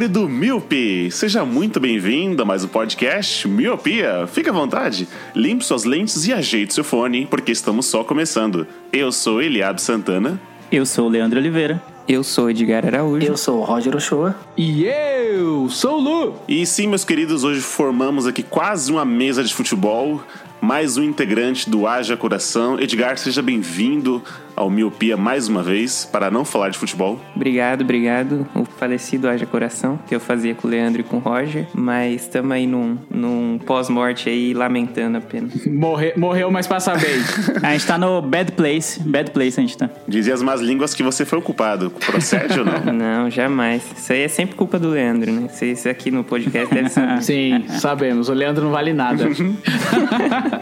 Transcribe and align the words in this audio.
querido 0.00 0.26
Miope! 0.26 1.10
Seja 1.10 1.44
muito 1.44 1.78
bem-vindo 1.78 2.40
a 2.40 2.44
mais 2.46 2.64
um 2.64 2.68
podcast 2.68 3.46
Miopia. 3.46 4.26
Fique 4.26 4.48
à 4.48 4.52
vontade, 4.52 5.06
limpe 5.34 5.62
suas 5.62 5.84
lentes 5.84 6.26
e 6.26 6.32
ajeite 6.32 6.72
seu 6.72 6.82
fone, 6.82 7.26
porque 7.26 7.52
estamos 7.52 7.84
só 7.84 8.02
começando. 8.02 8.66
Eu 8.90 9.12
sou 9.12 9.42
Eliab 9.42 9.78
Santana. 9.78 10.40
Eu 10.72 10.86
sou 10.86 11.04
o 11.04 11.10
Leandro 11.10 11.38
Oliveira. 11.38 11.82
Eu 12.08 12.24
sou 12.24 12.48
Edgar 12.48 12.86
Araújo. 12.86 13.26
Eu 13.26 13.36
sou 13.36 13.58
o 13.60 13.62
Roger 13.62 13.94
Ochoa. 13.94 14.34
E 14.56 14.86
eu 14.86 15.68
sou 15.68 15.98
o 15.98 16.00
Lu. 16.00 16.34
E 16.48 16.64
sim, 16.64 16.86
meus 16.86 17.04
queridos, 17.04 17.44
hoje 17.44 17.60
formamos 17.60 18.26
aqui 18.26 18.42
quase 18.42 18.90
uma 18.90 19.04
mesa 19.04 19.44
de 19.44 19.52
futebol. 19.52 20.22
Mais 20.62 20.96
um 20.96 21.02
integrante 21.02 21.68
do 21.68 21.86
Haja 21.86 22.16
Coração. 22.16 22.80
Edgar, 22.80 23.18
seja 23.18 23.42
bem-vindo 23.42 24.22
ao 24.60 24.68
Miopia 24.68 25.16
mais 25.16 25.48
uma 25.48 25.62
vez, 25.62 26.04
para 26.04 26.30
não 26.30 26.44
falar 26.44 26.68
de 26.68 26.76
futebol. 26.76 27.18
Obrigado, 27.34 27.80
obrigado. 27.80 28.46
O 28.54 28.66
falecido 28.66 29.26
Haja 29.26 29.46
Coração, 29.46 29.98
que 30.06 30.14
eu 30.14 30.20
fazia 30.20 30.54
com 30.54 30.68
o 30.68 30.70
Leandro 30.70 31.00
e 31.00 31.04
com 31.04 31.16
o 31.16 31.18
Roger. 31.18 31.66
Mas 31.74 32.22
estamos 32.22 32.52
aí 32.52 32.66
num, 32.66 32.98
num 33.10 33.58
pós-morte 33.64 34.28
aí, 34.28 34.52
lamentando 34.52 35.16
apenas. 35.16 35.64
Morre, 35.66 36.12
morreu, 36.14 36.50
mas 36.50 36.66
passa 36.66 36.92
bem. 36.94 37.16
A 37.62 37.72
gente 37.72 37.86
tá 37.86 37.96
no 37.96 38.20
Bad 38.20 38.52
Place. 38.52 39.00
Bad 39.00 39.30
Place 39.30 39.58
a 39.58 39.62
gente 39.62 39.78
tá. 39.78 39.88
Dizia 40.06 40.34
as 40.34 40.42
más 40.42 40.60
línguas 40.60 40.94
que 40.94 41.02
você 41.02 41.24
foi 41.24 41.38
o 41.38 41.42
culpado. 41.42 41.90
Procede 41.90 42.58
ou 42.58 42.64
não? 42.64 42.80
Não, 42.92 43.30
jamais. 43.30 43.82
Isso 43.96 44.12
aí 44.12 44.22
é 44.22 44.28
sempre 44.28 44.56
culpa 44.56 44.78
do 44.78 44.90
Leandro, 44.90 45.32
né? 45.32 45.48
Isso, 45.50 45.64
isso 45.64 45.88
aqui 45.88 46.10
no 46.10 46.22
podcast 46.22 46.74
deve 46.74 46.88
ser. 46.90 47.22
Sim, 47.22 47.64
sabemos. 47.68 48.28
O 48.28 48.34
Leandro 48.34 48.64
não 48.64 48.72
vale 48.72 48.92
nada. 48.92 49.26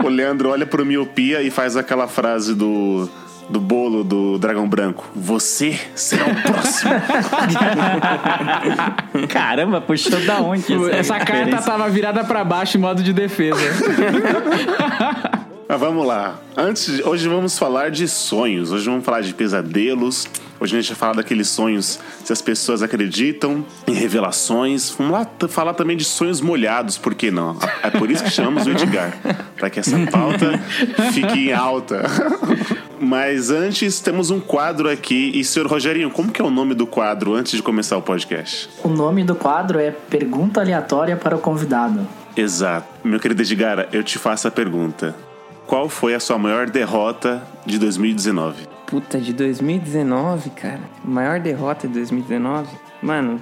O 0.05 0.09
Leandro 0.09 0.51
olha 0.51 0.67
pro 0.67 0.85
miopia 0.85 1.43
e 1.43 1.51
faz 1.51 1.77
aquela 1.77 2.07
frase 2.07 2.55
do, 2.55 3.09
do 3.49 3.61
bolo 3.61 4.05
do 4.05 4.39
dragão 4.39 4.69
branco. 4.69 5.09
Você 5.15 5.79
será 5.95 6.27
o 6.27 6.35
próximo. 6.43 6.93
Caramba, 9.29 9.81
puxou 9.81 10.21
da 10.27 10.41
onde? 10.41 10.65
Essa 10.91 11.19
carta 11.19 11.57
tava 11.63 11.89
virada 11.89 12.25
pra 12.25 12.45
baixo 12.45 12.77
em 12.77 12.81
modo 12.81 13.03
de 13.03 13.13
defesa. 13.13 13.59
Mas 15.69 15.81
vamos 15.81 16.07
lá. 16.07 16.37
Antes, 16.57 16.97
de- 16.97 17.03
hoje 17.03 17.29
vamos 17.29 17.59
falar 17.59 17.91
de 17.91 18.09
sonhos. 18.09 18.73
Hoje 18.73 18.87
vamos 18.89 19.05
falar 19.05 19.21
de 19.21 19.35
pesadelos. 19.35 20.27
Hoje 20.61 20.77
a 20.77 20.81
gente 20.81 20.89
vai 20.89 20.98
falar 20.98 21.12
daqueles 21.14 21.48
sonhos 21.48 22.01
se 22.25 22.33
as 22.33 22.42
pessoas 22.42 22.83
acreditam 22.83 23.64
em 23.87 23.92
revelações. 23.92 24.91
Vamos 24.91 25.12
lá 25.12 25.27
falar 25.48 25.75
também 25.75 25.97
de 25.97 26.05
sonhos 26.05 26.41
molhados, 26.41 26.98
por 26.98 27.15
que 27.15 27.31
não? 27.31 27.56
É 27.83 27.91
por 27.91 28.11
isso 28.11 28.25
que 28.25 28.31
chamamos 28.31 28.67
o 28.67 28.70
Edgar, 28.70 29.17
para 29.56 29.70
que 29.70 29.78
essa 29.78 29.97
pauta 30.10 30.59
fique 31.12 31.49
em 31.49 31.53
alta. 31.53 32.03
Mas 33.00 33.50
antes 33.50 34.00
temos 34.00 34.31
um 34.31 34.41
quadro 34.41 34.91
aqui. 34.91 35.31
E 35.34 35.44
senhor 35.44 35.69
Rogerinho, 35.69 36.10
como 36.10 36.33
que 36.33 36.43
é 36.43 36.44
o 36.44 36.50
nome 36.50 36.75
do 36.75 36.87
quadro 36.87 37.34
antes 37.34 37.53
de 37.53 37.62
começar 37.62 37.97
o 37.97 38.03
podcast? 38.03 38.69
O 38.83 38.88
nome 38.88 39.22
do 39.22 39.37
quadro 39.37 39.78
é 39.78 39.93
Pergunta 39.93 40.60
Aleatória 40.60 41.16
para 41.16 41.37
o 41.37 41.38
Convidado. 41.38 42.06
Exato. 42.37 42.88
Meu 43.04 43.21
querido 43.21 43.43
Edgar, 43.43 43.88
eu 43.93 44.03
te 44.03 44.19
faço 44.19 44.49
a 44.49 44.50
pergunta. 44.50 45.15
Qual 45.66 45.88
foi 45.88 46.15
a 46.15 46.21
sua 46.21 46.38
maior 46.38 46.69
derrota 46.69 47.43
de 47.65 47.78
2019? 47.78 48.78
Puta, 48.88 49.19
de 49.21 49.34
2019, 49.34 50.49
cara. 50.50 50.81
Maior 51.04 51.38
derrota 51.38 51.87
de 51.87 51.93
2019? 51.93 52.69
Mano, 53.03 53.38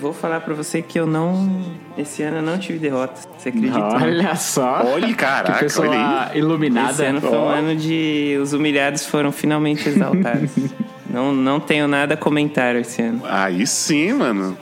vou 0.00 0.12
falar 0.12 0.40
pra 0.40 0.52
você 0.52 0.82
que 0.82 0.98
eu 0.98 1.06
não. 1.06 1.62
Esse 1.96 2.24
ano 2.24 2.38
eu 2.38 2.42
não 2.42 2.58
tive 2.58 2.80
derrota. 2.80 3.20
Você 3.38 3.50
acredita? 3.50 3.78
Olha 3.78 4.34
só. 4.34 4.82
Olha, 4.84 5.06
Que 5.06 5.14
caraca, 5.14 5.48
olha 5.50 5.56
aí. 5.56 5.60
pessoa 5.60 6.30
iluminada. 6.34 6.90
Esse 6.90 7.04
ano 7.04 7.20
foi 7.20 7.38
um 7.38 7.48
ano 7.48 7.76
de. 7.76 8.36
Os 8.42 8.52
humilhados 8.52 9.06
foram 9.06 9.30
finalmente 9.30 9.88
exaltados. 9.88 10.50
não, 11.08 11.32
não 11.32 11.60
tenho 11.60 11.86
nada 11.86 12.14
a 12.14 12.16
comentar 12.16 12.74
esse 12.74 13.00
ano. 13.00 13.22
Aí 13.24 13.64
sim, 13.68 14.12
mano. 14.12 14.58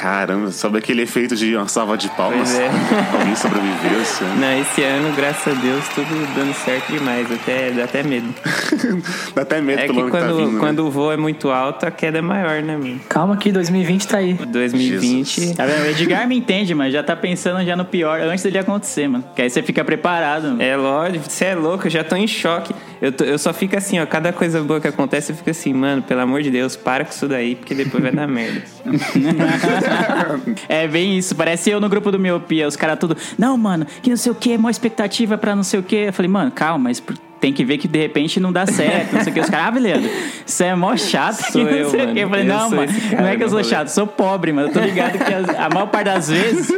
Caramba, 0.00 0.50
sabe 0.50 0.78
aquele 0.78 1.02
efeito 1.02 1.36
de 1.36 1.54
uma 1.54 1.68
salva 1.68 1.94
de 1.98 2.08
palmas? 2.10 2.58
É. 2.58 2.70
Alguém 3.18 3.36
sobreviveu 3.36 4.00
esse 4.00 4.24
ano. 4.24 4.40
Não, 4.40 4.58
esse 4.58 4.82
ano, 4.82 5.14
graças 5.14 5.54
a 5.54 5.60
Deus, 5.60 5.86
tudo 5.88 6.34
dando 6.34 6.54
certo 6.54 6.90
demais. 6.90 7.30
Até, 7.30 7.70
dá 7.70 7.84
até 7.84 8.02
medo. 8.02 8.32
Dá 9.34 9.42
até 9.42 9.60
medo 9.60 9.78
É 9.80 9.86
pelo 9.86 9.94
que 9.94 10.00
ano 10.00 10.10
que 10.10 10.16
tá 10.16 10.24
quando, 10.26 10.36
vindo. 10.38 10.52
né? 10.52 10.58
quando 10.58 10.86
o 10.86 10.90
voo 10.90 11.12
é 11.12 11.16
muito 11.18 11.50
alto, 11.50 11.84
a 11.84 11.90
queda 11.90 12.18
é 12.18 12.22
maior, 12.22 12.62
né, 12.62 12.76
mano? 12.76 12.98
Calma 13.10 13.36
que 13.36 13.52
2020 13.52 14.08
tá 14.08 14.16
aí. 14.18 14.32
2020. 14.34 15.40
Jesus. 15.40 15.56
Tá 15.56 15.66
vendo? 15.66 15.82
O 15.82 15.86
Edgar 15.90 16.26
me 16.26 16.36
entende, 16.38 16.74
mas 16.74 16.92
já 16.94 17.02
tá 17.02 17.14
pensando 17.14 17.62
já 17.64 17.76
no 17.76 17.84
pior 17.84 18.20
antes 18.20 18.42
dele 18.42 18.58
acontecer, 18.58 19.06
mano. 19.06 19.22
Que 19.36 19.42
aí 19.42 19.50
você 19.50 19.62
fica 19.62 19.84
preparado. 19.84 20.44
mano. 20.44 20.62
É 20.62 20.74
lógico, 20.76 21.24
você 21.28 21.44
é 21.46 21.54
louco, 21.54 21.86
eu 21.86 21.90
já 21.90 22.02
tô 22.02 22.16
em 22.16 22.26
choque. 22.26 22.74
Eu, 23.00 23.10
tô- 23.12 23.24
eu 23.24 23.38
só 23.38 23.52
fico 23.54 23.76
assim, 23.76 23.98
ó, 23.98 24.04
cada 24.06 24.32
coisa 24.32 24.60
boa 24.62 24.80
que 24.80 24.86
acontece, 24.88 25.32
eu 25.32 25.36
fico 25.36 25.48
assim, 25.50 25.72
mano, 25.72 26.02
pelo 26.02 26.20
amor 26.20 26.42
de 26.42 26.50
Deus, 26.50 26.76
para 26.76 27.04
com 27.04 27.10
isso 27.12 27.26
daí, 27.26 27.54
porque 27.56 27.74
depois 27.74 28.02
vai 28.02 28.12
dar 28.12 28.26
merda. 28.26 28.62
É 30.68 30.86
bem 30.86 31.18
isso. 31.18 31.34
Parece 31.34 31.70
eu 31.70 31.80
no 31.80 31.88
grupo 31.88 32.10
do 32.10 32.18
Miopia. 32.18 32.66
Os 32.66 32.76
caras 32.76 32.98
tudo. 32.98 33.16
Não, 33.38 33.56
mano, 33.56 33.86
que 34.02 34.10
não 34.10 34.16
sei 34.16 34.32
o 34.32 34.34
que, 34.34 34.56
maior 34.56 34.70
expectativa 34.70 35.36
pra 35.38 35.54
não 35.56 35.62
sei 35.62 35.80
o 35.80 35.82
que. 35.82 35.96
Eu 35.96 36.12
falei, 36.12 36.30
mano, 36.30 36.50
calma, 36.50 36.84
mas 36.84 37.02
tem 37.40 37.52
que 37.54 37.64
ver 37.64 37.78
que 37.78 37.88
de 37.88 37.98
repente 37.98 38.38
não 38.38 38.52
dá 38.52 38.66
certo. 38.66 39.14
Não 39.14 39.22
sei 39.22 39.30
o 39.30 39.34
que. 39.34 39.40
Os 39.40 39.48
caras, 39.50 39.76
ah, 39.76 39.80
Leandro, 39.80 40.10
você 40.44 40.64
é 40.64 40.74
mó 40.74 40.96
chato. 40.96 41.50
Sou 41.52 41.62
não 41.64 41.70
eu, 41.70 41.90
sei 41.90 42.00
o 42.02 42.06
mano. 42.06 42.18
Eu 42.18 42.28
falei, 42.28 42.44
Eu 42.44 42.48
não, 42.48 42.70
mano, 42.70 42.92
não 43.18 43.26
é 43.26 43.36
que 43.36 43.42
eu 43.44 43.48
sou 43.48 43.58
rolê. 43.58 43.68
chato, 43.70 43.88
sou 43.88 44.06
pobre, 44.06 44.52
mano. 44.52 44.68
Eu 44.68 44.72
tô 44.72 44.80
ligado 44.80 45.18
que 45.18 45.32
as- 45.34 45.48
a 45.48 45.68
maior 45.68 45.86
parte 45.86 46.04
das 46.06 46.28
vezes 46.30 46.68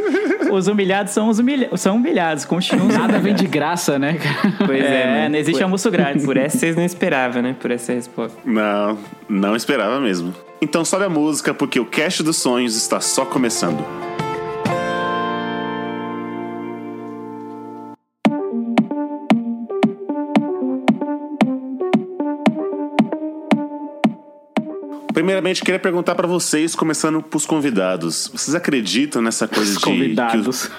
os 0.55 0.67
humilhados 0.67 1.13
são, 1.13 1.29
os 1.29 1.39
humilha 1.39 1.69
são 1.77 1.95
humilhados, 1.97 2.45
continuam 2.45 2.87
Nada 2.87 3.19
vem 3.19 3.33
de 3.33 3.45
graça, 3.47 3.97
né, 3.97 4.13
cara? 4.13 4.53
Pois 4.65 4.83
é, 4.83 5.01
É, 5.01 5.15
mano. 5.17 5.29
não 5.29 5.39
existe 5.39 5.57
por, 5.57 5.63
almoço 5.63 5.91
grátis. 5.91 6.23
Por 6.25 6.37
essa 6.37 6.57
vocês 6.57 6.75
não 6.75 6.85
esperavam, 6.85 7.41
né? 7.41 7.55
Por 7.59 7.71
essa 7.71 7.93
resposta. 7.93 8.37
Não, 8.45 8.97
não 9.27 9.55
esperava 9.55 9.99
mesmo. 9.99 10.33
Então 10.61 10.85
sobe 10.85 11.05
a 11.05 11.09
música, 11.09 11.53
porque 11.53 11.79
o 11.79 11.85
Cast 11.85 12.23
dos 12.23 12.37
Sonhos 12.37 12.75
está 12.75 13.01
só 13.01 13.25
começando. 13.25 13.83
Primeiramente, 25.13 25.61
queria 25.63 25.79
perguntar 25.79 26.15
pra 26.15 26.27
vocês, 26.27 26.73
começando 26.75 27.21
pros 27.21 27.45
convidados. 27.45 28.29
Vocês 28.33 28.55
acreditam 28.55 29.21
nessa 29.21 29.47
coisa 29.47 29.71
Os 29.71 29.77
de. 29.77 29.83
que 29.83 29.89
os- 29.89 30.67
convidados. 30.69 30.71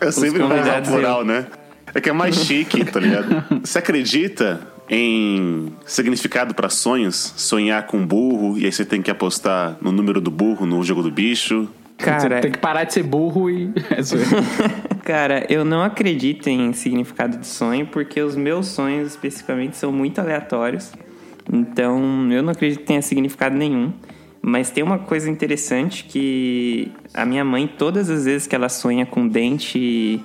Eu 0.00 0.12
sempre 0.12 0.40
convidados, 0.40 0.88
plural, 0.90 1.24
né? 1.24 1.46
É 1.94 2.00
que 2.00 2.10
é 2.10 2.12
mais 2.12 2.36
chique, 2.36 2.84
tá 2.84 3.00
ligado? 3.00 3.42
Você 3.64 3.78
acredita 3.78 4.60
em 4.90 5.72
significado 5.86 6.54
pra 6.54 6.68
sonhos? 6.68 7.32
Sonhar 7.36 7.86
com 7.86 8.06
burro 8.06 8.58
e 8.58 8.64
aí 8.66 8.72
você 8.72 8.84
tem 8.84 9.02
que 9.02 9.10
apostar 9.10 9.76
no 9.80 9.90
número 9.92 10.20
do 10.20 10.30
burro 10.30 10.64
no 10.66 10.82
jogo 10.84 11.02
do 11.02 11.10
bicho? 11.10 11.68
Cara, 11.98 12.40
tem 12.40 12.52
que 12.52 12.58
parar 12.58 12.84
de 12.84 12.92
ser 12.94 13.02
burro 13.02 13.50
e. 13.50 13.70
É. 13.90 14.98
Cara, 15.08 15.46
eu 15.48 15.64
não 15.64 15.82
acredito 15.82 16.48
em 16.48 16.72
significado 16.74 17.38
de 17.38 17.46
sonho, 17.46 17.86
porque 17.86 18.20
os 18.20 18.36
meus 18.36 18.66
sonhos 18.66 19.08
especificamente 19.08 19.76
são 19.76 19.90
muito 19.90 20.20
aleatórios. 20.20 20.92
Então, 21.52 22.30
eu 22.30 22.42
não 22.42 22.50
acredito 22.52 22.80
que 22.80 22.86
tenha 22.86 23.02
significado 23.02 23.56
nenhum. 23.56 23.92
Mas 24.40 24.70
tem 24.70 24.84
uma 24.84 24.98
coisa 24.98 25.28
interessante 25.30 26.04
que 26.04 26.92
a 27.12 27.24
minha 27.26 27.44
mãe, 27.44 27.66
todas 27.66 28.08
as 28.08 28.24
vezes 28.24 28.46
que 28.46 28.54
ela 28.54 28.68
sonha 28.68 29.04
com 29.04 29.26
dente, 29.26 30.22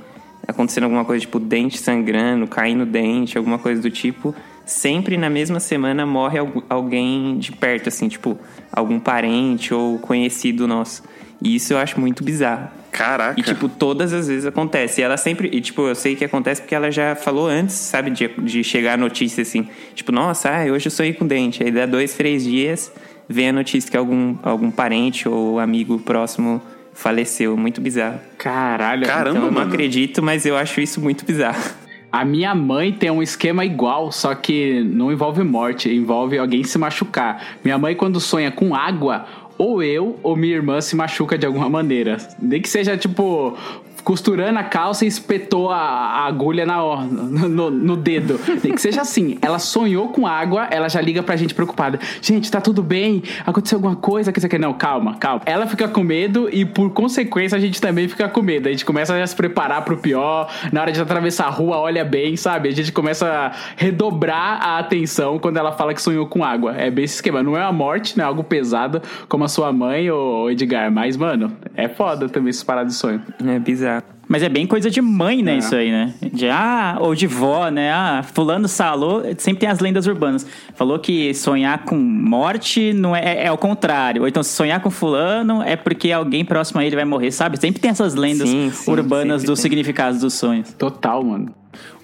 acontecendo 0.48 0.84
alguma 0.84 1.04
coisa 1.04 1.22
tipo 1.22 1.40
dente 1.40 1.78
sangrando, 1.80 2.46
caindo 2.48 2.86
dente, 2.86 3.38
alguma 3.38 3.58
coisa 3.58 3.82
do 3.82 3.90
tipo, 3.90 4.36
sempre 4.66 5.18
na 5.18 5.30
mesma 5.30 5.60
semana 5.60 6.06
morre 6.06 6.38
algu- 6.38 6.64
alguém 6.70 7.38
de 7.40 7.52
perto, 7.52 7.90
assim, 7.90 8.08
tipo, 8.08 8.38
algum 8.72 9.00
parente 9.00 9.74
ou 9.74 9.98
conhecido 9.98 10.68
nosso. 10.68 11.04
E 11.42 11.56
isso 11.56 11.74
eu 11.74 11.78
acho 11.80 12.00
muito 12.00 12.24
bizarro. 12.24 12.70
Caraca. 12.94 13.40
E, 13.40 13.44
tipo, 13.44 13.68
todas 13.68 14.14
as 14.14 14.28
vezes 14.28 14.46
acontece. 14.46 15.02
E 15.02 15.04
ela 15.04 15.18
sempre. 15.18 15.50
E, 15.52 15.60
tipo, 15.60 15.82
eu 15.82 15.96
sei 15.96 16.16
que 16.16 16.24
acontece 16.24 16.62
porque 16.62 16.76
ela 16.76 16.92
já 16.92 17.16
falou 17.16 17.48
antes, 17.48 17.76
sabe? 17.76 18.12
De, 18.12 18.28
de 18.28 18.64
chegar 18.64 18.94
a 18.94 18.98
notícia 18.98 19.42
assim. 19.42 19.68
Tipo, 19.96 20.12
nossa, 20.12 20.50
ai, 20.50 20.72
hoje 20.72 20.88
eu 20.88 20.92
sonhei 20.92 21.14
com 21.14 21.26
dente. 21.26 21.64
Aí 21.64 21.72
dá 21.72 21.88
dois, 21.88 22.14
três 22.14 22.44
dias, 22.44 22.92
vem 23.28 23.50
a 23.50 23.54
notícia 23.54 23.90
que 23.90 23.98
algum, 23.98 24.38
algum 24.44 24.70
parente 24.70 25.28
ou 25.28 25.60
amigo 25.60 26.00
próximo 26.00 26.62
faleceu. 26.94 27.58
Muito 27.58 27.82
bizarro. 27.82 28.20
Caralho. 28.38 29.08
Caramba, 29.08 29.30
então 29.32 29.42
eu 29.42 29.52
não 29.52 29.60
mano. 29.60 29.74
acredito, 29.74 30.22
mas 30.22 30.46
eu 30.46 30.56
acho 30.56 30.80
isso 30.80 31.02
muito 31.02 31.26
bizarro. 31.26 31.84
A 32.14 32.24
minha 32.24 32.54
mãe 32.54 32.92
tem 32.92 33.10
um 33.10 33.24
esquema 33.24 33.66
igual, 33.66 34.12
só 34.12 34.36
que 34.36 34.84
não 34.84 35.12
envolve 35.12 35.42
morte, 35.42 35.90
envolve 35.90 36.38
alguém 36.38 36.64
se 36.64 36.78
machucar. 36.78 37.58
Minha 37.64 37.76
mãe, 37.80 37.96
quando 37.96 38.20
sonha 38.20 38.52
com 38.52 38.76
água, 38.76 39.26
ou 39.58 39.82
eu 39.84 40.20
ou 40.24 40.36
minha 40.36 40.56
irmã 40.56 40.82
se 40.82 40.96
machuca 40.96 41.38
de 41.38 41.46
alguma 41.46 41.70
maneira. 41.70 42.18
Nem 42.40 42.62
que 42.62 42.70
seja 42.70 42.98
tipo. 42.98 43.58
Costurando 44.04 44.60
a 44.60 44.64
calça 44.64 45.06
e 45.06 45.08
espetou 45.08 45.70
a, 45.72 45.78
a 45.78 46.26
agulha 46.26 46.66
na, 46.66 46.78
no, 47.06 47.72
no- 47.72 47.98
dedo. 47.98 48.40
Nem 48.64 48.74
que 48.74 48.82
seja 48.82 49.02
assim. 49.02 49.38
Ela 49.42 49.60
sonhou 49.60 50.10
com 50.10 50.28
água, 50.28 50.68
ela 50.72 50.90
já 50.90 51.00
liga 51.00 51.24
pra 51.24 51.36
gente 51.36 51.54
preocupada. 51.54 52.00
Gente, 52.22 52.52
tá 52.52 52.60
tudo 52.60 52.84
bem? 52.84 53.24
Aconteceu 53.46 53.78
alguma 53.78 53.96
coisa? 53.96 54.32
Que 54.34 54.42
você 54.42 54.50
quer? 54.50 54.60
Não, 54.60 54.74
calma, 54.74 55.16
calma. 55.16 55.42
Ela 55.46 55.66
fica 55.68 55.88
com 55.88 56.04
medo 56.04 56.50
e, 56.52 56.66
por 56.66 56.90
consequência, 56.90 57.58
a 57.58 57.62
gente 57.62 57.80
também 57.80 58.08
fica 58.08 58.28
com 58.28 58.42
medo. 58.42 58.68
A 58.68 58.72
gente 58.72 58.84
começa 58.84 59.16
a 59.16 59.26
se 59.28 59.36
preparar 59.36 59.84
pro 59.86 59.96
pior. 59.98 60.50
Na 60.72 60.82
hora 60.82 60.92
de 60.92 61.00
atravessar 61.00 61.46
a 61.46 61.50
rua, 61.50 61.78
olha 61.78 62.04
bem, 62.04 62.36
sabe? 62.36 62.68
A 62.70 62.72
gente 62.74 62.92
começa 62.92 63.26
a 63.30 63.52
redobrar 63.78 64.60
a 64.62 64.80
atenção 64.80 65.40
quando 65.40 65.58
ela 65.58 65.72
fala 65.72 65.94
que 65.94 66.02
sonhou 66.02 66.26
com 66.28 66.44
água. 66.44 66.76
É 66.76 66.90
bem 66.92 67.06
esse 67.06 67.16
esquema. 67.16 67.42
Não 67.44 67.56
é 67.56 67.62
uma 67.62 67.72
morte, 67.72 68.18
não 68.18 68.26
é 68.26 68.28
algo 68.28 68.44
pesado 68.44 69.02
como 69.30 69.44
a 69.44 69.48
sua 69.48 69.72
mãe 69.72 70.10
ou 70.12 70.50
Edgar. 70.52 70.92
Mas, 70.92 71.16
mano, 71.16 71.54
é 71.76 71.88
foda 71.88 72.28
também 72.28 72.50
essas 72.50 72.64
paradas 72.64 72.94
de 72.94 73.00
sonho. 73.00 73.22
É 73.46 73.60
bizarro. 73.60 73.93
Mas 74.28 74.42
é 74.42 74.50
bem 74.50 74.66
coisa 74.66 74.90
de 74.90 75.02
mãe, 75.02 75.44
né? 75.44 75.56
É. 75.56 75.58
Isso 75.58 75.76
aí, 75.76 75.92
né? 75.92 76.14
De 76.32 76.48
ah, 76.50 76.98
ou 77.00 77.14
de 77.14 77.28
vó, 77.28 77.70
né? 77.70 77.92
Ah, 77.92 78.24
fulano 78.24 78.70
falou. 78.70 79.22
Sempre 79.38 79.62
tem 79.62 79.70
as 79.70 79.80
lendas 79.80 80.08
urbanas. 80.08 80.48
Falou 80.76 80.98
que 80.98 81.34
sonhar 81.34 81.84
com 81.84 81.96
morte 81.96 82.94
não 82.94 83.16
é, 83.16 83.44
é 83.44 83.48
ao 83.48 83.58
contrário. 83.58 84.22
Ou 84.22 84.28
então, 84.28 84.42
se 84.42 84.52
sonhar 84.52 84.80
com 84.80 84.90
fulano 84.90 85.62
é 85.62 85.76
porque 85.76 86.12
alguém 86.12 86.46
próximo 86.46 86.80
a 86.80 86.86
ele 86.86 86.96
vai 86.96 87.06
morrer, 87.06 87.32
sabe? 87.32 87.60
Sempre 87.60 87.82
tem 87.82 87.92
essas 87.92 88.16
lendas 88.16 88.50
Sim, 88.50 88.72
sim, 88.72 88.92
urbanas 88.92 89.44
dos 89.44 89.60
significados 89.60 90.22
dos 90.22 90.34
sonhos. 90.34 90.72
Total, 90.74 91.22
mano. 91.24 91.54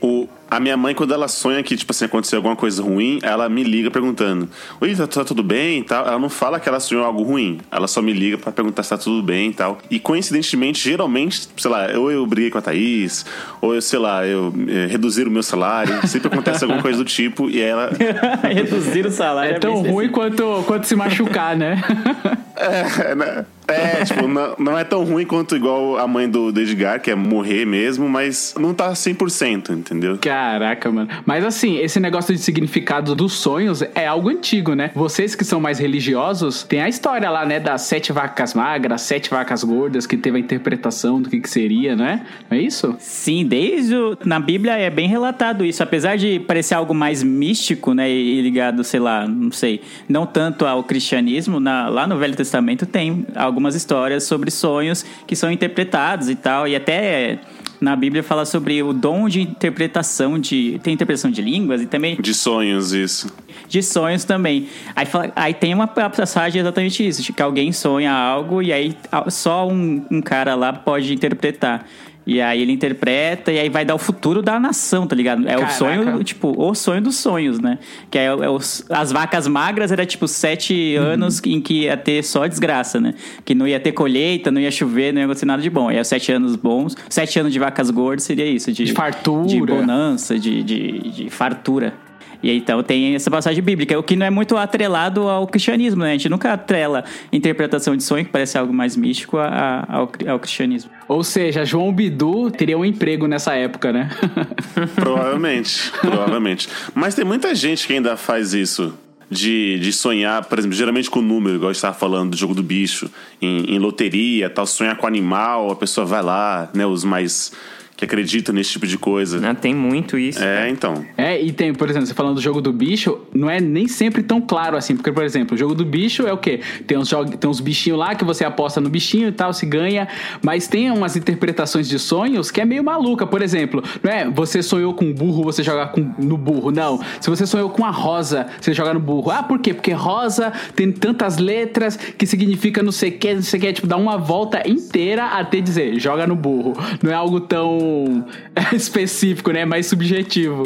O, 0.01 0.27
a 0.49 0.59
minha 0.59 0.75
mãe, 0.75 0.95
quando 0.95 1.13
ela 1.13 1.27
sonha 1.27 1.61
que, 1.61 1.75
tipo 1.75 1.91
assim, 1.91 2.05
aconteceu 2.05 2.37
alguma 2.37 2.55
coisa 2.55 2.81
ruim, 2.81 3.19
ela 3.21 3.47
me 3.47 3.63
liga 3.63 3.91
perguntando: 3.91 4.49
Oi, 4.81 4.95
tá, 4.95 5.05
tá 5.05 5.23
tudo 5.23 5.43
bem 5.43 5.79
e 5.79 5.83
tal. 5.83 6.07
Ela 6.07 6.17
não 6.17 6.29
fala 6.29 6.59
que 6.59 6.67
ela 6.67 6.79
sonhou 6.79 7.05
algo 7.05 7.21
ruim. 7.21 7.59
Ela 7.71 7.87
só 7.87 8.01
me 8.01 8.13
liga 8.13 8.37
pra 8.37 8.51
perguntar 8.51 8.83
se 8.83 8.89
tá 8.89 8.97
tudo 8.97 9.21
bem 9.21 9.51
e 9.51 9.53
tal. 9.53 9.77
E 9.91 9.99
coincidentemente, 9.99 10.89
geralmente, 10.89 11.47
sei 11.55 11.69
lá, 11.69 11.87
ou 11.95 12.11
eu 12.11 12.25
briguei 12.25 12.49
com 12.49 12.57
a 12.57 12.61
Thaís, 12.61 13.25
ou 13.61 13.75
eu, 13.75 13.81
sei 13.81 13.99
lá, 13.99 14.25
eu 14.25 14.53
eh, 14.67 14.87
reduzir 14.87 15.27
o 15.27 15.31
meu 15.31 15.43
salário. 15.43 16.07
Sempre 16.07 16.29
acontece 16.29 16.63
alguma 16.63 16.81
coisa 16.81 16.97
do 16.97 17.05
tipo 17.05 17.49
e 17.49 17.61
ela. 17.61 17.91
Reduzir 18.41 19.05
o 19.05 19.11
salário. 19.11 19.55
É 19.55 19.59
tão 19.59 19.83
bem 19.83 19.91
ruim 19.91 20.09
quanto, 20.09 20.63
quanto 20.65 20.87
se 20.87 20.95
machucar, 20.95 21.55
né? 21.55 21.81
É, 22.59 23.15
né? 23.15 23.45
É, 23.69 24.03
tipo, 24.03 24.27
não, 24.27 24.55
não 24.59 24.77
é 24.77 24.83
tão 24.83 25.03
ruim 25.03 25.25
quanto 25.25 25.55
igual 25.55 25.97
a 25.97 26.07
mãe 26.07 26.27
do, 26.27 26.51
do 26.51 26.59
Edgar, 26.59 26.99
que 26.99 27.09
é 27.09 27.15
morrer 27.15 27.65
mesmo, 27.65 28.09
mas 28.09 28.53
não 28.59 28.73
tá 28.73 28.91
100%, 28.91 29.69
entendeu? 29.69 29.88
Caraca, 30.17 30.91
mano. 30.91 31.09
Mas 31.25 31.43
assim, 31.45 31.77
esse 31.77 31.99
negócio 31.99 32.33
de 32.33 32.39
significado 32.41 33.15
dos 33.15 33.33
sonhos 33.33 33.81
é 33.95 34.05
algo 34.07 34.29
antigo, 34.29 34.73
né? 34.73 34.91
Vocês 34.93 35.35
que 35.35 35.43
são 35.43 35.59
mais 35.59 35.79
religiosos, 35.79 36.63
tem 36.63 36.81
a 36.81 36.89
história 36.89 37.29
lá, 37.29 37.45
né, 37.45 37.59
das 37.59 37.81
sete 37.83 38.11
vacas 38.11 38.53
magras, 38.53 39.01
sete 39.01 39.29
vacas 39.29 39.63
gordas, 39.63 40.05
que 40.05 40.17
teve 40.17 40.37
a 40.37 40.39
interpretação 40.39 41.21
do 41.21 41.29
que, 41.29 41.39
que 41.39 41.49
seria, 41.49 41.95
né? 41.95 42.25
Não 42.49 42.57
é 42.57 42.61
isso? 42.61 42.95
Sim, 42.99 43.45
desde 43.45 43.95
o, 43.95 44.17
na 44.25 44.39
Bíblia 44.39 44.77
é 44.77 44.89
bem 44.89 45.07
relatado 45.07 45.65
isso, 45.65 45.81
apesar 45.81 46.17
de 46.17 46.39
parecer 46.39 46.75
algo 46.75 46.93
mais 46.93 47.23
místico, 47.23 47.93
né, 47.93 48.09
e 48.09 48.41
ligado, 48.41 48.83
sei 48.83 48.99
lá, 48.99 49.27
não 49.27 49.51
sei, 49.51 49.81
não 50.07 50.25
tanto 50.25 50.65
ao 50.65 50.83
cristianismo, 50.83 51.59
na- 51.59 51.87
lá 51.89 52.05
no 52.07 52.17
Velho 52.17 52.35
Testamento 52.35 52.85
tem 52.85 53.25
algumas 53.35 53.75
histórias 53.75 54.23
sobre 54.23 54.51
sonhos 54.51 55.05
que 55.25 55.35
são 55.35 55.51
interpretados 55.51 56.29
e 56.29 56.35
tal, 56.35 56.67
e 56.67 56.75
até 56.75 57.39
na 57.81 57.95
Bíblia 57.95 58.21
fala 58.23 58.45
sobre 58.45 58.81
o 58.83 58.91
dom 58.93 59.27
de 59.29 59.41
interpretação 59.41 60.37
de 60.39 60.79
tem 60.83 60.93
interpretação 60.93 61.31
de 61.31 61.41
línguas 61.41 61.81
e 61.81 61.85
também 61.85 62.15
De 62.19 62.33
sonhos, 62.33 62.91
isso. 62.93 63.31
de 63.67 63.81
sonhos 63.83 64.23
também. 64.23 64.67
Aí, 64.95 65.05
fala- 65.05 65.31
aí 65.35 65.53
tem 65.53 65.73
uma 65.73 65.87
passagem 65.87 66.59
exatamente 66.61 67.07
isso, 67.07 67.21
de 67.21 67.31
que 67.31 67.41
alguém 67.41 67.71
sonha 67.71 68.11
algo 68.11 68.61
e 68.61 68.73
aí 68.73 68.97
só 69.29 69.67
um, 69.67 70.05
um 70.11 70.21
cara 70.21 70.55
lá 70.55 70.73
pode 70.73 71.13
interpretar. 71.13 71.85
E 72.31 72.39
aí 72.41 72.61
ele 72.61 72.71
interpreta 72.71 73.51
e 73.51 73.57
aí 73.57 73.69
vai 73.69 73.83
dar 73.83 73.95
o 73.95 73.97
futuro 73.97 74.41
da 74.41 74.59
nação, 74.59 75.07
tá 75.07 75.15
ligado? 75.15 75.47
É 75.47 75.53
Caraca. 75.55 75.71
o 75.71 75.75
sonho, 75.75 76.23
tipo, 76.23 76.53
o 76.55 76.75
sonho 76.75 77.01
dos 77.01 77.15
sonhos, 77.15 77.59
né? 77.59 77.79
Que 78.11 78.19
é, 78.19 78.25
é 78.25 78.49
os- 78.49 78.85
as 78.89 79.11
vacas 79.11 79.47
magras 79.47 79.91
era 79.91 80.05
tipo 80.05 80.27
sete 80.27 80.95
Uhum. 80.97 81.03
anos 81.05 81.41
em 81.43 81.59
que 81.59 81.85
ia 81.85 81.97
ter 81.97 82.23
só 82.23 82.45
desgraça, 82.45 82.99
né? 82.99 83.15
Que 83.43 83.55
não 83.55 83.67
ia 83.67 83.79
ter 83.79 83.93
colheita, 83.93 84.51
não 84.51 84.61
ia 84.61 84.69
chover, 84.69 85.11
não 85.11 85.19
ia 85.21 85.25
acontecer 85.25 85.45
nada 85.47 85.61
de 85.61 85.69
bom. 85.69 85.89
Aí 85.89 85.99
os 85.99 86.07
sete 86.07 86.31
anos 86.31 86.55
bons, 86.55 86.95
sete 87.09 87.39
anos 87.39 87.51
de 87.51 87.57
vacas 87.57 87.89
gordas 87.89 88.23
seria 88.25 88.45
isso, 88.45 88.71
de, 88.71 88.83
De 88.83 88.93
fartura. 88.93 89.47
de 89.47 89.59
bonança, 89.59 90.37
de, 90.37 90.61
de, 90.63 90.99
de 91.11 91.29
fartura. 91.31 91.93
E 92.41 92.49
aí, 92.49 92.57
então 92.57 92.81
tem 92.81 93.15
essa 93.15 93.29
passagem 93.29 93.61
bíblica, 93.61 93.97
o 93.99 94.03
que 94.03 94.15
não 94.15 94.25
é 94.25 94.29
muito 94.29 94.55
atrelado 94.55 95.27
ao 95.27 95.45
cristianismo, 95.45 96.03
né? 96.03 96.09
A 96.09 96.13
gente 96.13 96.29
nunca 96.29 96.53
atrela 96.53 97.03
interpretação 97.33 97.95
de 97.97 98.03
sonho, 98.03 98.23
que 98.25 98.31
parece 98.31 98.57
algo 98.57 98.73
mais 98.73 98.95
místico, 98.95 99.37
a- 99.37 99.85
a- 99.89 99.95
ao, 99.97 100.11
ao 100.29 100.39
cristianismo. 100.39 100.89
Ou 101.07 101.23
seja, 101.23 101.65
João 101.65 101.91
Bidu 101.91 102.49
teria 102.51 102.77
um 102.77 102.85
emprego 102.85 103.27
nessa 103.27 103.53
época, 103.55 103.91
né? 103.91 104.09
Provavelmente, 104.95 105.91
provavelmente. 106.01 106.69
Mas 106.95 107.15
tem 107.15 107.25
muita 107.25 107.53
gente 107.55 107.85
que 107.87 107.93
ainda 107.93 108.15
faz 108.17 108.53
isso. 108.53 108.93
De, 109.31 109.77
de 109.77 109.93
sonhar, 109.93 110.43
por 110.45 110.57
exemplo, 110.57 110.75
geralmente 110.75 111.07
com 111.07 111.21
número, 111.21 111.57
igual 111.57 111.69
a 111.69 111.71
gente 111.71 111.77
estava 111.77 111.93
falando 111.93 112.31
do 112.31 112.35
jogo 112.37 112.55
do 112.55 112.63
bicho, 112.63 113.11
em, 113.39 113.75
em 113.75 113.77
loteria, 113.77 114.49
tal, 114.49 114.65
sonhar 114.65 114.97
com 114.97 115.05
animal, 115.05 115.69
a 115.69 115.75
pessoa 115.75 116.03
vai 116.03 116.23
lá, 116.23 116.67
né? 116.73 116.83
Os 116.83 117.03
mais 117.03 117.51
que 117.99 118.05
acreditam 118.05 118.55
nesse 118.55 118.71
tipo 118.71 118.87
de 118.87 118.97
coisa. 118.97 119.41
Não, 119.41 119.53
tem 119.53 119.75
muito 119.75 120.17
isso. 120.17 120.41
É, 120.41 120.69
então. 120.69 121.03
É, 121.17 121.41
e 121.41 121.51
tem, 121.51 121.73
por 121.73 121.89
exemplo, 121.89 122.07
você 122.07 122.13
falando 122.13 122.35
do 122.35 122.41
jogo 122.41 122.61
do 122.61 122.71
bicho, 122.71 123.19
não 123.35 123.49
é 123.49 123.59
nem 123.59 123.89
sempre 123.89 124.23
tão 124.23 124.39
claro 124.39 124.77
assim. 124.77 124.95
Porque, 124.95 125.11
por 125.11 125.21
exemplo, 125.21 125.53
o 125.53 125.57
jogo 125.57 125.75
do 125.75 125.83
bicho 125.83 126.25
é 126.25 126.31
o 126.31 126.37
quê? 126.37 126.61
Tem 126.87 126.97
uns, 126.97 127.09
jog- 127.09 127.35
tem 127.35 127.49
uns 127.49 127.59
bichinhos 127.59 127.99
lá 127.99 128.15
que 128.15 128.23
você 128.23 128.45
aposta 128.45 128.79
no 128.79 128.89
bichinho 128.89 129.27
e 129.27 129.31
tal, 129.33 129.51
se 129.51 129.65
ganha. 129.65 130.07
Mas 130.41 130.65
tem 130.65 130.89
umas 130.91 131.17
interpretações 131.17 131.89
de 131.89 131.99
sonhos 131.99 132.49
que 132.49 132.61
é 132.61 132.65
meio 132.65 132.81
maluca. 132.85 133.27
Por 133.27 133.41
exemplo, 133.41 133.83
não 134.01 134.09
é? 134.09 134.29
Você 134.29 134.63
sonhou 134.63 134.93
com 134.93 135.03
um 135.03 135.13
burro, 135.13 135.43
você 135.43 135.61
joga 135.61 135.87
com, 135.87 135.99
no 136.17 136.37
burro. 136.37 136.71
Não. 136.71 137.01
Se 137.19 137.29
você 137.29 137.45
sonhou 137.45 137.69
com 137.69 137.83
a 137.83 137.91
rosa, 137.91 138.47
você 138.61 138.73
joga 138.73 138.93
no 138.93 139.01
burro. 139.01 139.29
Ah, 139.29 139.43
por 139.43 139.59
quê? 139.59 139.73
Porque 139.73 139.91
rosa 139.91 140.53
tem 140.73 140.89
tantas 140.89 141.37
letras 141.37 141.97
que 141.97 142.25
significa 142.25 142.81
não 142.81 142.93
sei 142.93 143.09
o 143.09 143.17
que, 143.17 143.33
não 143.33 143.41
sei 143.41 143.59
o 143.59 143.61
que. 143.61 143.73
Tipo, 143.73 143.87
dá 143.87 143.97
uma 143.97 144.17
volta 144.17 144.65
inteira 144.65 145.25
até 145.25 145.59
dizer, 145.59 145.99
joga 145.99 146.25
no 146.25 146.35
burro. 146.35 146.73
Não 147.03 147.11
é 147.11 147.13
algo 147.15 147.41
tão 147.41 147.88
específico, 148.73 149.51
né? 149.51 149.61
É 149.61 149.65
mais 149.65 149.85
subjetivo. 149.87 150.63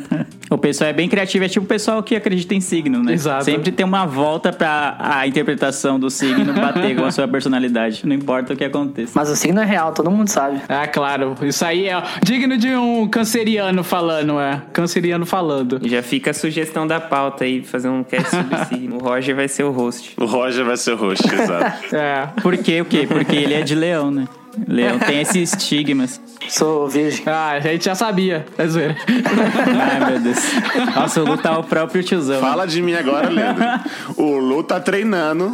o 0.50 0.58
pessoal 0.58 0.90
é 0.90 0.92
bem 0.92 1.08
criativo, 1.08 1.44
é 1.44 1.48
tipo 1.48 1.64
o 1.64 1.68
pessoal 1.68 2.02
que 2.02 2.14
acredita 2.14 2.54
em 2.54 2.60
signo, 2.60 3.02
né? 3.02 3.12
Exato. 3.12 3.44
Sempre 3.44 3.72
tem 3.72 3.84
uma 3.84 4.06
volta 4.06 4.52
pra 4.52 4.96
a 4.98 5.26
interpretação 5.26 5.98
do 5.98 6.10
signo 6.10 6.52
bater 6.54 6.96
com 6.96 7.04
a 7.04 7.10
sua 7.10 7.26
personalidade, 7.26 8.06
não 8.06 8.14
importa 8.14 8.54
o 8.54 8.56
que 8.56 8.64
aconteça. 8.64 9.12
Mas 9.14 9.30
o 9.30 9.36
signo 9.36 9.60
é 9.60 9.64
real, 9.64 9.92
todo 9.92 10.10
mundo 10.10 10.28
sabe. 10.28 10.60
Ah, 10.68 10.86
claro. 10.86 11.34
Isso 11.42 11.64
aí 11.64 11.88
é 11.88 12.02
digno 12.22 12.56
de 12.56 12.68
um 12.68 13.08
canceriano 13.08 13.82
falando, 13.82 14.40
é. 14.40 14.62
Canceriano 14.72 15.26
falando. 15.26 15.80
Já 15.84 16.02
fica 16.02 16.30
a 16.30 16.34
sugestão 16.34 16.86
da 16.86 17.00
pauta 17.00 17.44
aí, 17.44 17.62
fazer 17.62 17.88
um 17.88 18.02
cast 18.02 18.30
sobre 18.30 18.64
signo. 18.66 18.96
O 18.96 18.98
Roger 18.98 19.34
vai 19.34 19.48
ser 19.48 19.64
o 19.64 19.70
host. 19.70 20.14
O 20.18 20.24
Roger 20.24 20.64
vai 20.64 20.76
ser 20.76 20.92
o 20.92 20.96
host, 20.96 21.26
exato. 21.32 21.94
É. 21.94 22.28
Por 22.40 22.56
quê? 22.58 22.80
O 22.80 22.84
quê? 22.84 23.06
Porque 23.06 23.36
ele 23.36 23.54
é 23.54 23.62
de 23.62 23.74
leão, 23.74 24.10
né? 24.10 24.26
Leão 24.66 24.98
tem 24.98 25.20
esses 25.20 25.52
estigmas. 25.52 26.20
Sou 26.48 26.88
virgem. 26.88 27.22
Ah, 27.26 27.52
a 27.52 27.60
gente 27.60 27.84
já 27.84 27.94
sabia. 27.94 28.44
É 28.58 28.66
zoeira. 28.66 28.96
Ai, 29.06 30.10
meu 30.10 30.20
Deus. 30.20 30.38
Nossa, 30.94 31.22
o 31.22 31.26
Lu 31.26 31.38
tá 31.38 31.58
o 31.58 31.64
próprio 31.64 32.02
tiozão. 32.02 32.40
Fala 32.40 32.66
de 32.66 32.82
mim 32.82 32.94
agora, 32.94 33.28
Leandro. 33.28 33.64
O 34.16 34.36
Lu 34.36 34.62
tá 34.62 34.80
treinando. 34.80 35.52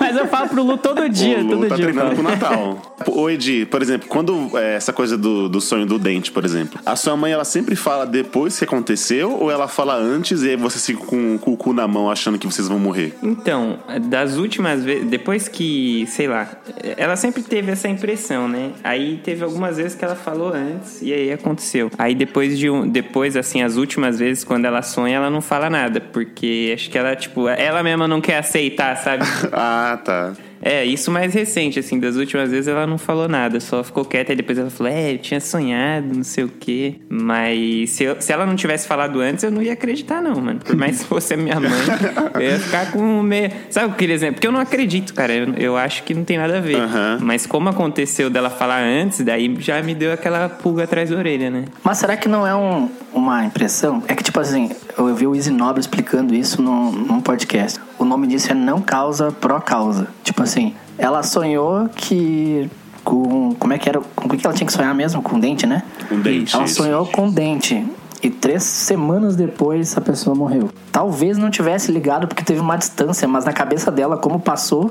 Mas 0.00 0.16
eu 0.16 0.26
falo 0.28 0.48
pro 0.48 0.62
Lu 0.62 0.76
todo 0.78 1.08
dia, 1.08 1.38
o 1.38 1.42
Lu 1.42 1.50
todo 1.50 1.68
tá 1.68 1.76
dia. 1.76 1.84
eu 1.84 1.92
treinando 1.92 2.14
pro 2.14 2.22
Natal. 2.22 2.96
Ô, 3.06 3.28
Edi, 3.28 3.66
por 3.66 3.82
exemplo, 3.82 4.08
quando 4.08 4.56
é, 4.56 4.76
essa 4.76 4.92
coisa 4.92 5.18
do, 5.18 5.48
do 5.48 5.60
sonho 5.60 5.84
do 5.84 5.98
dente, 5.98 6.30
por 6.30 6.44
exemplo, 6.44 6.78
a 6.86 6.96
sua 6.96 7.16
mãe 7.16 7.32
ela 7.32 7.44
sempre 7.44 7.76
fala 7.76 8.06
depois 8.06 8.58
que 8.58 8.64
aconteceu 8.64 9.32
ou 9.32 9.50
ela 9.50 9.68
fala 9.68 9.94
antes 9.96 10.42
e 10.42 10.50
aí 10.50 10.56
você 10.56 10.78
fica 10.78 11.04
com, 11.04 11.36
com 11.38 11.52
o 11.52 11.56
cu 11.56 11.72
na 11.72 11.86
mão 11.86 12.10
achando 12.10 12.38
que 12.38 12.46
vocês 12.46 12.68
vão 12.68 12.78
morrer? 12.78 13.16
Então, 13.22 13.78
das 14.02 14.36
últimas 14.36 14.82
vezes, 14.82 15.08
depois 15.08 15.48
que, 15.48 16.06
sei 16.08 16.28
lá, 16.28 16.48
ela 16.96 17.16
sempre 17.16 17.42
teve 17.42 17.72
essa 17.72 17.88
impressão, 17.88 18.13
né? 18.48 18.72
Aí 18.82 19.20
teve 19.22 19.44
algumas 19.44 19.76
vezes 19.76 19.94
que 19.94 20.04
ela 20.04 20.16
falou 20.16 20.52
antes 20.52 21.02
e 21.02 21.12
aí 21.12 21.32
aconteceu. 21.32 21.90
Aí 21.98 22.14
depois 22.14 22.58
de 22.58 22.70
um, 22.70 22.88
depois 22.88 23.36
assim, 23.36 23.62
as 23.62 23.76
últimas 23.76 24.18
vezes 24.18 24.44
quando 24.44 24.64
ela 24.64 24.82
sonha, 24.82 25.16
ela 25.16 25.30
não 25.30 25.40
fala 25.40 25.68
nada, 25.70 26.00
porque 26.00 26.72
acho 26.74 26.90
que 26.90 26.98
ela 26.98 27.14
tipo, 27.16 27.48
ela 27.48 27.82
mesma 27.82 28.06
não 28.08 28.20
quer 28.20 28.38
aceitar, 28.38 28.96
sabe? 28.96 29.24
Ah, 29.56 30.00
tá. 30.04 30.32
É, 30.66 30.82
isso 30.84 31.10
mais 31.10 31.34
recente, 31.34 31.78
assim, 31.78 32.00
das 32.00 32.16
últimas 32.16 32.50
vezes 32.50 32.68
ela 32.68 32.86
não 32.86 32.96
falou 32.96 33.28
nada, 33.28 33.60
só 33.60 33.84
ficou 33.84 34.02
quieta 34.04 34.32
e 34.32 34.36
depois 34.36 34.56
ela 34.58 34.70
falou, 34.70 34.90
é, 34.90 35.12
eu 35.12 35.18
tinha 35.18 35.38
sonhado, 35.40 36.08
não 36.16 36.24
sei 36.24 36.44
o 36.44 36.48
quê. 36.48 36.96
Mas 37.08 37.90
se, 37.90 38.04
eu- 38.04 38.16
se 38.20 38.32
ela 38.32 38.46
não 38.46 38.56
tivesse 38.56 38.86
falado 38.88 39.20
antes, 39.20 39.44
eu 39.44 39.50
não 39.50 39.60
ia 39.62 39.74
acreditar, 39.74 40.22
não, 40.22 40.40
mano. 40.40 40.60
Por 40.64 40.74
mais 40.74 41.00
que 41.00 41.04
fosse 41.04 41.34
a 41.34 41.36
minha 41.36 41.60
mãe, 41.60 41.70
eu 42.34 42.40
ia 42.40 42.58
ficar 42.58 42.90
com 42.92 43.22
meio. 43.22 43.50
Sabe 43.68 43.86
o 43.86 43.88
que 43.90 43.94
eu 43.94 43.98
queria 43.98 44.14
dizer? 44.16 44.32
Porque 44.32 44.46
eu 44.46 44.52
não 44.52 44.60
acredito, 44.60 45.12
cara. 45.12 45.32
Eu, 45.34 45.54
eu 45.54 45.76
acho 45.76 46.02
que 46.02 46.14
não 46.14 46.24
tem 46.24 46.38
nada 46.38 46.56
a 46.56 46.60
ver. 46.60 46.76
Aham. 46.76 47.18
Mas 47.20 47.46
como 47.46 47.68
aconteceu 47.68 48.30
dela 48.30 48.48
falar 48.48 48.82
antes, 48.82 49.20
daí 49.20 49.54
já 49.60 49.82
me 49.82 49.94
deu 49.94 50.12
aquela 50.12 50.48
pulga 50.48 50.84
atrás 50.84 51.10
da 51.10 51.16
orelha, 51.16 51.50
né? 51.50 51.64
Mas 51.82 51.98
será 51.98 52.16
que 52.16 52.28
não 52.28 52.46
é 52.46 52.54
um- 52.54 52.88
uma 53.12 53.44
impressão? 53.44 54.02
É 54.08 54.14
que, 54.14 54.22
tipo 54.22 54.40
assim, 54.40 54.70
eu 54.96 55.14
vi 55.14 55.26
o 55.26 55.34
Easy 55.34 55.50
Nobre 55.50 55.80
explicando 55.80 56.34
isso 56.34 56.62
num, 56.62 56.90
num 56.90 57.20
podcast. 57.20 57.78
O 58.04 58.06
nome 58.06 58.26
disso 58.26 58.52
é 58.52 58.54
não 58.54 58.82
causa 58.82 59.32
pró 59.32 59.58
causa. 59.58 60.08
Tipo 60.22 60.42
assim, 60.42 60.74
ela 60.98 61.22
sonhou 61.22 61.88
que. 61.88 62.70
Com. 63.02 63.54
Como 63.58 63.72
é 63.72 63.78
que 63.78 63.88
era? 63.88 63.98
Com 64.14 64.26
o 64.26 64.28
que 64.36 64.46
ela 64.46 64.54
tinha 64.54 64.66
que 64.66 64.72
sonhar 64.74 64.94
mesmo? 64.94 65.22
Com 65.22 65.40
dente, 65.40 65.66
né? 65.66 65.82
Com 66.06 66.20
dente, 66.20 66.54
Ela 66.54 66.64
isso. 66.64 66.74
sonhou 66.82 67.06
com 67.06 67.30
dente. 67.30 67.82
E 68.22 68.28
três 68.28 68.62
semanas 68.62 69.36
depois 69.36 69.96
a 69.96 70.02
pessoa 70.02 70.36
morreu. 70.36 70.68
Talvez 70.92 71.38
não 71.38 71.50
tivesse 71.50 71.90
ligado 71.90 72.28
porque 72.28 72.44
teve 72.44 72.60
uma 72.60 72.76
distância, 72.76 73.26
mas 73.26 73.46
na 73.46 73.54
cabeça 73.54 73.90
dela, 73.90 74.18
como 74.18 74.38
passou, 74.38 74.90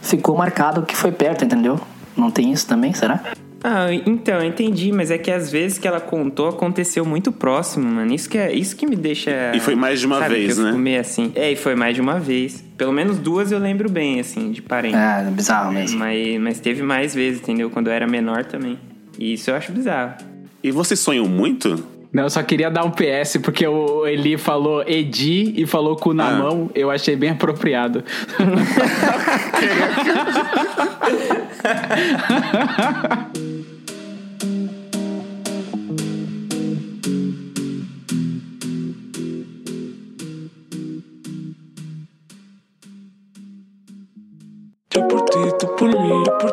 ficou 0.00 0.36
marcado 0.36 0.82
que 0.82 0.96
foi 0.96 1.10
perto, 1.10 1.44
entendeu? 1.44 1.80
Não 2.16 2.30
tem 2.30 2.52
isso 2.52 2.68
também, 2.68 2.94
será? 2.94 3.20
Ah, 3.64 3.86
então, 4.06 4.38
eu 4.40 4.44
entendi, 4.44 4.90
mas 4.90 5.10
é 5.10 5.18
que 5.18 5.30
às 5.30 5.50
vezes 5.50 5.78
que 5.78 5.86
ela 5.86 6.00
contou 6.00 6.48
aconteceu 6.48 7.04
muito 7.04 7.30
próximo, 7.30 7.88
mano. 7.88 8.12
Isso 8.12 8.28
que, 8.28 8.36
é, 8.36 8.52
isso 8.52 8.74
que 8.74 8.84
me 8.86 8.96
deixa. 8.96 9.52
E 9.54 9.60
foi 9.60 9.76
mais 9.76 10.00
de 10.00 10.06
uma 10.06 10.18
sabe, 10.18 10.34
vez, 10.34 10.54
que 10.54 10.60
eu 10.60 10.64
né? 10.64 10.72
meio 10.72 11.00
assim. 11.00 11.30
É, 11.34 11.52
e 11.52 11.56
foi 11.56 11.74
mais 11.76 11.94
de 11.94 12.00
uma 12.00 12.18
vez. 12.18 12.62
Pelo 12.76 12.92
menos 12.92 13.18
duas 13.18 13.52
eu 13.52 13.58
lembro 13.60 13.88
bem, 13.88 14.18
assim, 14.18 14.50
de 14.50 14.60
parente. 14.60 14.96
É, 14.96 15.22
bizarro 15.30 15.72
mesmo. 15.72 15.98
Mas, 16.00 16.40
mas 16.40 16.60
teve 16.60 16.82
mais 16.82 17.14
vezes, 17.14 17.40
entendeu? 17.40 17.70
Quando 17.70 17.86
eu 17.86 17.92
era 17.92 18.06
menor 18.06 18.44
também. 18.44 18.78
E 19.18 19.34
isso 19.34 19.50
eu 19.50 19.54
acho 19.54 19.70
bizarro. 19.70 20.14
E 20.62 20.70
você 20.72 20.96
sonhou 20.96 21.28
muito? 21.28 21.84
Não, 22.12 22.24
eu 22.24 22.30
só 22.30 22.42
queria 22.42 22.70
dar 22.70 22.84
um 22.84 22.90
PS, 22.90 23.38
porque 23.42 23.66
o 23.66 24.06
Eli 24.06 24.36
falou 24.36 24.82
Edi 24.86 25.54
e 25.56 25.66
falou 25.66 25.96
cu 25.96 26.12
na 26.12 26.28
Ah. 26.28 26.36
mão, 26.36 26.70
eu 26.74 26.90
achei 26.90 27.16
bem 27.16 27.30
apropriado. 27.30 28.04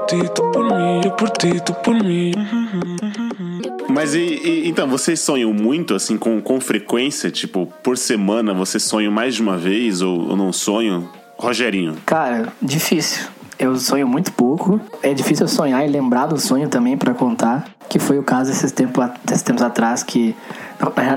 ti, 0.09 0.17
tú 0.33 0.51
por 0.51 0.63
mí, 0.63 1.01
yo 1.03 1.11
por 1.11 1.29
ti, 1.29 1.61
por 1.83 1.93
mí. 2.03 2.31
Mas 3.87 4.15
e, 4.15 4.19
e- 4.19 4.67
então, 4.67 4.87
vocês 4.87 5.19
sonham 5.19 5.53
muito, 5.53 5.93
assim, 5.93 6.17
com, 6.17 6.41
com 6.41 6.59
frequência? 6.59 7.29
Tipo, 7.29 7.67
por 7.83 7.95
semana 7.97 8.53
você 8.53 8.79
sonha 8.79 9.11
mais 9.11 9.35
de 9.35 9.41
uma 9.41 9.57
vez 9.57 10.01
ou, 10.01 10.29
ou 10.29 10.35
não 10.35 10.51
sonho? 10.51 11.07
Rogerinho. 11.37 11.95
Cara, 12.05 12.51
difícil. 12.61 13.27
Eu 13.57 13.75
sonho 13.75 14.07
muito 14.07 14.31
pouco. 14.31 14.79
É 15.03 15.13
difícil 15.13 15.43
eu 15.45 15.49
sonhar 15.49 15.85
e 15.87 15.91
lembrar 15.91 16.25
do 16.27 16.39
sonho 16.39 16.67
também 16.69 16.97
pra 16.97 17.13
contar. 17.13 17.65
Que 17.87 17.99
foi 17.99 18.17
o 18.17 18.23
caso 18.23 18.51
esses, 18.51 18.71
tempo, 18.71 19.01
esses 19.27 19.41
tempos 19.43 19.61
atrás 19.61 20.01
que. 20.01 20.35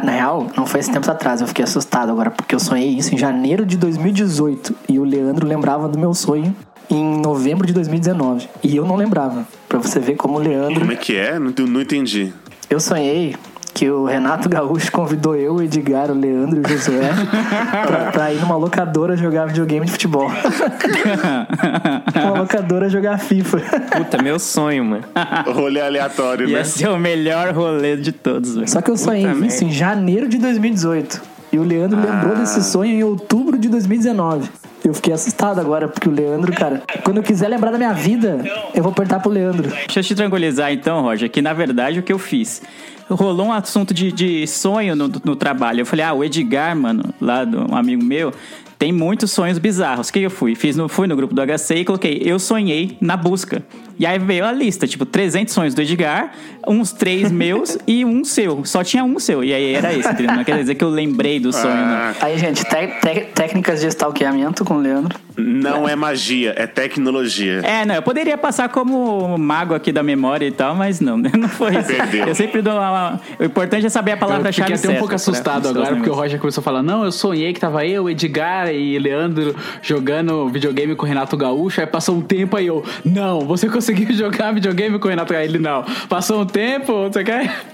Na 0.05 0.11
real, 0.13 0.49
não 0.57 0.67
foi 0.67 0.81
esses 0.81 0.93
tempos 0.93 1.09
atrás, 1.09 1.41
eu 1.41 1.47
fiquei 1.47 1.65
assustado 1.65 2.11
agora, 2.11 2.33
porque 2.33 2.53
eu 2.53 2.59
sonhei 2.59 2.89
isso 2.89 3.15
em 3.15 3.19
janeiro 3.19 3.65
de 3.65 3.77
2018. 3.77 4.75
E 4.89 4.99
o 4.99 5.05
Leandro 5.05 5.47
lembrava 5.47 5.87
do 5.89 5.97
meu 5.99 6.13
sonho 6.15 6.55
em 6.93 7.21
novembro 7.21 7.67
de 7.67 7.73
2019. 7.73 8.49
E 8.63 8.77
eu 8.77 8.87
não 8.87 8.97
lembrava. 8.97 9.47
Pra 9.69 9.79
você 9.79 9.99
ver 9.99 10.17
como 10.17 10.39
o 10.39 10.39
Leandro. 10.39 10.81
Como 10.81 10.93
é 10.93 10.97
que 10.97 11.17
é? 11.17 11.39
Não, 11.39 11.53
não 11.67 11.81
entendi. 11.81 12.33
Eu 12.69 12.79
sonhei 12.79 13.35
que 13.75 13.91
o 13.91 14.05
Renato 14.05 14.49
Gaúcho 14.51 14.93
convidou 14.93 15.35
eu, 15.35 15.55
o 15.55 15.63
Edgar, 15.63 16.11
o 16.11 16.15
Leandro 16.15 16.61
e 16.61 16.61
o 16.61 16.69
Josué 16.69 17.11
pra, 17.87 18.13
pra 18.13 18.33
ir 18.33 18.39
numa 18.39 18.57
locadora 18.57 19.17
jogar 19.17 19.47
videogame 19.47 19.87
de 19.87 19.93
futebol. 19.93 20.31
Uma 22.15 22.41
locadora 22.41 22.91
jogar 22.91 23.19
FIFA. 23.19 23.61
Puta, 23.97 24.23
meu 24.23 24.39
sonho, 24.39 24.85
mano. 24.85 25.05
Rolê 25.47 25.81
aleatório, 25.81 26.47
né? 26.47 26.53
Ia 26.59 26.65
ser 26.65 26.89
o 26.89 26.99
melhor 26.99 27.55
rolê 27.55 27.97
de 27.97 28.13
todos, 28.13 28.55
velho. 28.55 28.69
Só 28.69 28.83
que 28.83 28.91
eu 28.91 28.97
sonhei 28.97 29.27
Puta 29.27 29.47
isso 29.47 29.65
em 29.65 29.73
janeiro 29.73 30.29
de 30.29 30.37
2018. 30.37 31.32
E 31.53 31.59
o 31.59 31.63
Leandro 31.63 31.99
Ah. 31.99 32.03
lembrou 32.15 32.37
desse 32.37 32.63
sonho 32.65 32.93
em 32.93 33.05
outubro 33.05 33.59
de 33.59 33.69
2019. 33.69 34.49
Eu 34.85 34.95
fiquei 34.95 35.13
assustado 35.13 35.61
agora, 35.61 35.87
porque 35.87 36.09
o 36.09 36.13
Leandro, 36.13 36.53
cara, 36.53 36.83
quando 37.05 37.19
eu 37.19 37.23
quiser 37.23 37.49
lembrar 37.49 37.71
da 37.71 37.79
minha 37.79 37.93
vida, 37.93 38.43
eu 38.75 38.83
vou 38.83 38.91
apertar 38.91 39.21
pro 39.21 39.31
Leandro. 39.31 39.69
Deixa 39.71 40.01
eu 40.01 40.03
te 40.03 40.15
tranquilizar 40.15 40.73
então, 40.73 41.03
Roger, 41.03 41.31
que 41.31 41.41
na 41.41 41.53
verdade 41.53 42.01
o 42.01 42.03
que 42.03 42.13
eu 42.13 42.19
fiz? 42.19 42.63
Rolou 43.09 43.47
um 43.49 43.53
assunto 43.53 43.93
de, 43.95 44.11
de 44.11 44.47
sonho 44.47 44.97
no, 44.97 45.13
no 45.25 45.37
trabalho. 45.37 45.81
Eu 45.83 45.87
falei, 45.87 46.05
ah, 46.05 46.13
o 46.15 46.25
Edgar, 46.25 46.75
mano, 46.75 47.05
lá 47.21 47.45
do 47.45 47.71
um 47.71 47.77
amigo 47.77 48.03
meu, 48.03 48.33
tem 48.79 48.91
muitos 48.91 49.31
sonhos 49.31 49.59
bizarros. 49.59 50.09
O 50.09 50.13
que 50.13 50.21
eu 50.21 50.31
fui? 50.31 50.55
Fiz 50.57 50.75
no, 50.77 50.89
fui 50.89 51.07
no 51.07 51.15
grupo 51.15 51.33
do 51.35 51.41
HC 51.43 51.77
e 51.77 51.85
coloquei, 51.85 52.21
eu 52.25 52.39
sonhei 52.39 52.97
na 53.01 53.17
busca. 53.17 53.63
E 54.03 54.07
aí 54.07 54.19
veio 54.19 54.45
a 54.45 54.51
lista, 54.51 54.85
tipo, 54.85 55.07
300 55.07 55.55
sonhos 55.55 55.75
do 55.75 55.81
Edgar, 55.81 56.33
uns 56.67 56.91
três 56.93 57.31
meus 57.33 57.79
e 57.87 58.05
um 58.05 58.25
seu. 58.25 58.65
Só 58.65 58.83
tinha 58.83 59.05
um 59.05 59.17
seu. 59.21 59.45
E 59.45 59.55
aí 59.55 59.75
era 59.75 59.95
esse, 59.95 60.09
entendeu? 60.09 60.35
Não 60.35 60.43
quer 60.43 60.59
dizer 60.59 60.75
que 60.75 60.83
eu 60.83 60.89
lembrei 60.91 61.39
do 61.39 61.53
sonho. 61.53 61.73
Ah, 61.73 62.13
Aí, 62.21 62.37
gente, 62.37 62.65
te- 62.65 62.89
te- 63.01 63.27
técnicas 63.33 63.81
de 63.81 63.87
stalkeamento 63.87 64.65
com 64.65 64.75
o 64.75 64.79
Leandro. 64.81 65.17
não 65.39 65.89
é 65.89 65.95
magia, 65.95 66.53
é 66.57 66.67
tecnologia. 66.67 67.61
É, 67.63 67.85
não, 67.85 67.95
eu 67.95 68.03
poderia 68.03 68.37
passar 68.37 68.69
como 68.71 69.39
mago 69.39 69.73
aqui 69.73 69.93
da 69.93 70.03
memória 70.03 70.47
e 70.47 70.51
tal, 70.51 70.75
mas 70.75 70.99
não, 71.01 71.17
não 71.39 71.49
foi 71.49 71.77
isso. 71.77 71.87
Perdeu. 71.87 72.27
Eu 72.27 72.35
sempre 72.35 72.61
dou 72.61 72.73
uma... 72.75 73.21
O 73.39 73.45
importante 73.45 73.87
é 73.87 73.89
saber 73.89 74.11
a 74.11 74.15
Eu 74.15 74.19
palavra-chave 74.19 74.77
fiquei 74.77 74.91
até 74.91 74.97
um 74.97 75.01
pouco 75.01 75.17
certa 75.17 75.31
assustado 75.31 75.69
agora, 75.69 75.95
porque 75.95 76.11
o. 76.11 76.15
Roger 76.15 76.41
começou 76.41 76.61
a 76.61 76.65
falar: 76.65 76.83
Não, 76.83 77.05
eu 77.05 77.13
sonhei 77.13 77.53
que 77.53 77.61
tava 77.61 77.87
eu, 77.87 78.11
Edgar 78.11 78.69
e 78.75 78.99
Leandro 78.99 79.55
jogando 79.81 80.49
videogame 80.49 80.97
com 80.97 81.05
o 81.05 81.09
Renato 81.09 81.37
Gaúcho. 81.37 81.81
Aí 81.81 81.87
passou 81.87 82.17
um 82.17 82.21
tempo 82.21 82.57
aí 82.57 82.67
eu: 82.67 82.85
Não, 83.05 83.41
você 83.43 83.69
conseguiu 83.69 83.92
jogar 84.13 84.53
videogame 84.53 84.99
com 84.99 85.07
o 85.07 85.11
Renato? 85.11 85.35
Ele 85.35 85.59
não. 85.59 85.85
Passou 86.09 86.43
um 86.43 86.47
tempo, 86.47 87.09
você 87.09 87.25
quer? 87.25 87.65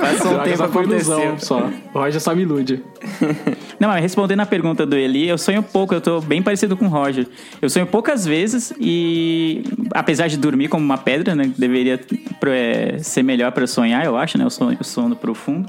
Passou 0.00 0.26
um 0.26 0.34
Droga, 0.34 0.44
tempo 0.44 0.56
só 0.58 0.68
foi 0.68 0.84
ilusão 0.84 1.38
só. 1.38 1.70
O 1.94 1.98
Roger 1.98 2.20
só 2.20 2.34
me 2.34 2.42
ilude. 2.42 2.82
Não, 3.80 3.88
mas 3.88 4.02
respondendo 4.02 4.40
a 4.40 4.46
pergunta 4.46 4.84
do 4.84 4.94
Eli, 4.94 5.28
eu 5.28 5.38
sonho 5.38 5.62
pouco, 5.62 5.94
eu 5.94 6.00
tô 6.00 6.20
bem 6.20 6.42
parecido 6.42 6.76
com 6.76 6.84
o 6.84 6.88
Roger. 6.88 7.26
Eu 7.60 7.70
sonho 7.70 7.86
poucas 7.86 8.26
vezes 8.26 8.72
e, 8.78 9.64
apesar 9.92 10.28
de 10.28 10.36
dormir 10.36 10.68
como 10.68 10.84
uma 10.84 10.98
pedra, 10.98 11.34
né, 11.34 11.50
deveria 11.56 11.98
é, 12.46 12.98
ser 12.98 13.22
melhor 13.22 13.50
para 13.52 13.66
sonhar, 13.66 14.04
eu 14.04 14.16
acho, 14.16 14.36
né, 14.36 14.44
o 14.44 14.50
sono, 14.50 14.76
o 14.78 14.84
sono 14.84 15.16
profundo. 15.16 15.68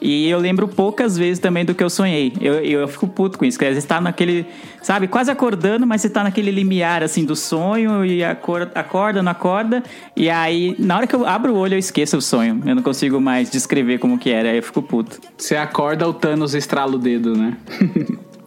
E 0.00 0.28
eu 0.28 0.38
lembro 0.38 0.68
poucas 0.68 1.16
vezes 1.16 1.38
também 1.38 1.64
do 1.64 1.74
que 1.74 1.82
eu 1.82 1.90
sonhei. 1.90 2.32
Eu, 2.40 2.54
eu 2.54 2.88
fico 2.88 3.06
puto 3.06 3.38
com 3.38 3.44
isso, 3.44 3.56
porque 3.56 3.66
às 3.66 3.74
vezes 3.74 3.84
tá 3.84 4.00
naquele, 4.00 4.46
sabe, 4.82 5.08
quase 5.08 5.30
acordando, 5.30 5.86
mas 5.86 6.00
você 6.00 6.10
tá 6.10 6.22
naquele 6.22 6.50
limiar, 6.50 7.02
assim, 7.02 7.24
do 7.24 7.34
sonho 7.34 8.04
e 8.04 8.22
acor- 8.22 8.70
acorda, 8.74 9.22
não 9.22 9.32
acorda. 9.32 9.82
E 10.16 10.28
aí, 10.30 10.74
na 10.78 10.96
hora 10.96 11.06
que 11.06 11.14
eu 11.14 11.26
abro 11.26 11.54
o 11.54 11.56
olho, 11.56 11.74
eu 11.74 11.78
esqueço 11.78 12.16
o 12.16 12.22
sonho. 12.22 12.60
Eu 12.64 12.74
não 12.74 12.82
consigo 12.82 13.20
mais 13.20 13.50
descrever 13.50 13.98
como 13.98 14.18
que 14.18 14.30
era, 14.30 14.50
aí 14.50 14.56
eu 14.56 14.62
fico 14.62 14.82
puto. 14.82 15.18
Você 15.36 15.56
acorda, 15.56 16.08
o 16.08 16.12
Thanos 16.12 16.54
estrala 16.54 16.94
o 16.94 16.98
dedo, 16.98 17.36
né? 17.36 17.56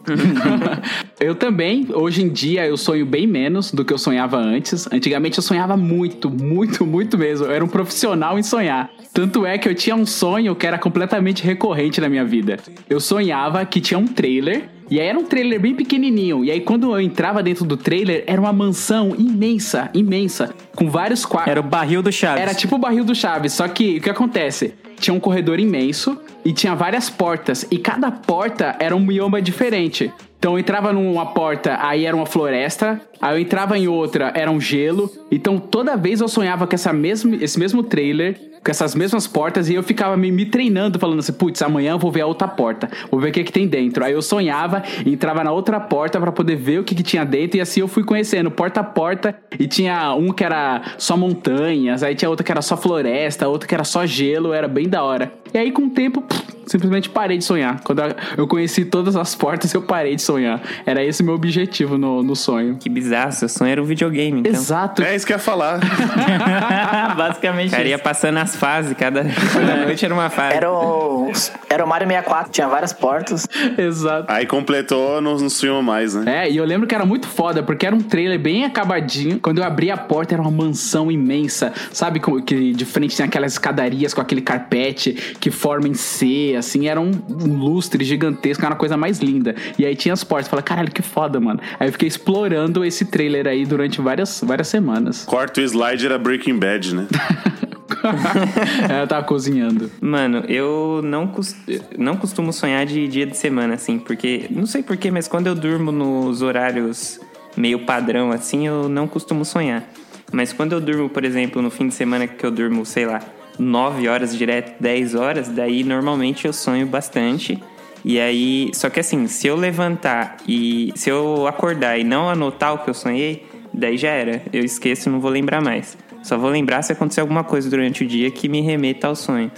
eu 1.20 1.34
também, 1.34 1.86
hoje 1.92 2.22
em 2.22 2.28
dia, 2.28 2.66
eu 2.66 2.76
sonho 2.76 3.04
bem 3.06 3.26
menos 3.26 3.70
do 3.72 3.84
que 3.84 3.92
eu 3.92 3.98
sonhava 3.98 4.36
antes. 4.38 4.86
Antigamente 4.92 5.38
eu 5.38 5.42
sonhava 5.42 5.76
muito, 5.76 6.30
muito, 6.30 6.84
muito 6.86 7.18
mesmo. 7.18 7.46
Eu 7.46 7.52
era 7.52 7.64
um 7.64 7.68
profissional 7.68 8.38
em 8.38 8.42
sonhar. 8.42 8.90
Tanto 9.12 9.44
é 9.44 9.58
que 9.58 9.68
eu 9.68 9.74
tinha 9.74 9.94
um 9.96 10.06
sonho 10.06 10.54
que 10.54 10.66
era 10.66 10.78
completamente 10.78 11.42
recorrente 11.42 12.00
na 12.00 12.08
minha 12.08 12.24
vida. 12.24 12.58
Eu 12.88 13.00
sonhava 13.00 13.64
que 13.64 13.80
tinha 13.80 13.98
um 13.98 14.06
trailer. 14.06 14.68
E 14.88 14.98
aí 14.98 15.06
era 15.06 15.18
um 15.18 15.24
trailer 15.24 15.60
bem 15.60 15.74
pequenininho. 15.74 16.44
E 16.44 16.50
aí 16.50 16.60
quando 16.60 16.92
eu 16.92 17.00
entrava 17.00 17.42
dentro 17.42 17.64
do 17.64 17.76
trailer, 17.76 18.24
era 18.26 18.40
uma 18.40 18.52
mansão 18.52 19.14
imensa, 19.16 19.88
imensa. 19.94 20.52
Com 20.74 20.90
vários 20.90 21.24
quartos. 21.24 21.50
Era 21.50 21.60
o 21.60 21.62
barril 21.62 22.02
do 22.02 22.10
Chaves. 22.10 22.42
Era 22.42 22.54
tipo 22.54 22.74
o 22.74 22.78
barril 22.78 23.04
do 23.04 23.14
Chaves, 23.14 23.52
só 23.52 23.68
que 23.68 23.98
o 23.98 24.00
que 24.00 24.10
acontece? 24.10 24.74
Tinha 24.98 25.14
um 25.14 25.20
corredor 25.20 25.60
imenso 25.60 26.20
e 26.44 26.52
tinha 26.52 26.74
várias 26.74 27.08
portas, 27.08 27.66
e 27.70 27.78
cada 27.78 28.10
porta 28.10 28.76
era 28.80 28.94
um 28.94 29.04
bioma 29.04 29.40
diferente. 29.40 30.12
Então 30.38 30.54
eu 30.54 30.58
entrava 30.58 30.92
numa 30.92 31.26
porta, 31.26 31.78
aí 31.80 32.06
era 32.06 32.16
uma 32.16 32.26
floresta, 32.26 33.00
aí 33.20 33.36
eu 33.36 33.38
entrava 33.38 33.78
em 33.78 33.86
outra, 33.86 34.32
era 34.34 34.50
um 34.50 34.60
gelo. 34.60 35.10
Então 35.30 35.58
toda 35.58 35.96
vez 35.96 36.20
eu 36.20 36.28
sonhava 36.28 36.66
com 36.66 36.74
essa 36.74 36.92
mesmo, 36.92 37.34
esse 37.34 37.58
mesmo 37.58 37.82
trailer, 37.82 38.49
com 38.62 38.70
essas 38.70 38.94
mesmas 38.94 39.26
portas 39.26 39.68
e 39.68 39.74
eu 39.74 39.82
ficava 39.82 40.16
me, 40.16 40.30
me 40.30 40.44
treinando, 40.44 40.98
falando 40.98 41.20
assim, 41.20 41.32
putz, 41.32 41.62
amanhã 41.62 41.92
eu 41.92 41.98
vou 41.98 42.10
ver 42.10 42.20
a 42.22 42.26
outra 42.26 42.46
porta, 42.46 42.90
vou 43.10 43.20
ver 43.20 43.30
o 43.30 43.32
que, 43.32 43.44
que 43.44 43.52
tem 43.52 43.66
dentro. 43.66 44.04
Aí 44.04 44.12
eu 44.12 44.22
sonhava, 44.22 44.82
entrava 45.06 45.42
na 45.42 45.50
outra 45.52 45.80
porta 45.80 46.20
pra 46.20 46.30
poder 46.30 46.56
ver 46.56 46.80
o 46.80 46.84
que, 46.84 46.94
que 46.94 47.02
tinha 47.02 47.24
dentro 47.24 47.56
e 47.56 47.60
assim 47.60 47.80
eu 47.80 47.88
fui 47.88 48.04
conhecendo 48.04 48.50
porta 48.50 48.80
a 48.80 48.84
porta 48.84 49.34
e 49.58 49.66
tinha 49.66 50.14
um 50.14 50.32
que 50.32 50.44
era 50.44 50.82
só 50.98 51.16
montanhas, 51.16 52.02
aí 52.02 52.14
tinha 52.14 52.28
outro 52.28 52.44
que 52.44 52.52
era 52.52 52.62
só 52.62 52.76
floresta, 52.76 53.48
outro 53.48 53.68
que 53.68 53.74
era 53.74 53.84
só 53.84 54.04
gelo, 54.04 54.52
era 54.52 54.68
bem 54.68 54.88
da 54.88 55.02
hora. 55.02 55.32
E 55.52 55.58
aí 55.58 55.72
com 55.72 55.86
o 55.86 55.90
tempo, 55.90 56.22
pff, 56.22 56.50
simplesmente 56.66 57.08
parei 57.08 57.36
de 57.38 57.44
sonhar. 57.44 57.80
Quando 57.80 58.02
eu 58.36 58.46
conheci 58.46 58.84
todas 58.84 59.16
as 59.16 59.34
portas, 59.34 59.72
eu 59.74 59.82
parei 59.82 60.14
de 60.14 60.22
sonhar. 60.22 60.60
Era 60.86 61.02
esse 61.02 61.22
meu 61.22 61.34
objetivo 61.34 61.98
no, 61.98 62.22
no 62.22 62.36
sonho. 62.36 62.76
Que 62.78 62.88
bizarro, 62.88 63.32
seu 63.32 63.48
sonho 63.48 63.70
era 63.72 63.82
um 63.82 63.84
videogame, 63.84 64.40
então. 64.40 64.52
Exato. 64.52 65.02
É 65.02 65.16
isso 65.16 65.26
que 65.26 65.32
eu 65.32 65.36
ia 65.36 65.42
falar. 65.42 65.80
Basicamente 67.16 67.68
O 67.68 67.70
cara 67.72 67.88
ia 67.88 67.96
isso. 67.96 68.04
passando 68.04 68.38
as 68.50 68.56
fases, 68.56 68.92
cada, 68.96 69.24
cada 69.54 69.76
noite 69.84 70.04
era 70.04 70.12
uma 70.12 70.28
fase. 70.28 70.56
Era 70.56 70.70
o, 70.70 71.30
era 71.68 71.84
o 71.84 71.88
Mario 71.88 72.08
64, 72.08 72.52
tinha 72.52 72.68
várias 72.68 72.92
portas. 72.92 73.46
Exato. 73.78 74.26
Aí 74.28 74.46
completou, 74.46 75.20
não, 75.20 75.36
não 75.36 75.48
sonhou 75.48 75.82
mais, 75.82 76.14
né? 76.14 76.46
É, 76.46 76.50
e 76.50 76.56
eu 76.56 76.64
lembro 76.64 76.86
que 76.86 76.94
era 76.94 77.06
muito 77.06 77.28
foda, 77.28 77.62
porque 77.62 77.86
era 77.86 77.94
um 77.94 78.00
trailer 78.00 78.38
bem 78.38 78.64
acabadinho. 78.64 79.38
Quando 79.40 79.58
eu 79.58 79.64
abri 79.64 79.90
a 79.90 79.96
porta, 79.96 80.34
era 80.34 80.42
uma 80.42 80.50
mansão 80.50 81.10
imensa. 81.10 81.72
Sabe 81.92 82.18
como 82.18 82.42
que 82.42 82.72
de 82.72 82.84
frente 82.84 83.16
tem 83.16 83.24
aquelas 83.26 83.52
escadarias 83.52 84.12
com 84.12 84.20
aquele 84.20 84.40
carpete 84.40 85.12
que 85.38 85.50
forma 85.50 85.88
em 85.88 85.94
C, 85.94 86.54
assim, 86.58 86.88
era 86.88 87.00
um, 87.00 87.10
um 87.28 87.58
lustre 87.58 88.04
gigantesco, 88.04 88.64
era 88.64 88.74
uma 88.74 88.78
coisa 88.78 88.96
mais 88.96 89.18
linda. 89.18 89.54
E 89.78 89.86
aí 89.86 89.94
tinha 89.94 90.12
as 90.12 90.24
portas. 90.24 90.46
Eu 90.46 90.50
falei, 90.50 90.64
caralho, 90.64 90.90
que 90.90 91.02
foda, 91.02 91.38
mano. 91.38 91.60
Aí 91.78 91.88
eu 91.88 91.92
fiquei 91.92 92.08
explorando 92.08 92.84
esse 92.84 93.04
trailer 93.04 93.46
aí 93.46 93.64
durante 93.64 94.00
várias, 94.00 94.42
várias 94.44 94.68
semanas. 94.68 95.24
Quarto 95.24 95.60
slide 95.60 96.06
era 96.06 96.18
Breaking 96.18 96.58
Bad, 96.58 96.94
né? 96.94 97.06
eu 99.00 99.06
tava 99.06 99.24
cozinhando. 99.24 99.90
Mano, 100.00 100.44
eu 100.48 101.00
não, 101.04 101.26
cos- 101.26 101.56
não 101.98 102.16
costumo 102.16 102.52
sonhar 102.52 102.86
de 102.86 103.06
dia 103.08 103.26
de 103.26 103.36
semana, 103.36 103.74
assim, 103.74 103.98
porque. 103.98 104.46
Não 104.50 104.66
sei 104.66 104.82
porquê, 104.82 105.10
mas 105.10 105.26
quando 105.28 105.46
eu 105.46 105.54
durmo 105.54 105.90
nos 105.92 106.42
horários 106.42 107.20
meio 107.56 107.80
padrão, 107.80 108.30
assim, 108.30 108.66
eu 108.66 108.88
não 108.88 109.06
costumo 109.08 109.44
sonhar. 109.44 109.84
Mas 110.32 110.52
quando 110.52 110.72
eu 110.72 110.80
durmo, 110.80 111.08
por 111.08 111.24
exemplo, 111.24 111.60
no 111.60 111.70
fim 111.70 111.88
de 111.88 111.94
semana 111.94 112.26
que 112.26 112.44
eu 112.44 112.50
durmo, 112.50 112.86
sei 112.86 113.04
lá, 113.06 113.20
9 113.58 114.08
horas 114.08 114.36
direto, 114.36 114.80
10 114.80 115.14
horas, 115.14 115.48
daí 115.48 115.82
normalmente 115.82 116.46
eu 116.46 116.52
sonho 116.52 116.86
bastante. 116.86 117.60
E 118.04 118.18
aí, 118.18 118.70
só 118.72 118.88
que 118.88 119.00
assim, 119.00 119.26
se 119.26 119.46
eu 119.46 119.56
levantar 119.56 120.36
e 120.48 120.92
se 120.94 121.10
eu 121.10 121.46
acordar 121.46 121.98
e 121.98 122.04
não 122.04 122.30
anotar 122.30 122.72
o 122.74 122.78
que 122.78 122.88
eu 122.88 122.94
sonhei, 122.94 123.46
daí 123.74 123.98
já 123.98 124.08
era. 124.10 124.40
Eu 124.52 124.64
esqueço 124.64 125.08
e 125.08 125.12
não 125.12 125.20
vou 125.20 125.30
lembrar 125.30 125.60
mais. 125.60 125.98
Só 126.22 126.36
vou 126.38 126.50
lembrar 126.50 126.82
se 126.82 126.92
acontecer 126.92 127.20
alguma 127.20 127.42
coisa 127.44 127.68
durante 127.70 128.04
o 128.04 128.06
dia 128.06 128.30
que 128.30 128.48
me 128.48 128.60
remeta 128.60 129.06
ao 129.06 129.14
sonho. 129.16 129.50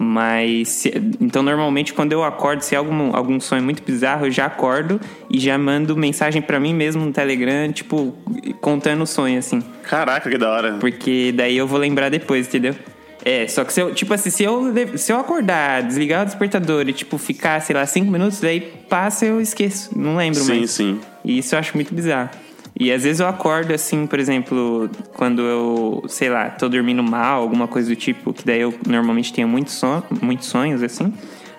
Mas, 0.00 0.68
se- 0.68 0.92
então 1.20 1.42
normalmente 1.42 1.92
quando 1.92 2.12
eu 2.12 2.22
acordo, 2.22 2.60
se 2.62 2.74
é 2.74 2.78
algum, 2.78 3.14
algum 3.16 3.40
sonho 3.40 3.62
muito 3.64 3.82
bizarro, 3.82 4.26
eu 4.26 4.30
já 4.30 4.46
acordo 4.46 5.00
e 5.28 5.40
já 5.40 5.58
mando 5.58 5.96
mensagem 5.96 6.40
pra 6.40 6.60
mim 6.60 6.72
mesmo 6.72 7.04
no 7.04 7.12
Telegram, 7.12 7.72
tipo, 7.72 8.14
contando 8.60 9.02
o 9.02 9.06
sonho, 9.06 9.38
assim. 9.38 9.60
Caraca, 9.82 10.30
que 10.30 10.38
da 10.38 10.50
hora. 10.50 10.72
Porque 10.78 11.32
daí 11.34 11.56
eu 11.56 11.66
vou 11.66 11.78
lembrar 11.80 12.10
depois, 12.10 12.46
entendeu? 12.46 12.76
É, 13.24 13.48
só 13.48 13.64
que 13.64 13.72
se 13.72 13.80
eu, 13.80 13.92
tipo 13.92 14.14
assim, 14.14 14.30
se 14.30 14.44
eu, 14.44 14.72
se 14.96 15.12
eu 15.12 15.18
acordar, 15.18 15.82
desligar 15.82 16.22
o 16.22 16.24
despertador 16.26 16.88
e, 16.88 16.92
tipo, 16.92 17.18
ficar, 17.18 17.60
sei 17.60 17.74
lá, 17.74 17.84
cinco 17.84 18.10
minutos, 18.12 18.40
daí 18.40 18.60
passa 18.88 19.26
eu 19.26 19.40
esqueço, 19.40 19.90
não 19.98 20.16
lembro 20.16 20.38
Sim, 20.40 20.58
mais. 20.60 20.70
sim. 20.70 21.00
E 21.24 21.38
isso 21.38 21.56
eu 21.56 21.58
acho 21.58 21.74
muito 21.74 21.92
bizarro. 21.92 22.30
E 22.78 22.92
às 22.92 23.02
vezes 23.02 23.18
eu 23.18 23.26
acordo 23.26 23.72
assim, 23.74 24.06
por 24.06 24.20
exemplo, 24.20 24.88
quando 25.14 25.42
eu, 25.42 26.04
sei 26.08 26.28
lá, 26.28 26.48
tô 26.48 26.68
dormindo 26.68 27.02
mal, 27.02 27.42
alguma 27.42 27.66
coisa 27.66 27.88
do 27.88 27.96
tipo, 27.96 28.32
que 28.32 28.46
daí 28.46 28.60
eu 28.60 28.72
normalmente 28.86 29.32
tenho 29.32 29.48
muitos 29.48 29.74
son 29.74 30.02
muitos 30.22 30.46
sonhos, 30.46 30.82
assim. 30.82 31.12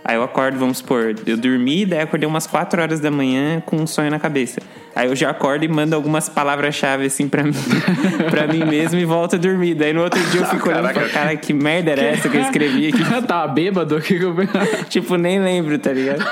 Aí 0.03 0.15
eu 0.15 0.23
acordo, 0.23 0.57
vamos 0.57 0.77
supor, 0.77 1.13
eu 1.27 1.37
dormi, 1.37 1.85
daí 1.85 1.99
acordei 1.99 2.27
umas 2.27 2.47
4 2.47 2.81
horas 2.81 2.99
da 3.01 3.11
manhã 3.11 3.61
com 3.65 3.75
um 3.75 3.85
sonho 3.85 4.09
na 4.09 4.17
cabeça. 4.17 4.61
Aí 4.95 5.07
eu 5.07 5.15
já 5.15 5.29
acordo 5.29 5.63
e 5.65 5.67
mando 5.67 5.93
algumas 5.93 6.29
palavras-chave 6.29 7.05
assim 7.05 7.27
pra 7.27 7.43
mim, 7.43 7.53
pra 8.31 8.47
mim 8.47 8.63
mesmo 8.63 8.97
e 8.97 9.05
volto 9.05 9.35
a 9.35 9.37
dormir. 9.37 9.75
Daí 9.75 9.93
no 9.93 10.01
outro 10.01 10.19
dia 10.31 10.41
eu 10.41 10.45
fico 10.47 10.69
olhando 10.69 10.93
falo, 10.93 11.09
cara, 11.09 11.35
que 11.35 11.53
merda 11.53 11.91
era 11.91 12.01
essa 12.01 12.29
que 12.29 12.37
eu 12.37 12.41
escrevi 12.41 12.87
aqui? 12.87 13.03
Tava 13.27 13.51
bêbado? 13.51 13.97
O 13.97 14.01
que 14.01 14.17
que 14.17 14.23
eu... 14.23 14.33
tipo, 14.89 15.15
nem 15.17 15.39
lembro, 15.39 15.77
tá 15.77 15.91
ligado? 15.91 16.23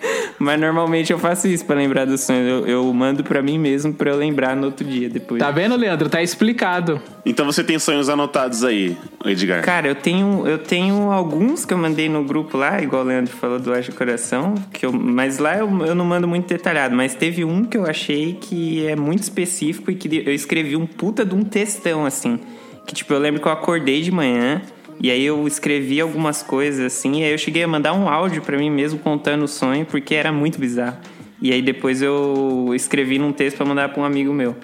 Mas 0.38 0.60
normalmente 0.60 1.12
eu 1.12 1.18
faço 1.18 1.48
isso 1.48 1.64
pra 1.64 1.76
lembrar 1.76 2.04
dos 2.04 2.20
sonhos. 2.20 2.48
Eu, 2.48 2.66
eu 2.66 2.94
mando 2.94 3.24
pra 3.24 3.42
mim 3.42 3.58
mesmo 3.58 3.92
pra 3.92 4.10
eu 4.10 4.16
lembrar 4.16 4.54
no 4.54 4.66
outro 4.66 4.86
dia 4.86 5.08
depois. 5.08 5.40
Tá 5.40 5.50
vendo, 5.50 5.76
Leandro? 5.76 6.08
Tá 6.08 6.22
explicado. 6.22 7.00
Então 7.24 7.44
você 7.44 7.62
tem 7.64 7.78
sonhos 7.78 8.08
anotados 8.08 8.64
aí, 8.64 8.96
Edgar? 9.24 9.62
Cara, 9.62 9.88
eu 9.88 9.94
tenho, 9.94 10.46
eu 10.46 10.58
tenho 10.58 11.10
alguns 11.10 11.64
que 11.64 11.74
eu 11.74 11.78
mandei 11.78 12.08
no 12.08 12.24
grupo 12.24 12.56
lá, 12.56 12.80
igual 12.80 13.02
o 13.02 13.06
Leandro 13.06 13.32
falou 13.34 13.58
do 13.58 13.72
Haja 13.72 13.92
Coração, 13.92 14.54
que 14.72 14.86
eu, 14.86 14.92
mas 14.92 15.38
lá 15.38 15.56
eu, 15.58 15.86
eu 15.86 15.94
não 15.94 16.04
mando 16.04 16.28
muito 16.28 16.48
detalhado. 16.48 16.94
Mas 16.94 17.14
teve 17.14 17.44
um 17.44 17.64
que 17.64 17.76
eu 17.76 17.84
achei 17.84 18.34
que 18.40 18.86
é 18.86 18.96
muito 18.96 19.22
específico 19.22 19.90
e 19.90 19.94
que 19.94 20.22
eu 20.24 20.32
escrevi 20.32 20.76
um 20.76 20.86
puta 20.86 21.24
de 21.24 21.34
um 21.34 21.42
textão, 21.42 22.06
assim. 22.06 22.38
Que 22.86 22.94
tipo, 22.94 23.12
eu 23.12 23.18
lembro 23.18 23.40
que 23.40 23.46
eu 23.46 23.52
acordei 23.52 24.00
de 24.00 24.10
manhã 24.10 24.62
e 25.00 25.10
aí 25.10 25.24
eu 25.24 25.46
escrevi 25.46 26.00
algumas 26.00 26.42
coisas 26.42 26.80
assim, 26.84 27.20
e 27.20 27.24
aí 27.24 27.32
eu 27.32 27.38
cheguei 27.38 27.62
a 27.62 27.68
mandar 27.68 27.92
um 27.92 28.08
áudio 28.08 28.42
pra 28.42 28.56
mim 28.58 28.70
mesmo 28.70 28.98
contando 28.98 29.44
o 29.44 29.48
sonho, 29.48 29.84
porque 29.86 30.14
era 30.14 30.32
muito 30.32 30.58
bizarro. 30.58 30.96
E 31.40 31.52
aí 31.52 31.62
depois 31.62 32.02
eu 32.02 32.72
escrevi 32.74 33.18
num 33.18 33.32
texto 33.32 33.56
pra 33.58 33.66
mandar 33.66 33.88
pra 33.90 34.02
um 34.02 34.04
amigo 34.04 34.32
meu. 34.32 34.56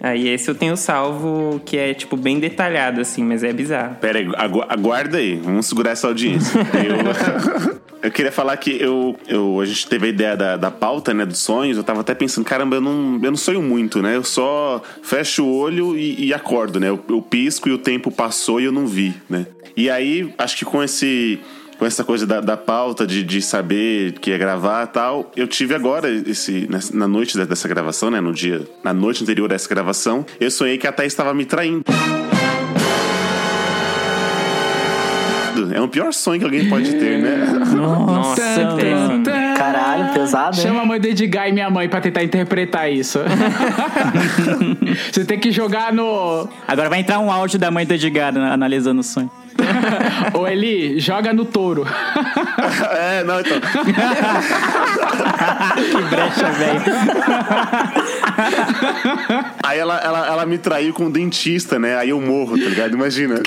Aí 0.00 0.28
esse 0.28 0.48
eu 0.50 0.54
tenho 0.54 0.76
salvo, 0.76 1.60
que 1.64 1.76
é, 1.76 1.94
tipo, 1.94 2.16
bem 2.16 2.38
detalhado, 2.38 3.00
assim, 3.00 3.24
mas 3.24 3.42
é 3.42 3.52
bizarro. 3.52 3.96
Pera 3.96 4.18
aí, 4.18 4.28
agu- 4.36 4.64
aguarda 4.68 5.16
aí. 5.18 5.36
Vamos 5.36 5.66
segurar 5.66 5.90
essa 5.92 6.06
audiência. 6.06 6.58
Eu, 6.58 7.76
eu 8.04 8.10
queria 8.10 8.30
falar 8.30 8.56
que 8.58 8.76
eu, 8.80 9.16
eu, 9.26 9.58
a 9.58 9.64
gente 9.64 9.86
teve 9.88 10.06
a 10.06 10.10
ideia 10.10 10.36
da, 10.36 10.56
da 10.58 10.70
pauta, 10.70 11.14
né, 11.14 11.24
dos 11.24 11.38
sonhos. 11.38 11.78
Eu 11.78 11.82
tava 11.82 12.02
até 12.02 12.14
pensando, 12.14 12.44
caramba, 12.44 12.76
eu 12.76 12.80
não, 12.82 13.14
eu 13.22 13.30
não 13.30 13.36
sonho 13.38 13.62
muito, 13.62 14.02
né? 14.02 14.16
Eu 14.16 14.22
só 14.22 14.82
fecho 15.02 15.44
o 15.44 15.56
olho 15.58 15.96
e, 15.96 16.26
e 16.26 16.34
acordo, 16.34 16.78
né? 16.78 16.90
Eu, 16.90 17.02
eu 17.08 17.22
pisco 17.22 17.66
e 17.66 17.72
o 17.72 17.78
tempo 17.78 18.10
passou 18.10 18.60
e 18.60 18.64
eu 18.64 18.72
não 18.72 18.86
vi, 18.86 19.14
né? 19.30 19.46
E 19.76 19.90
aí, 19.90 20.32
acho 20.38 20.56
que 20.56 20.64
com 20.64 20.82
esse... 20.82 21.38
Com 21.78 21.84
essa 21.84 22.02
coisa 22.02 22.26
da, 22.26 22.40
da 22.40 22.56
pauta, 22.56 23.06
de, 23.06 23.22
de 23.22 23.42
saber 23.42 24.12
que 24.18 24.30
ia 24.30 24.38
gravar 24.38 24.84
e 24.84 24.86
tal, 24.86 25.30
eu 25.36 25.46
tive 25.46 25.74
agora, 25.74 26.08
esse, 26.10 26.66
nessa- 26.70 26.96
na 26.96 27.06
noite 27.06 27.36
de- 27.36 27.44
dessa 27.44 27.68
gravação, 27.68 28.10
né? 28.10 28.18
No 28.18 28.32
dia, 28.32 28.66
na 28.82 28.94
noite 28.94 29.22
anterior 29.22 29.46
dessa 29.46 29.68
gravação, 29.68 30.24
eu 30.40 30.50
sonhei 30.50 30.78
que 30.78 30.86
a 30.86 30.92
Thaís 30.92 31.12
estava 31.12 31.34
me 31.34 31.44
traindo. 31.44 31.82
É 35.74 35.80
o 35.82 35.88
pior 35.88 36.12
sonho 36.14 36.38
que 36.38 36.44
alguém 36.46 36.66
pode 36.70 36.90
ter, 36.94 37.18
né? 37.18 37.44
Nossa, 37.74 38.40
péssimo. 38.40 38.76
tan, 38.78 39.22
tan. 39.22 39.54
Caralho, 39.58 40.14
pesado, 40.14 40.56
hein? 40.56 40.62
Chama 40.62 40.80
a 40.80 40.84
mãe 40.86 40.98
do 40.98 41.06
Edgar 41.08 41.48
e 41.48 41.52
minha 41.52 41.68
mãe 41.68 41.86
pra 41.90 42.00
tentar 42.00 42.22
interpretar 42.22 42.90
isso. 42.90 43.18
Você 45.12 45.26
tem 45.26 45.38
que 45.38 45.50
jogar 45.52 45.92
no. 45.92 46.48
Agora 46.66 46.88
vai 46.88 47.00
entrar 47.00 47.18
um 47.20 47.30
áudio 47.30 47.58
da 47.58 47.70
mãe 47.70 47.84
do 47.84 47.92
Edgar 47.92 48.32
né, 48.32 48.50
analisando 48.50 49.00
o 49.00 49.04
sonho. 49.04 49.30
Ô 50.34 50.46
Eli, 50.46 51.00
joga 51.00 51.32
no 51.32 51.44
touro. 51.44 51.86
É, 52.96 53.22
não, 53.24 53.40
então. 53.40 53.58
Que 55.76 56.02
brecha, 56.02 56.50
velho. 56.50 56.80
Aí 59.62 59.78
ela, 59.78 59.98
ela, 59.98 60.26
ela 60.26 60.46
me 60.46 60.58
traiu 60.58 60.92
com 60.94 61.04
um 61.04 61.10
dentista, 61.10 61.78
né? 61.78 61.96
Aí 61.96 62.10
eu 62.10 62.20
morro, 62.20 62.58
tá 62.58 62.68
ligado? 62.68 62.94
Imagina. 62.94 63.40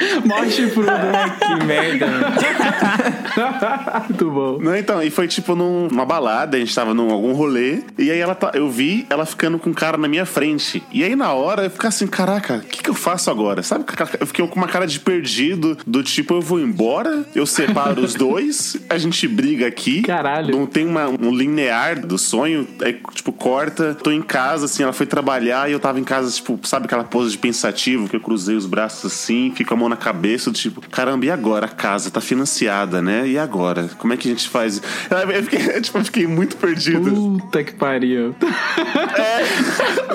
Mó 0.24 0.44
chifrudo. 0.48 0.90
Que 1.40 1.64
merda. 1.64 2.06
Muito 4.08 4.30
bom. 4.30 4.58
Não, 4.60 4.76
então, 4.76 5.02
e 5.02 5.10
foi 5.10 5.26
tipo 5.28 5.54
num- 5.54 5.88
numa 5.88 6.04
balada, 6.04 6.56
a 6.56 6.60
gente 6.60 6.74
tava 6.74 6.92
num 6.94 7.10
algum 7.10 7.32
rolê, 7.32 7.82
e 7.98 8.10
aí 8.10 8.18
ela 8.18 8.34
tá, 8.34 8.50
eu 8.54 8.68
vi 8.70 9.06
ela 9.10 9.24
ficando 9.26 9.58
com 9.58 9.70
um 9.70 9.74
cara 9.74 9.96
na 9.96 10.08
minha 10.08 10.26
frente. 10.26 10.82
E 10.92 11.02
aí 11.04 11.14
na 11.16 11.32
hora 11.32 11.64
eu 11.64 11.70
ficar 11.70 11.88
assim, 11.88 12.06
caraca, 12.06 12.56
o 12.56 12.60
que, 12.68 12.82
que 12.82 12.90
eu 12.90 12.94
faço 12.94 13.30
agora? 13.30 13.62
Sabe? 13.62 13.84
Eu 14.18 14.26
fiquei 14.26 14.46
com 14.46 14.56
uma 14.56 14.68
cara 14.68 14.86
de 14.86 14.98
perdido, 15.00 15.76
do 15.86 16.02
tipo, 16.02 16.34
eu 16.34 16.40
vou 16.40 16.60
embora, 16.60 17.24
eu 17.34 17.46
separo 17.46 18.02
os 18.02 18.14
dois, 18.14 18.76
a 18.88 18.98
gente 18.98 19.26
briga 19.28 19.66
aqui. 19.66 20.02
Caralho. 20.02 20.56
Não 20.56 20.66
tem 20.66 20.86
uma- 20.86 21.08
um 21.08 21.34
linear 21.34 22.06
do 22.06 22.18
sonho, 22.18 22.66
aí, 22.82 22.98
tipo, 23.14 23.32
corta, 23.32 23.94
tô 24.02 24.10
em 24.10 24.22
casa, 24.22 24.64
assim, 24.66 24.82
ela 24.82 24.92
foi 24.92 25.06
trabalhar 25.06 25.68
e 25.68 25.72
eu 25.72 25.80
tava 25.80 25.98
em 26.00 26.04
casa, 26.04 26.30
tipo, 26.30 26.58
sabe 26.64 26.86
aquela 26.86 27.04
pose 27.04 27.32
de 27.32 27.38
pensativo, 27.38 28.08
que 28.08 28.16
eu 28.16 28.20
cruzei 28.20 28.56
os 28.56 28.66
braços 28.66 29.12
assim, 29.12 29.52
fico 29.54 29.72
a 29.74 29.76
mão 29.76 29.88
na 29.90 29.96
cabeça, 29.96 30.50
do 30.50 30.56
tipo, 30.56 30.80
caramba, 30.88 31.26
e 31.26 31.30
agora? 31.30 31.66
A 31.66 31.68
casa 31.68 32.10
tá 32.10 32.20
financiada, 32.20 33.02
né? 33.02 33.28
E 33.28 33.38
agora? 33.38 33.90
Como 33.98 34.12
é 34.12 34.16
que 34.16 34.28
a 34.28 34.30
gente 34.30 34.48
faz? 34.48 34.80
Eu 35.10 35.42
fiquei, 35.42 35.58
tipo, 35.82 35.98
eu 35.98 36.04
fiquei 36.04 36.26
muito 36.26 36.56
perdido. 36.56 37.10
Puta 37.10 37.62
que 37.62 37.74
pariu. 37.74 38.34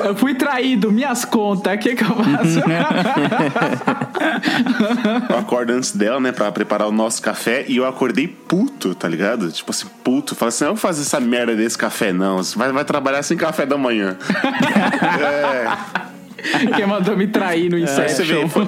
Eu 0.04 0.16
fui 0.16 0.36
traído, 0.36 0.92
minhas 0.92 1.26
contas, 1.26 1.74
o 1.74 1.78
que, 1.80 1.96
que 1.96 2.04
eu 2.04 2.16
faço? 2.16 2.60
Eu 5.30 5.38
acordo 5.38 5.74
antes 5.74 5.92
dela, 5.94 6.20
né, 6.20 6.32
pra 6.32 6.52
preparar 6.52 6.88
o 6.88 6.92
nosso 6.92 7.22
café, 7.22 7.66
e 7.68 7.78
eu 7.78 7.88
acordei 7.88 8.28
puto, 8.28 8.94
tá 8.94 9.08
ligado? 9.08 9.52
Tipo 9.52 9.72
assim, 9.72 9.88
puto. 10.04 10.36
Falei 10.36 10.50
assim, 10.50 10.66
não 10.66 10.72
vou 10.72 10.80
fazer 10.80 11.02
essa 11.02 11.20
merda 11.20 11.56
desse 11.56 11.78
café, 11.78 12.14
não. 12.14 12.38
Você 12.38 12.58
vai, 12.58 12.72
vai 12.72 12.86
trabalhar 12.86 13.24
sem 13.24 13.38
café 13.38 13.66
da 13.66 13.78
manhã. 13.78 14.18
é. 15.22 16.15
Quem 16.76 16.86
mandou 16.88 17.16
me 17.18 17.28
trair 17.28 17.70
no 17.70 17.78
vê, 17.78 17.84
Inception. 17.84 18.48
foi- 18.50 18.64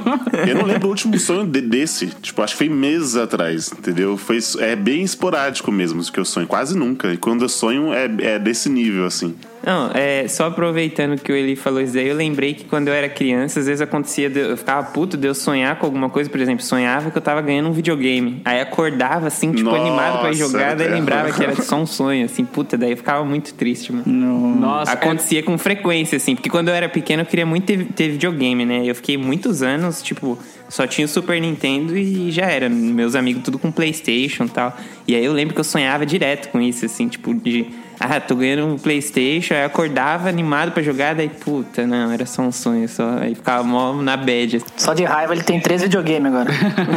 eu 0.50 0.56
não 0.56 0.66
lembro 0.66 0.88
o 0.88 0.90
último 0.90 1.18
sonho 1.20 1.46
de- 1.46 1.62
desse. 1.62 2.08
Tipo, 2.22 2.42
acho 2.42 2.54
que 2.54 2.58
foi 2.58 2.70
meses 2.70 3.16
atrás, 3.16 3.72
entendeu? 3.72 4.18
Foi, 4.18 4.40
é 4.60 4.76
bem 4.76 5.04
esporádico 5.04 5.72
mesmo 5.72 6.02
isso 6.02 6.12
que 6.12 6.20
eu 6.20 6.26
sonho. 6.26 6.48
Quase 6.48 6.78
nunca. 6.78 7.14
E 7.14 7.18
quando 7.18 7.44
eu 7.44 7.50
sonho 7.50 7.94
é, 7.94 8.10
é 8.20 8.40
desse 8.40 8.70
nível, 8.70 9.06
assim. 9.06 9.36
Não, 9.66 9.92
é, 9.94 10.28
só 10.28 10.48
aproveitando 10.48 11.20
que 11.20 11.32
o 11.32 11.36
Eli 11.36 11.56
falou 11.56 11.82
isso 11.82 11.94
daí, 11.94 12.08
eu 12.08 12.16
lembrei 12.16 12.54
que 12.54 12.66
quando 12.66 12.88
eu 12.88 12.94
era 12.94 13.10
criança, 13.10 13.60
às 13.60 13.66
vezes 13.66 13.82
acontecia, 13.82 14.30
de, 14.30 14.40
eu 14.40 14.58
ficava 14.58 14.88
puto 14.92 15.18
de 15.18 15.28
eu 15.28 15.36
sonhar 15.36 15.78
com 15.78 15.86
alguma 15.86 16.10
coisa, 16.10 16.30
por 16.30 16.40
exemplo, 16.40 16.64
sonhava 16.64 17.12
que 17.12 17.18
eu 17.18 17.22
tava 17.22 17.42
ganhando 17.42 17.70
um 17.70 17.74
videogame. 17.74 18.42
Aí 18.46 18.62
acordava 18.62 19.28
assim, 19.28 19.52
tipo, 19.52 19.70
Nossa, 19.70 19.82
animado 19.82 20.20
pra 20.22 20.32
jogar, 20.32 20.76
daí 20.76 20.88
é. 20.88 20.92
lembrava 20.92 21.32
que 21.32 21.44
era 21.44 21.56
só 21.62 21.76
um 21.78 21.86
sonho, 21.86 22.26
assim, 22.26 22.46
puta, 22.46 22.78
daí 22.78 22.92
eu 22.92 22.98
ficava 22.98 23.26
muito 23.26 23.54
triste, 23.54 23.92
mano. 23.92 24.06
Nossa, 24.08 24.92
Acontecia 24.92 25.44
com 25.44 25.58
frequência, 25.58 26.16
assim, 26.16 26.36
porque 26.36 26.50
quando 26.50 26.70
eu 26.70 26.74
era 26.74 26.88
pequeno 26.88 27.24
eu 27.24 27.26
queria 27.26 27.46
muito 27.46 27.66
ter, 27.66 27.86
ter 27.86 28.10
videogame, 28.10 28.66
né? 28.66 28.82
Eu 28.86 28.96
fiquei 28.96 29.18
muitos 29.18 29.62
anos, 29.62 30.02
tipo, 30.02 30.38
só 30.70 30.86
tinha 30.86 31.06
o 31.06 31.08
Super 31.08 31.40
Nintendo 31.40 31.98
e 31.98 32.32
já 32.32 32.46
era. 32.46 32.70
Meus 32.70 33.16
amigos 33.16 33.44
tudo 33.44 33.58
com 33.58 33.72
Playstation 33.72 34.46
e 34.46 34.50
tal. 34.50 34.78
E 35.08 35.16
aí 35.16 35.24
eu 35.24 35.34
lembro 35.34 35.54
que 35.54 35.60
eu 35.60 35.64
sonhava 35.64 36.06
direto 36.06 36.50
com 36.50 36.62
isso, 36.62 36.86
assim, 36.86 37.08
tipo, 37.08 37.34
de. 37.34 37.68
Ah, 38.00 38.20
tô 38.20 38.36
ganhando 38.36 38.66
um 38.66 38.78
Playstation, 38.78 39.54
aí 39.54 39.64
acordava 39.64 40.30
animado 40.30 40.72
pra 40.72 40.84
jogar, 40.84 41.16
daí, 41.16 41.30
puta, 41.30 41.86
não, 41.86 42.12
era 42.12 42.26
só 42.26 42.44
um 42.44 42.52
sonho, 42.52 42.88
só. 42.88 43.18
Aí 43.20 43.36
ficava 43.36 43.64
mó 43.64 43.94
na 43.94 44.16
bad, 44.16 44.62
Só 44.76 44.94
de 44.94 45.04
raiva 45.04 45.34
ele 45.34 45.44
tem 45.44 45.60
três 45.60 45.82
videogames 45.82 46.32
agora. 46.32 46.52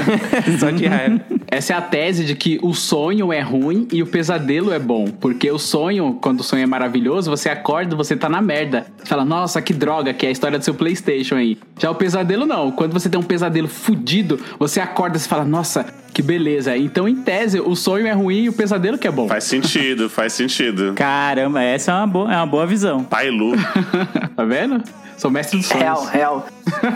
só 0.59 0.71
de 0.71 0.87
raiva. 0.87 1.21
Essa 1.47 1.73
é 1.73 1.77
a 1.77 1.81
tese 1.81 2.25
de 2.25 2.35
que 2.37 2.61
o 2.63 2.73
sonho 2.75 3.33
é 3.33 3.41
ruim 3.41 3.89
e 3.93 4.03
o 4.03 4.07
pesadelo 4.07 4.73
é 4.73 4.79
bom. 4.79 5.07
Porque 5.07 5.51
o 5.51 5.59
sonho, 5.59 6.19
quando 6.21 6.41
o 6.41 6.45
sonho 6.45 6.63
é 6.63 6.67
maravilhoso, 6.67 7.31
você 7.31 7.49
acorda, 7.49 7.97
você 7.97 8.15
tá 8.15 8.29
na 8.29 8.41
merda. 8.41 8.87
Você 8.99 9.07
fala, 9.07 9.25
nossa, 9.25 9.61
que 9.61 9.73
droga, 9.73 10.15
que 10.15 10.27
é 10.27 10.29
a 10.29 10.33
história 10.33 10.59
do 10.59 10.65
seu 10.65 10.75
PlayStation 10.75 11.35
aí. 11.37 11.59
Já 11.79 11.91
o 11.91 11.95
pesadelo 11.95 12.47
não. 12.47 12.71
Quando 12.71 12.93
você 12.93 13.09
tem 13.09 13.19
um 13.19 13.25
pesadelo 13.25 13.67
fudido, 13.67 14.39
você 14.59 14.81
acorda 14.81 15.17
e 15.17 15.21
fala, 15.21 15.45
nossa, 15.45 15.87
que 16.13 16.23
beleza. 16.23 16.77
Então, 16.77 17.09
em 17.09 17.17
tese, 17.17 17.61
o 17.61 17.75
sonho 17.75 18.07
é 18.07 18.13
ruim 18.13 18.45
e 18.45 18.49
o 18.49 18.53
pesadelo 18.53 18.99
que 18.99 19.09
é 19.09 19.11
bom. 19.11 19.29
Faz 19.29 19.45
sentido, 19.45 20.09
faz 20.09 20.33
sentido. 20.33 20.89
Caramba, 20.94 21.62
essa 21.62 21.92
é 21.92 21.94
uma 21.94 22.07
boa, 22.07 22.33
é 22.33 22.37
uma 22.37 22.46
boa 22.46 22.66
visão. 22.66 23.05
Pai 23.05 23.31
Lu. 23.31 23.53
Tá 24.37 24.44
vendo? 24.44 24.83
Sou 25.16 25.31
mestre 25.31 25.59
dos 25.59 25.66
sonhos. 25.66 25.83
Real, 25.83 26.05
real. 26.07 26.46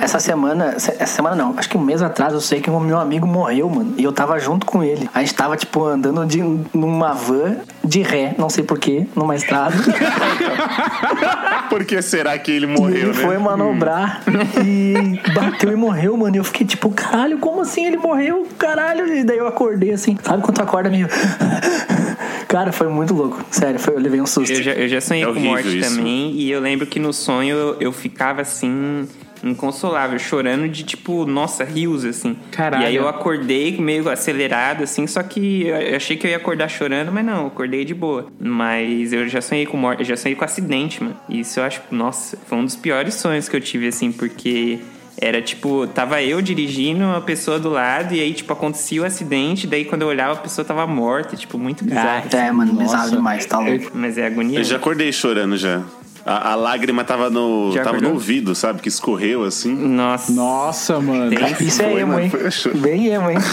Essa 0.01 0.19
semana, 0.19 0.75
essa 0.77 1.07
semana 1.07 1.37
não, 1.37 1.55
acho 1.59 1.69
que 1.69 1.77
um 1.77 1.81
mês 1.81 2.03
atrás 2.03 2.33
eu 2.33 2.41
sei 2.41 2.61
que 2.61 2.71
o 2.71 2.81
meu 2.81 2.99
amigo 2.99 3.27
morreu, 3.27 3.69
mano. 3.69 3.95
E 3.97 4.05
eu 4.05 4.13
tava 4.13 4.39
junto 4.39 4.67
com 4.67 4.83
ele. 4.83 5.09
A 5.15 5.21
gente 5.21 5.35
tava, 5.35 5.57
tipo, 5.57 5.85
andando 5.85 6.25
de, 6.27 6.41
numa 6.73 7.13
van 7.13 7.57
de 7.83 8.03
ré, 8.03 8.35
não 8.39 8.49
sei 8.49 8.65
porquê, 8.65 9.07
numa 9.15 9.35
estrada. 9.35 9.75
Por 11.69 11.85
que 11.85 12.01
será 12.03 12.39
que 12.39 12.51
ele 12.51 12.67
e 12.67 12.69
morreu, 12.69 12.97
ele 12.97 13.07
né? 13.09 13.15
foi 13.15 13.39
manobrar 13.39 14.23
e 14.65 15.21
bateu 15.33 15.73
e 15.73 15.77
morreu, 15.77 16.17
mano. 16.17 16.37
E 16.37 16.39
eu 16.39 16.45
fiquei 16.45 16.67
tipo, 16.67 16.91
caralho, 16.91 17.39
como 17.39 17.61
assim 17.63 17.85
ele 17.87 17.97
morreu? 17.97 18.47
Caralho. 18.59 19.07
E 19.15 19.25
daí 19.25 19.39
eu 19.39 19.47
acordei 19.47 19.93
assim. 19.93 20.17
Sabe 20.23 20.43
quando 20.43 20.57
tu 20.57 20.63
acorda 20.63 20.89
meio. 20.91 21.09
Cara, 22.49 22.71
foi 22.73 22.89
muito 22.89 23.13
louco. 23.15 23.45
Sério, 23.51 23.81
foi, 23.81 23.95
eu 23.95 24.01
levei 24.01 24.21
um 24.21 24.27
susto. 24.27 24.53
Eu 24.53 24.63
já, 24.63 24.73
eu 24.73 24.89
já 24.89 25.01
sonhei 25.01 25.25
É 25.25 25.27
com 25.27 25.41
morte 25.41 25.79
isso. 25.79 25.97
também, 25.97 26.33
e 26.33 26.51
eu 26.51 26.61
lembro 26.61 26.87
que 26.87 27.01
no 27.01 27.13
sonho 27.13 27.57
eu, 27.57 27.77
eu 27.81 27.93
ficava 27.93 28.43
assim, 28.43 29.09
inconsolável, 29.45 30.19
chorando 30.19 30.69
de 30.69 30.83
tipo, 30.83 31.27
nossa, 31.27 31.65
rios, 31.65 32.05
assim. 32.05 32.37
Caralho. 32.51 32.83
E 32.83 32.87
aí 32.87 32.97
eu 32.97 33.07
acordei 33.07 33.79
meio 33.79 34.09
acelerado, 34.09 34.83
assim, 34.85 35.07
só 35.07 35.23
que 35.23 35.67
eu 35.67 35.97
achei 35.97 36.17
que 36.17 36.27
eu 36.27 36.31
ia 36.31 36.37
acordar 36.37 36.69
chorando, 36.69 37.13
mas 37.13 37.25
não, 37.25 37.43
eu 37.43 37.47
acordei 37.49 37.85
de 37.85 37.95
boa. 37.95 38.27
Mas 38.41 39.13
eu 39.13 39.29
já 39.29 39.41
sonhei 39.41 39.67
com 39.67 39.77
morte, 39.77 40.01
eu 40.01 40.07
já 40.07 40.17
sonhei 40.17 40.35
com 40.35 40.45
acidente, 40.45 41.03
mano. 41.03 41.17
E 41.29 41.41
isso 41.41 41.61
eu 41.61 41.65
acho, 41.65 41.83
nossa, 41.91 42.37
foi 42.47 42.59
um 42.59 42.65
dos 42.65 42.77
piores 42.77 43.15
sonhos 43.15 43.49
que 43.49 43.57
eu 43.57 43.61
tive, 43.61 43.89
assim, 43.89 44.11
porque. 44.11 44.79
Era 45.17 45.41
tipo, 45.41 45.87
tava 45.87 46.21
eu 46.23 46.43
dirigindo, 46.43 47.05
uma 47.05 47.21
pessoa 47.21 47.57
do 47.57 47.71
lado, 47.71 48.13
e 48.15 48.21
aí, 48.21 48.35
tipo, 48.35 48.53
acontecia 48.53 49.01
o 49.01 49.05
acidente, 49.05 49.65
daí 49.65 49.85
quando 49.85 50.03
eu 50.03 50.09
olhava 50.09 50.33
a 50.33 50.37
pessoa 50.37 50.65
tava 50.65 50.85
morta, 50.89 51.37
tipo, 51.37 51.57
muito 51.57 51.85
bizarro. 51.85 52.29
É, 52.33 52.51
mano, 52.51 52.75
bizarro 52.75 53.11
demais, 53.13 53.47
tá 53.47 53.61
louco. 53.61 53.93
Mas 53.95 54.19
é 54.19 54.27
agonia. 54.27 54.59
Eu 54.59 54.65
já 54.65 54.75
acordei 54.75 55.13
chorando 55.13 55.57
já. 55.57 55.85
A, 56.27 56.53
a 56.53 56.55
lágrima 56.55 57.05
tava 57.05 57.29
no, 57.29 57.71
Já 57.73 57.81
tava 57.83 57.93
no 57.93 57.99
acordou? 57.99 58.13
ouvido, 58.15 58.55
sabe? 58.55 58.81
Que 58.81 58.89
escorreu 58.89 59.45
assim. 59.45 59.75
Nossa. 59.75 60.33
Nossa, 60.33 60.99
mano. 61.01 61.29
Tem- 61.31 61.67
Isso 61.67 61.83
é 61.83 62.01
emo, 62.01 62.19
hein? 62.19 62.33
Bem 62.77 63.09
emo, 63.09 63.31
hein? 63.31 63.37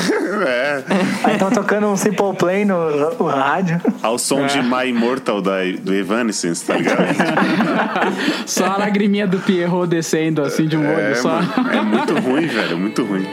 É. 0.47 0.81
Aí 1.23 1.37
tão 1.37 1.51
tocando 1.51 1.85
um 1.87 1.95
Simple 1.97 2.33
Play 2.37 2.65
no, 2.65 2.89
no 3.15 3.25
rádio. 3.27 3.79
Ao 4.01 4.17
som 4.17 4.45
de 4.47 4.61
My 4.63 4.87
Immortal 4.89 5.41
da, 5.41 5.57
do 5.81 5.93
Evanescence, 5.93 6.65
tá 6.65 6.75
ligado? 6.77 6.97
Só 8.47 8.65
a 8.65 8.77
lagriminha 8.77 9.27
do 9.27 9.37
Pierrot 9.39 9.87
descendo 9.87 10.41
assim 10.41 10.65
de 10.65 10.77
um 10.77 10.81
olho 10.87 10.99
É, 10.99 11.13
só. 11.15 11.29
mano, 11.29 11.69
é 11.71 11.81
muito 11.81 12.13
ruim, 12.19 12.47
velho. 12.47 12.71
É 12.73 12.75
muito 12.75 13.03
ruim. 13.03 13.27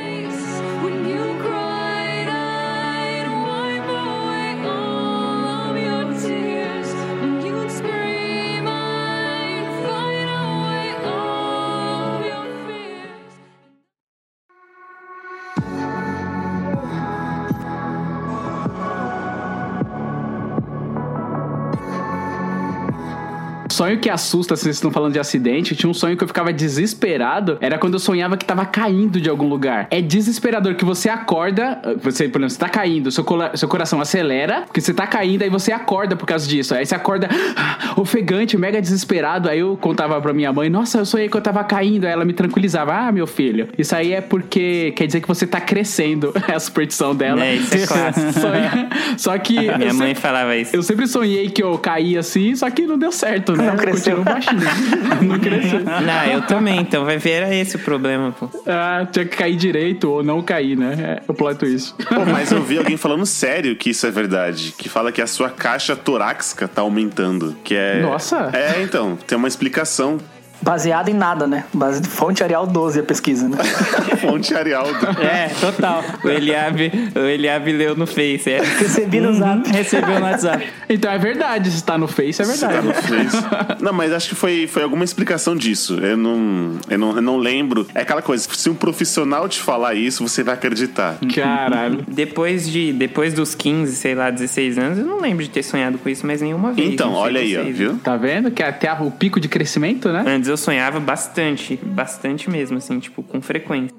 Sonho 23.78 23.98
que 24.00 24.10
assusta, 24.10 24.56
se 24.56 24.64
vocês 24.64 24.74
estão 24.74 24.90
falando 24.90 25.12
de 25.12 25.20
acidente, 25.20 25.76
tinha 25.76 25.88
um 25.88 25.94
sonho 25.94 26.16
que 26.16 26.24
eu 26.24 26.26
ficava 26.26 26.52
desesperado, 26.52 27.58
era 27.60 27.78
quando 27.78 27.94
eu 27.94 28.00
sonhava 28.00 28.36
que 28.36 28.44
tava 28.44 28.66
caindo 28.66 29.20
de 29.20 29.30
algum 29.30 29.48
lugar. 29.48 29.86
É 29.88 30.00
desesperador 30.02 30.74
que 30.74 30.84
você 30.84 31.08
acorda, 31.08 31.80
você, 32.02 32.28
por 32.28 32.40
exemplo, 32.40 32.50
você 32.50 32.58
tá 32.58 32.68
caindo, 32.68 33.08
seu, 33.12 33.24
seu 33.54 33.68
coração 33.68 34.00
acelera, 34.00 34.62
porque 34.62 34.80
você 34.80 34.92
tá 34.92 35.06
caindo, 35.06 35.42
aí 35.42 35.48
você 35.48 35.70
acorda 35.70 36.16
por 36.16 36.26
causa 36.26 36.44
disso. 36.48 36.74
Aí 36.74 36.84
você 36.84 36.94
acorda 36.96 37.28
ofegante, 37.96 38.56
mega 38.58 38.80
desesperado. 38.80 39.48
Aí 39.48 39.60
eu 39.60 39.76
contava 39.80 40.20
pra 40.20 40.32
minha 40.32 40.52
mãe, 40.52 40.68
nossa, 40.68 40.98
eu 40.98 41.06
sonhei 41.06 41.28
que 41.28 41.36
eu 41.36 41.40
tava 41.40 41.62
caindo. 41.62 42.04
Aí 42.04 42.10
ela 42.12 42.24
me 42.24 42.32
tranquilizava, 42.32 42.92
ah, 42.94 43.12
meu 43.12 43.28
filho, 43.28 43.68
isso 43.78 43.94
aí 43.94 44.12
é 44.12 44.20
porque 44.20 44.92
quer 44.96 45.06
dizer 45.06 45.20
que 45.20 45.28
você 45.28 45.46
tá 45.46 45.60
crescendo. 45.60 46.32
É 46.48 46.54
a 46.54 46.60
superstição 46.60 47.14
dela. 47.14 47.44
É, 47.44 47.54
isso 47.56 47.74
é 47.76 47.84
clássico. 47.86 48.32
Sonha- 48.32 48.88
Só 49.18 49.36
que. 49.38 49.54
Minha 49.54 49.92
mãe 49.92 50.08
sempre- 50.08 50.14
falava 50.14 50.56
isso. 50.56 50.74
eu 50.74 50.82
sempre 50.82 51.06
sonhei 51.06 51.50
que 51.50 51.62
eu 51.62 51.76
caía 51.78 52.20
assim, 52.20 52.56
só 52.56 52.70
que 52.70 52.86
não 52.86 52.98
deu 52.98 53.12
certo, 53.12 53.52
né? 53.54 53.67
Não 53.68 53.76
cresceu. 53.76 54.24
Baixinho. 54.24 54.60
não 55.22 55.38
cresceu. 55.38 55.80
Não, 55.80 56.24
eu 56.32 56.42
também, 56.42 56.80
então 56.80 57.04
vai 57.04 57.18
ver, 57.18 57.30
era 57.30 57.54
esse 57.54 57.76
o 57.76 57.78
problema, 57.78 58.32
pô. 58.32 58.48
Ah, 58.66 59.06
tinha 59.10 59.24
que 59.24 59.36
cair 59.36 59.56
direito 59.56 60.10
ou 60.10 60.22
não 60.22 60.42
cair, 60.42 60.76
né? 60.76 61.18
É 61.18 61.22
o 61.30 61.34
plot 61.34 61.58
twist. 61.58 61.94
Pô, 61.94 62.24
mas 62.26 62.50
eu 62.52 62.62
vi 62.62 62.78
alguém 62.78 62.96
falando 62.96 63.26
sério 63.26 63.76
que 63.76 63.90
isso 63.90 64.06
é 64.06 64.10
verdade. 64.10 64.74
Que 64.76 64.88
fala 64.88 65.12
que 65.12 65.22
a 65.22 65.26
sua 65.26 65.50
caixa 65.50 65.94
torácica 65.94 66.66
tá 66.66 66.82
aumentando. 66.82 67.56
Que 67.62 67.74
é. 67.74 68.00
Nossa. 68.00 68.50
É, 68.52 68.82
então, 68.82 69.16
tem 69.26 69.36
uma 69.36 69.48
explicação. 69.48 70.18
Baseado 70.60 71.08
em 71.08 71.14
nada, 71.14 71.46
né? 71.46 71.64
Base... 71.72 72.02
Fonte 72.02 72.42
Arial 72.42 72.66
12 72.66 73.00
a 73.00 73.02
pesquisa, 73.02 73.48
né? 73.48 73.56
Fonte 74.20 74.54
Arialdo. 74.54 75.06
É, 75.20 75.48
total. 75.60 76.02
O 76.24 76.28
Eliabe, 76.28 76.90
o 77.14 77.20
Eliabe 77.20 77.72
leu 77.72 77.96
no 77.96 78.06
Face, 78.06 78.50
é. 78.50 78.60
Recebi 78.60 79.20
no 79.20 79.32
zap. 79.34 79.68
Recebeu 79.70 80.18
no 80.18 80.26
WhatsApp. 80.26 80.66
Então 80.88 81.10
é 81.10 81.18
verdade, 81.18 81.70
se 81.70 81.82
tá 81.84 81.96
no 81.96 82.08
Face 82.08 82.42
é 82.42 82.44
Você 82.44 82.66
tá 82.66 82.80
verdade. 82.80 82.86
no 82.86 82.94
Face. 82.94 83.36
Não, 83.80 83.92
mas 83.92 84.12
acho 84.12 84.30
que 84.30 84.34
foi, 84.34 84.66
foi 84.66 84.82
alguma 84.82 85.04
explicação 85.04 85.56
disso. 85.56 85.94
Eu 86.00 86.16
não, 86.16 86.78
eu, 86.88 86.98
não, 86.98 87.16
eu 87.16 87.22
não 87.22 87.36
lembro. 87.36 87.86
É 87.94 88.00
aquela 88.00 88.22
coisa, 88.22 88.48
se 88.50 88.68
um 88.68 88.74
profissional 88.74 89.48
te 89.48 89.60
falar 89.60 89.94
isso, 89.94 90.26
você 90.26 90.42
vai 90.42 90.54
acreditar. 90.54 91.18
Caralho. 91.34 92.04
Depois, 92.08 92.68
de, 92.68 92.92
depois 92.92 93.32
dos 93.32 93.54
15, 93.54 93.94
sei 93.94 94.14
lá, 94.14 94.30
16 94.30 94.78
anos, 94.78 94.98
eu 94.98 95.06
não 95.06 95.20
lembro 95.20 95.44
de 95.44 95.50
ter 95.50 95.62
sonhado 95.62 95.98
com 95.98 96.08
isso 96.08 96.26
mais 96.26 96.42
nenhuma 96.42 96.72
vez. 96.72 96.92
Então, 96.92 97.12
olha 97.14 97.40
aí, 97.40 97.56
ó, 97.56 97.62
viu? 97.64 97.98
Tá 97.98 98.16
vendo? 98.16 98.50
Que 98.50 98.62
até 98.62 98.92
o 98.92 99.10
pico 99.10 99.38
de 99.38 99.48
crescimento, 99.48 100.10
né? 100.10 100.24
Antes 100.26 100.47
eu 100.48 100.56
sonhava 100.56 100.98
bastante, 100.98 101.76
bastante 101.76 102.50
mesmo, 102.50 102.78
assim, 102.78 102.98
tipo, 102.98 103.22
com 103.22 103.40
frequência. 103.40 103.94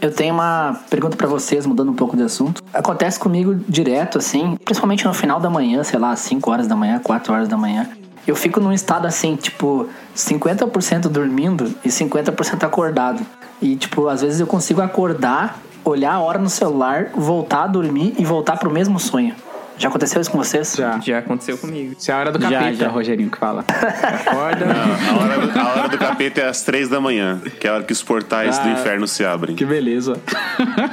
Eu 0.00 0.12
tenho 0.12 0.34
uma 0.34 0.80
pergunta 0.90 1.16
pra 1.16 1.28
vocês, 1.28 1.64
mudando 1.64 1.90
um 1.90 1.94
pouco 1.94 2.16
de 2.16 2.22
assunto. 2.24 2.62
Acontece 2.74 3.20
comigo 3.20 3.54
direto, 3.68 4.18
assim, 4.18 4.56
principalmente 4.64 5.04
no 5.04 5.14
final 5.14 5.38
da 5.38 5.48
manhã, 5.48 5.84
sei 5.84 5.98
lá, 5.98 6.16
5 6.16 6.50
horas 6.50 6.66
da 6.66 6.74
manhã, 6.74 6.98
4 6.98 7.32
horas 7.32 7.48
da 7.48 7.56
manhã. 7.56 7.88
Eu 8.26 8.34
fico 8.34 8.58
num 8.58 8.72
estado 8.72 9.06
assim, 9.06 9.36
tipo, 9.36 9.88
50% 10.16 11.02
dormindo 11.08 11.72
e 11.84 11.88
50% 11.88 12.64
acordado. 12.64 13.24
E, 13.60 13.76
tipo, 13.76 14.08
às 14.08 14.22
vezes 14.22 14.40
eu 14.40 14.46
consigo 14.46 14.80
acordar, 14.80 15.60
olhar 15.84 16.14
a 16.14 16.20
hora 16.20 16.38
no 16.38 16.48
celular, 16.48 17.10
voltar 17.14 17.64
a 17.64 17.66
dormir 17.68 18.14
e 18.18 18.24
voltar 18.24 18.56
pro 18.56 18.70
mesmo 18.70 18.98
sonho. 18.98 19.34
Já 19.82 19.88
aconteceu 19.88 20.20
isso 20.20 20.30
com 20.30 20.38
vocês? 20.38 20.74
Já. 20.78 21.00
Já 21.00 21.18
aconteceu 21.18 21.58
comigo. 21.58 21.94
Isso 21.98 22.08
é 22.10 22.14
a 22.14 22.18
hora 22.18 22.30
do 22.30 22.40
Já, 22.40 22.50
capeta, 22.50 22.74
já. 22.76 22.88
Rogerinho, 22.88 23.28
que 23.30 23.36
fala. 23.38 23.64
Acorda. 23.68 24.66
A 25.10 25.16
hora, 25.18 25.38
do, 25.46 25.58
a 25.58 25.68
hora 25.72 25.88
do 25.88 25.98
capeta 25.98 26.40
é 26.40 26.48
às 26.48 26.62
três 26.62 26.88
da 26.88 27.00
manhã, 27.00 27.40
que 27.58 27.66
é 27.66 27.70
a 27.70 27.74
hora 27.74 27.82
que 27.82 27.92
os 27.92 28.00
portais 28.02 28.58
do 28.60 28.68
Ah. 28.68 28.72
inferno 28.72 29.08
se 29.08 29.24
abrem. 29.24 29.56
Que 29.56 29.64
beleza. 29.64 30.14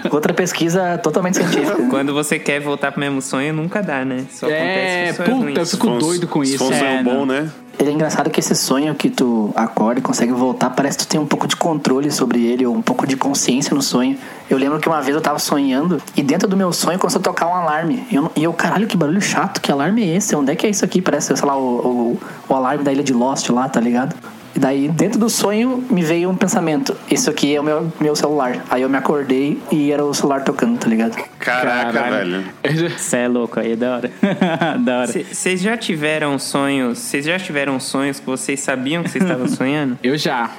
Outra 0.10 0.34
pesquisa 0.34 0.98
totalmente 0.98 1.38
científica. 1.38 1.78
Quando 1.90 2.14
você 2.14 2.40
quer 2.40 2.60
voltar 2.60 2.92
pro 2.92 3.00
mesmo 3.00 3.22
sonho, 3.22 3.54
nunca 3.54 3.82
dá, 3.84 4.04
né? 4.04 4.26
Só 4.32 4.48
É, 4.50 5.12
acontece 5.12 5.18
com 5.18 5.26
sonhos 5.26 5.46
puta, 5.48 5.60
eu 5.60 5.66
fico 5.66 6.00
doido 6.00 6.28
com 6.28 6.44
Se 6.44 6.56
isso. 6.56 6.66
for 6.66 6.72
um 6.72 6.76
É, 6.76 6.80
sonho 6.80 7.04
não. 7.04 7.14
bom, 7.16 7.26
né? 7.28 7.50
É 7.82 7.90
engraçado 7.90 8.30
que 8.30 8.42
esse 8.42 8.54
sonho 8.56 8.94
que 8.94 9.10
tu 9.10 9.54
acorda 9.56 10.00
e 10.00 10.04
consegue 10.04 10.34
voltar, 10.34 10.70
parece 10.72 10.98
que 10.98 11.06
tu 11.06 11.10
tem 11.10 11.18
um 11.18 11.26
pouco 11.26 11.48
de 11.48 11.56
controle 11.56 12.12
sobre 12.12 12.46
ele, 12.46 12.66
ou 12.66 12.76
um 12.76 12.82
pouco 12.82 13.08
de 13.08 13.16
consciência 13.16 13.74
no 13.74 13.82
sonho. 13.82 14.18
Eu 14.50 14.58
lembro 14.58 14.80
que 14.80 14.90
uma 14.90 15.02
vez 15.02 15.16
eu 15.16 15.22
tava 15.22 15.40
sonhando 15.40 16.02
e 16.14 16.22
dentro 16.22 16.46
do 16.46 16.58
meu 16.58 16.74
sonho 16.74 17.00
começou 17.00 17.22
a 17.22 17.24
tocar 17.24 17.48
um 17.48 17.56
alarme. 17.56 18.06
E 18.12 18.16
eu, 18.16 18.32
e 18.36 18.44
eu 18.44 18.52
caralho, 18.52 18.86
que 18.86 18.98
barulho 18.98 19.22
chato, 19.22 19.62
que 19.62 19.72
alarme 19.72 20.04
é 20.04 20.18
esse? 20.18 20.36
Onde 20.36 20.52
é 20.52 20.58
que 20.58 20.68
é 20.68 20.70
isso 20.70 20.84
aqui? 20.84 21.02
Parece, 21.02 21.34
sei 21.38 21.48
lá, 21.48 21.58
o, 21.58 21.62
o, 21.62 22.20
o 22.50 22.54
alarme 22.54 22.84
da 22.84 22.92
ilha 22.92 23.04
de 23.04 23.14
Lost 23.14 23.48
lá, 23.50 23.70
tá 23.70 23.80
ligado? 23.80 24.14
E 24.60 24.62
daí, 24.62 24.90
dentro 24.90 25.18
do 25.18 25.30
sonho, 25.30 25.86
me 25.90 26.04
veio 26.04 26.30
um 26.30 26.36
pensamento: 26.36 26.94
isso 27.10 27.30
aqui 27.30 27.56
é 27.56 27.62
o 27.62 27.64
meu, 27.64 27.94
meu 27.98 28.14
celular. 28.14 28.62
Aí 28.70 28.82
eu 28.82 28.90
me 28.90 28.98
acordei 28.98 29.58
e 29.72 29.90
era 29.90 30.04
o 30.04 30.14
celular 30.14 30.44
tocando, 30.44 30.78
tá 30.78 30.86
ligado? 30.86 31.16
Caraca, 31.40 31.94
Caralho. 31.94 32.44
velho. 32.62 32.90
Você 32.90 33.18
é 33.20 33.28
louco 33.30 33.58
aí, 33.58 33.78
da 33.78 33.96
hora. 33.96 34.12
da 34.84 34.98
hora. 35.00 35.08
Vocês 35.08 35.62
já 35.62 35.78
tiveram 35.78 36.38
sonhos? 36.38 37.00
Vocês 37.00 37.24
já 37.24 37.40
tiveram 37.40 37.80
sonhos 37.80 38.20
que 38.20 38.26
vocês 38.26 38.60
sabiam 38.60 39.02
que 39.02 39.10
vocês 39.10 39.24
estavam 39.24 39.48
sonhando? 39.48 39.98
Eu 40.04 40.18
já. 40.18 40.52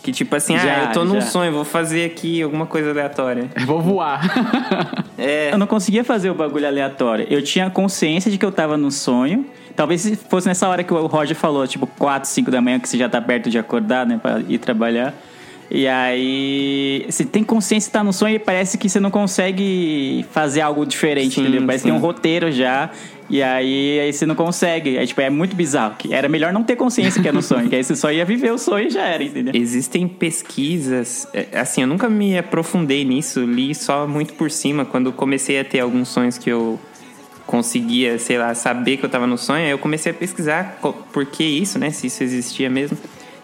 Que 0.00 0.12
tipo 0.12 0.36
assim, 0.36 0.56
Já, 0.56 0.82
ah, 0.82 0.84
eu 0.84 0.92
tô 0.92 1.04
num 1.04 1.20
já. 1.20 1.26
sonho, 1.26 1.52
vou 1.52 1.64
fazer 1.64 2.04
aqui 2.04 2.40
alguma 2.40 2.66
coisa 2.66 2.90
aleatória. 2.90 3.50
Eu 3.54 3.66
vou 3.66 3.82
voar. 3.82 4.20
É. 5.18 5.52
Eu 5.52 5.58
não 5.58 5.66
conseguia 5.66 6.04
fazer 6.04 6.30
o 6.30 6.34
bagulho 6.34 6.66
aleatório. 6.68 7.26
Eu 7.28 7.42
tinha 7.42 7.68
consciência 7.68 8.30
de 8.30 8.38
que 8.38 8.44
eu 8.46 8.52
tava 8.52 8.76
no 8.76 8.92
sonho. 8.92 9.44
Talvez 9.80 10.02
se 10.02 10.14
fosse 10.14 10.46
nessa 10.46 10.68
hora 10.68 10.84
que 10.84 10.92
o 10.92 11.06
Roger 11.06 11.34
falou, 11.34 11.66
tipo 11.66 11.86
4, 11.86 12.28
5 12.28 12.50
da 12.50 12.60
manhã, 12.60 12.78
que 12.78 12.86
você 12.86 12.98
já 12.98 13.08
tá 13.08 13.18
perto 13.18 13.48
de 13.48 13.56
acordar, 13.56 14.04
né, 14.04 14.20
pra 14.20 14.38
ir 14.46 14.58
trabalhar. 14.58 15.14
E 15.70 15.88
aí, 15.88 17.06
você 17.08 17.24
tem 17.24 17.42
consciência 17.42 17.88
que 17.88 17.92
tá 17.94 18.04
no 18.04 18.12
sonho 18.12 18.34
e 18.34 18.38
parece 18.38 18.76
que 18.76 18.90
você 18.90 19.00
não 19.00 19.10
consegue 19.10 20.22
fazer 20.32 20.60
algo 20.60 20.84
diferente, 20.84 21.36
Sim, 21.36 21.40
entendeu? 21.40 21.64
Parece 21.64 21.84
que 21.84 21.88
sim. 21.88 21.94
tem 21.94 21.98
um 21.98 22.04
roteiro 22.04 22.52
já. 22.52 22.90
E 23.30 23.42
aí, 23.42 24.00
aí 24.00 24.12
você 24.12 24.26
não 24.26 24.34
consegue. 24.34 24.98
É, 24.98 25.06
tipo, 25.06 25.18
é 25.22 25.30
muito 25.30 25.56
bizarro. 25.56 25.94
que 25.96 26.12
Era 26.12 26.28
melhor 26.28 26.52
não 26.52 26.62
ter 26.62 26.76
consciência 26.76 27.22
que 27.22 27.28
é 27.28 27.32
no 27.32 27.40
sonho, 27.40 27.66
que 27.70 27.74
aí 27.74 27.82
você 27.82 27.96
só 27.96 28.12
ia 28.12 28.26
viver 28.26 28.52
o 28.52 28.58
sonho 28.58 28.88
e 28.88 28.90
já 28.90 29.06
era, 29.06 29.24
entendeu? 29.24 29.54
Existem 29.56 30.06
pesquisas, 30.06 31.26
é, 31.32 31.58
assim, 31.58 31.80
eu 31.80 31.86
nunca 31.86 32.06
me 32.06 32.36
aprofundei 32.36 33.02
nisso, 33.02 33.46
li 33.46 33.74
só 33.74 34.06
muito 34.06 34.34
por 34.34 34.50
cima. 34.50 34.84
Quando 34.84 35.10
comecei 35.10 35.58
a 35.58 35.64
ter 35.64 35.80
alguns 35.80 36.08
sonhos 36.08 36.36
que 36.36 36.50
eu 36.50 36.78
conseguia, 37.50 38.16
sei 38.16 38.38
lá, 38.38 38.54
saber 38.54 38.96
que 38.96 39.04
eu 39.04 39.08
tava 39.10 39.26
no 39.26 39.36
sonho, 39.36 39.64
aí 39.64 39.70
eu 39.72 39.78
comecei 39.78 40.12
a 40.12 40.14
pesquisar 40.14 40.78
por 41.12 41.26
que 41.26 41.42
isso, 41.42 41.80
né? 41.80 41.90
Se 41.90 42.06
isso 42.06 42.22
existia 42.22 42.70
mesmo. 42.70 42.96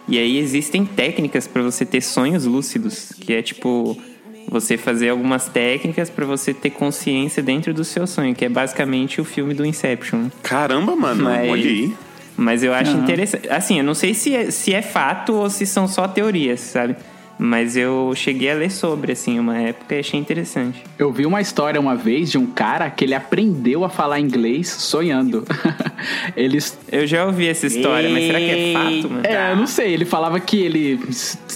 E 0.07 0.17
aí 0.17 0.37
existem 0.37 0.85
técnicas 0.85 1.45
para 1.45 1.61
você 1.61 1.85
ter 1.85 1.99
sonhos 1.99 2.45
lúcidos, 2.45 3.11
que 3.19 3.33
é 3.33 3.41
tipo 3.41 3.97
você 4.49 4.77
fazer 4.77 5.09
algumas 5.09 5.49
técnicas 5.49 6.09
para 6.09 6.25
você 6.25 6.53
ter 6.53 6.69
consciência 6.69 7.43
dentro 7.43 7.73
do 7.73 7.83
seu 7.83 8.07
sonho, 8.07 8.33
que 8.33 8.45
é 8.45 8.49
basicamente 8.49 9.19
o 9.19 9.25
filme 9.25 9.53
do 9.53 9.65
Inception. 9.65 10.29
Caramba, 10.41 10.95
mano. 10.95 11.25
Mas- 11.25 11.49
Olha 11.49 11.69
aí. 11.69 11.93
Mas 12.37 12.63
eu 12.63 12.73
acho 12.73 12.95
interessante. 12.95 13.49
Assim, 13.49 13.79
eu 13.79 13.83
não 13.83 13.95
sei 13.95 14.13
se 14.13 14.33
é, 14.33 14.51
se 14.51 14.73
é 14.73 14.81
fato 14.81 15.33
ou 15.33 15.49
se 15.49 15.65
são 15.65 15.85
só 15.85 16.07
teorias, 16.07 16.61
sabe? 16.61 16.95
Mas 17.37 17.77
eu 17.77 18.13
cheguei 18.15 18.51
a 18.51 18.55
ler 18.55 18.71
sobre, 18.71 19.11
assim, 19.11 19.39
uma 19.39 19.57
época 19.57 19.95
e 19.95 19.99
achei 19.99 20.19
interessante. 20.19 20.83
Eu 20.97 21.11
vi 21.11 21.25
uma 21.25 21.39
história 21.39 21.79
uma 21.79 21.95
vez 21.95 22.31
de 22.31 22.37
um 22.37 22.47
cara 22.47 22.89
que 22.89 23.05
ele 23.05 23.13
aprendeu 23.13 23.83
a 23.83 23.89
falar 23.89 24.19
inglês 24.19 24.69
sonhando. 24.69 25.45
Eles 26.35 26.77
Eu 26.91 27.05
já 27.05 27.25
ouvi 27.25 27.47
essa 27.47 27.67
história, 27.67 28.09
mas 28.09 28.25
será 28.25 28.39
que 28.39 28.45
é 28.45 28.73
fato, 28.73 29.13
mano? 29.13 29.25
É, 29.25 29.51
eu 29.51 29.55
não 29.55 29.67
sei. 29.67 29.93
Ele 29.93 30.05
falava 30.05 30.39
que 30.39 30.57
ele 30.57 30.99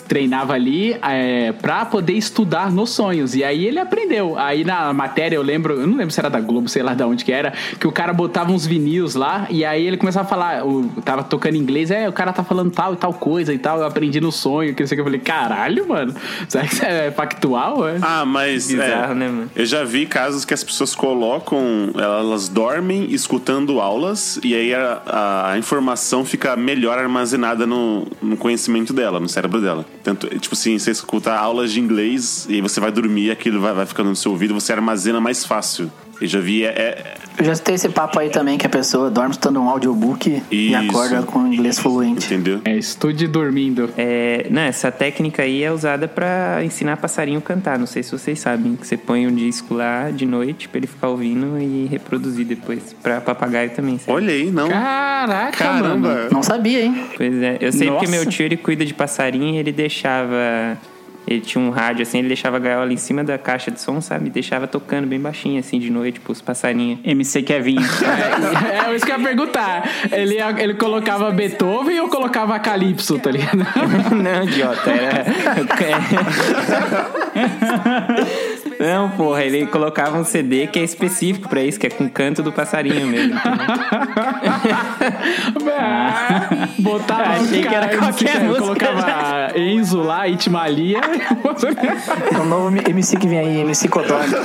treinava 0.08 0.54
ali 0.54 0.96
é, 1.02 1.52
pra 1.52 1.86
poder 1.86 2.13
estudar 2.13 2.72
nos 2.72 2.91
sonhos. 2.91 3.36
E 3.36 3.44
aí 3.44 3.65
ele 3.65 3.80
aprendeu. 3.80 4.38
Aí 4.38 4.63
na 4.63 4.94
matéria 4.94 5.36
eu 5.36 5.41
lembro, 5.41 5.80
eu 5.80 5.88
não 5.88 5.98
lembro 5.98 6.12
se 6.12 6.20
era 6.20 6.30
da 6.30 6.39
Globo, 6.39 6.67
sei 6.67 6.84
lá 6.84 6.94
de 6.94 7.04
onde 7.04 7.24
que 7.24 7.32
era, 7.32 7.54
que 7.80 7.88
o 7.88 7.91
cara 7.91 8.13
botava 8.13 8.52
uns 8.52 8.65
vinis 8.65 9.15
lá 9.15 9.48
e 9.50 9.63
aí 9.63 9.86
ele 9.86 9.98
começava 9.98 10.26
a 10.26 10.30
falar, 10.30 10.65
o, 10.65 10.89
tava 11.04 11.24
tocando 11.24 11.56
inglês, 11.56 11.91
é, 11.91 12.08
o 12.08 12.13
cara 12.13 12.34
tá 12.34 12.44
falando 12.44 12.72
tal 12.72 12.94
e 12.94 12.98
tal 12.98 13.13
coisa 13.13 13.54
e 13.54 13.58
tal. 13.58 13.80
Eu 13.80 13.86
aprendi 13.86 14.20
no 14.20 14.32
sonho, 14.32 14.76
que 14.76 14.82
não 14.82 14.88
sei 14.88 14.96
o 14.96 14.98
que. 14.98 15.02
Eu 15.02 15.06
falei, 15.06 15.20
caralho, 15.20 15.71
mano. 15.80 16.14
Será 16.50 16.66
que 16.68 16.74
isso 16.74 16.84
é 16.86 17.12
factual? 17.12 17.88
É? 17.88 17.98
Ah, 18.02 18.26
mas. 18.26 18.68
Bizarro, 18.68 19.12
é, 19.14 19.16
né, 19.16 19.28
mano? 19.30 19.52
Eu 19.56 19.66
já 19.66 19.84
vi 19.84 20.06
casos 20.06 20.44
que 20.44 20.54
as 20.54 20.64
pessoas 20.64 20.94
colocam, 20.94 21.92
elas 21.96 22.50
dormem 22.50 23.12
escutando 23.14 23.80
aulas 23.80 24.40
e 24.44 24.54
aí 24.56 24.74
a, 24.74 25.02
a- 25.06 25.52
a 25.54 25.58
informação 25.58 26.26
fica 26.26 26.56
melhor 26.56 26.98
armazenada 27.00 27.66
no, 27.66 28.06
no 28.22 28.36
conhecimento 28.36 28.92
dela, 28.94 29.20
no 29.20 29.30
cérebro 29.30 29.62
dela. 29.62 29.86
Tanto, 30.04 30.28
tipo 30.40 30.54
assim, 30.56 30.78
você 30.78 30.92
escuta 30.92 31.34
aulas 31.34 31.72
de 31.72 31.80
inglês 31.80 32.46
e 32.50 32.56
aí 32.56 32.62
você 32.62 32.80
vai 32.80 32.92
dormir, 32.92 33.32
aquilo 33.32 33.62
vai, 33.62 33.74
vai 33.74 33.86
ficando 33.86 34.10
no 34.10 34.16
seu 34.16 34.32
ouvido, 34.32 34.54
você 34.54 34.74
armazena 34.74 35.22
mais 35.22 35.46
fácil. 35.46 35.92
Eu 36.22 36.28
já 36.28 36.40
vi, 36.40 36.64
é, 36.64 36.68
é- 36.70 37.14
Eu 37.38 37.46
já 37.46 37.56
citei 37.56 37.74
esse 37.76 37.90
papo 37.90 38.20
aí 38.20 38.30
também 38.30 38.58
que 38.58 38.66
a 38.66 38.70
pessoa 38.70 39.10
dorme 39.10 39.32
escutando 39.32 39.60
um 39.60 39.68
audiobook 39.68 40.44
e 40.52 40.68
Isso. 40.68 40.76
acorda 40.78 41.24
com 41.24 41.48
inglês 41.48 41.80
fluente. 41.80 42.26
entendeu? 42.28 42.62
É, 42.64 42.76
estude 42.78 43.26
dormindo. 43.28 43.90
É, 43.98 44.46
não, 44.52 44.62
essa 44.62 44.92
técnica 44.92 45.42
aí 45.42 45.64
é 45.64 45.72
usada 45.72 46.08
pra 46.08 46.64
ensinar 46.64 46.98
passarinho 46.98 47.40
a 47.40 47.42
cantar. 47.42 47.80
Não 47.80 47.88
sei 47.88 48.04
se 48.04 48.12
vocês 48.12 48.40
sabem. 48.40 48.76
Que 48.76 48.86
você 48.86 48.96
põe 48.98 49.26
um 49.26 49.34
disco 49.34 49.74
lá 49.74 50.12
de 50.12 50.26
noite 50.26 50.70
pra 50.70 50.78
ele 50.78 50.88
ficar 50.88 51.08
ouvindo 51.10 51.58
e 51.60 51.88
reproduzir 51.88 52.46
depois. 52.46 52.96
Pra 53.02 53.20
papagaio 53.20 53.72
também, 53.72 53.98
sabe? 53.98 54.12
Olha 54.12 54.32
aí, 54.34 54.52
não. 54.52 54.70
Caraca, 54.70 55.66
mano. 55.66 55.84
Caramba. 55.84 56.28
Não 56.32 56.44
sabia, 56.44 56.84
hein? 56.86 57.04
Pois 57.18 57.34
é, 57.42 57.58
eu 57.62 57.72
sei 57.72 57.90
porque 57.90 58.06
Nossa. 58.06 58.18
meu 58.24 58.26
tio 58.28 58.46
ele 58.46 58.58
cuida 58.58 58.86
de 58.86 58.94
passarinho 58.94 59.56
e 59.56 59.58
ele 59.58 59.72
deixava. 59.72 60.78
Ele 61.28 61.40
tinha 61.40 61.64
um 61.64 61.70
rádio 61.70 62.02
assim, 62.02 62.20
ele 62.20 62.28
deixava 62.28 62.58
a 62.58 62.60
gaiola 62.60 62.92
em 62.92 62.98
cima 62.98 63.24
da 63.24 63.38
caixa 63.38 63.72
de 63.72 63.80
som, 63.80 64.02
sabe? 64.02 64.28
E 64.28 64.30
deixava 64.30 64.68
tocando 64.68 65.08
bem 65.08 65.20
baixinho 65.20 65.60
assim 65.60 65.80
de 65.80 65.90
noite 65.90 66.20
pros 66.20 66.42
passarinhos. 66.42 67.00
MC 67.04 67.44
Kevinho. 67.44 67.82
É, 67.82 68.90
é 68.90 68.96
isso 68.96 69.06
que 69.06 69.12
eu 69.12 69.18
ia 69.18 69.24
perguntar. 69.24 69.90
Ele, 70.12 70.38
ele 70.58 70.74
colocava 70.74 71.32
Beethoven 71.32 72.00
ou 72.00 72.10
colocava 72.10 72.58
Calypso, 72.60 73.20
tá 73.20 73.32
ligado? 73.32 73.66
Não, 74.12 74.44
idiota, 74.44 74.90
era. 74.90 75.26
Não, 78.82 79.10
porra, 79.12 79.44
ele 79.44 79.67
colocava 79.67 80.17
um 80.17 80.24
CD 80.24 80.65
que 80.65 80.80
é 80.80 80.84
específico 80.84 81.48
pra 81.48 81.62
isso, 81.62 81.80
que 81.80 81.86
é 81.86 81.89
com 81.91 82.10
canto 82.10 82.41
do 82.41 82.52
passarinho 82.52 83.06
mesmo. 83.08 83.39
Ah, 85.84 86.67
Botava 86.80 87.34
Achei 87.41 87.63
que 87.63 87.74
era 87.74 87.98
qualquer 87.98 88.38
assim, 88.38 88.46
música. 88.46 88.65
colocava 88.65 89.58
Enzo 89.58 90.02
lá, 90.02 90.28
Itmalia. 90.28 91.00
É 92.32 92.38
o 92.38 92.46
novo 92.46 92.76
MC 92.78 93.17
que 93.17 93.28
vem 93.28 93.39
aí, 93.39 93.62
MC 93.62 93.88
Codorna. 93.88 94.38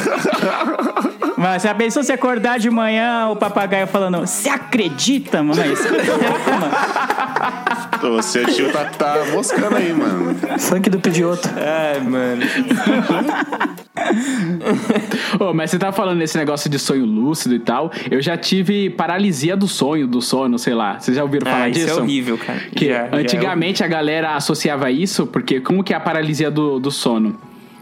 Mas 1.37 1.63
já 1.63 1.75
pensou 1.75 2.03
se 2.03 2.13
acordar 2.13 2.59
de 2.59 2.71
manhã 2.71 3.29
o 3.29 3.37
papagaio 3.37 3.87
falando, 3.87 4.21
você 4.21 4.49
acredita, 4.49 5.43
mamãe? 5.43 5.73
Isso 5.73 5.87
é 5.87 5.91
louco, 5.91 6.51
mano. 6.51 8.17
O 8.17 8.23
seu 8.23 8.47
tio 8.47 8.73
tá, 8.73 8.85
tá 8.85 9.17
moscando 9.33 9.77
aí, 9.77 9.93
mano. 9.93 10.35
Funk 10.59 10.89
do 10.89 10.99
Pidioto. 10.99 11.49
Ai, 11.57 12.01
mano. 12.01 12.43
Ô, 15.41 15.53
mas 15.53 15.71
você 15.71 15.79
tá 15.79 15.93
falando 15.93 16.19
desse 16.19 16.37
negócio 16.37 16.69
de 16.71 16.79
sonho 16.79 17.05
lúcido 17.05 17.55
e 17.55 17.59
tal. 17.59 17.91
Eu 18.11 18.21
já 18.21 18.37
tive 18.37 18.91
paralisia 18.91 19.57
do 19.57 19.69
sonho, 19.69 20.07
do 20.07 20.21
sono, 20.21 20.59
sei 20.59 20.75
lá. 20.75 20.99
Vocês 20.99 21.17
já 21.17 21.23
ouviram 21.23 21.47
falar 21.51 21.65
Ah, 21.65 21.69
isso 21.69 21.81
disso? 21.81 21.99
é 21.99 22.03
horrível, 22.03 22.39
cara. 22.39 22.61
Que 22.75 22.87
Já- 22.89 22.93
já 23.09 23.17
é 23.17 23.21
antigamente 23.21 23.85
a 23.85 23.87
galera 23.89 24.35
associava 24.37 24.91
isso, 24.91 25.27
porque 25.27 25.61
como 25.61 25.83
que 25.85 25.93
é 25.93 25.97
a 25.97 26.01
paralisia 26.01 26.51
do, 26.51 26.79
do 26.79 26.91
sono? 26.91 27.35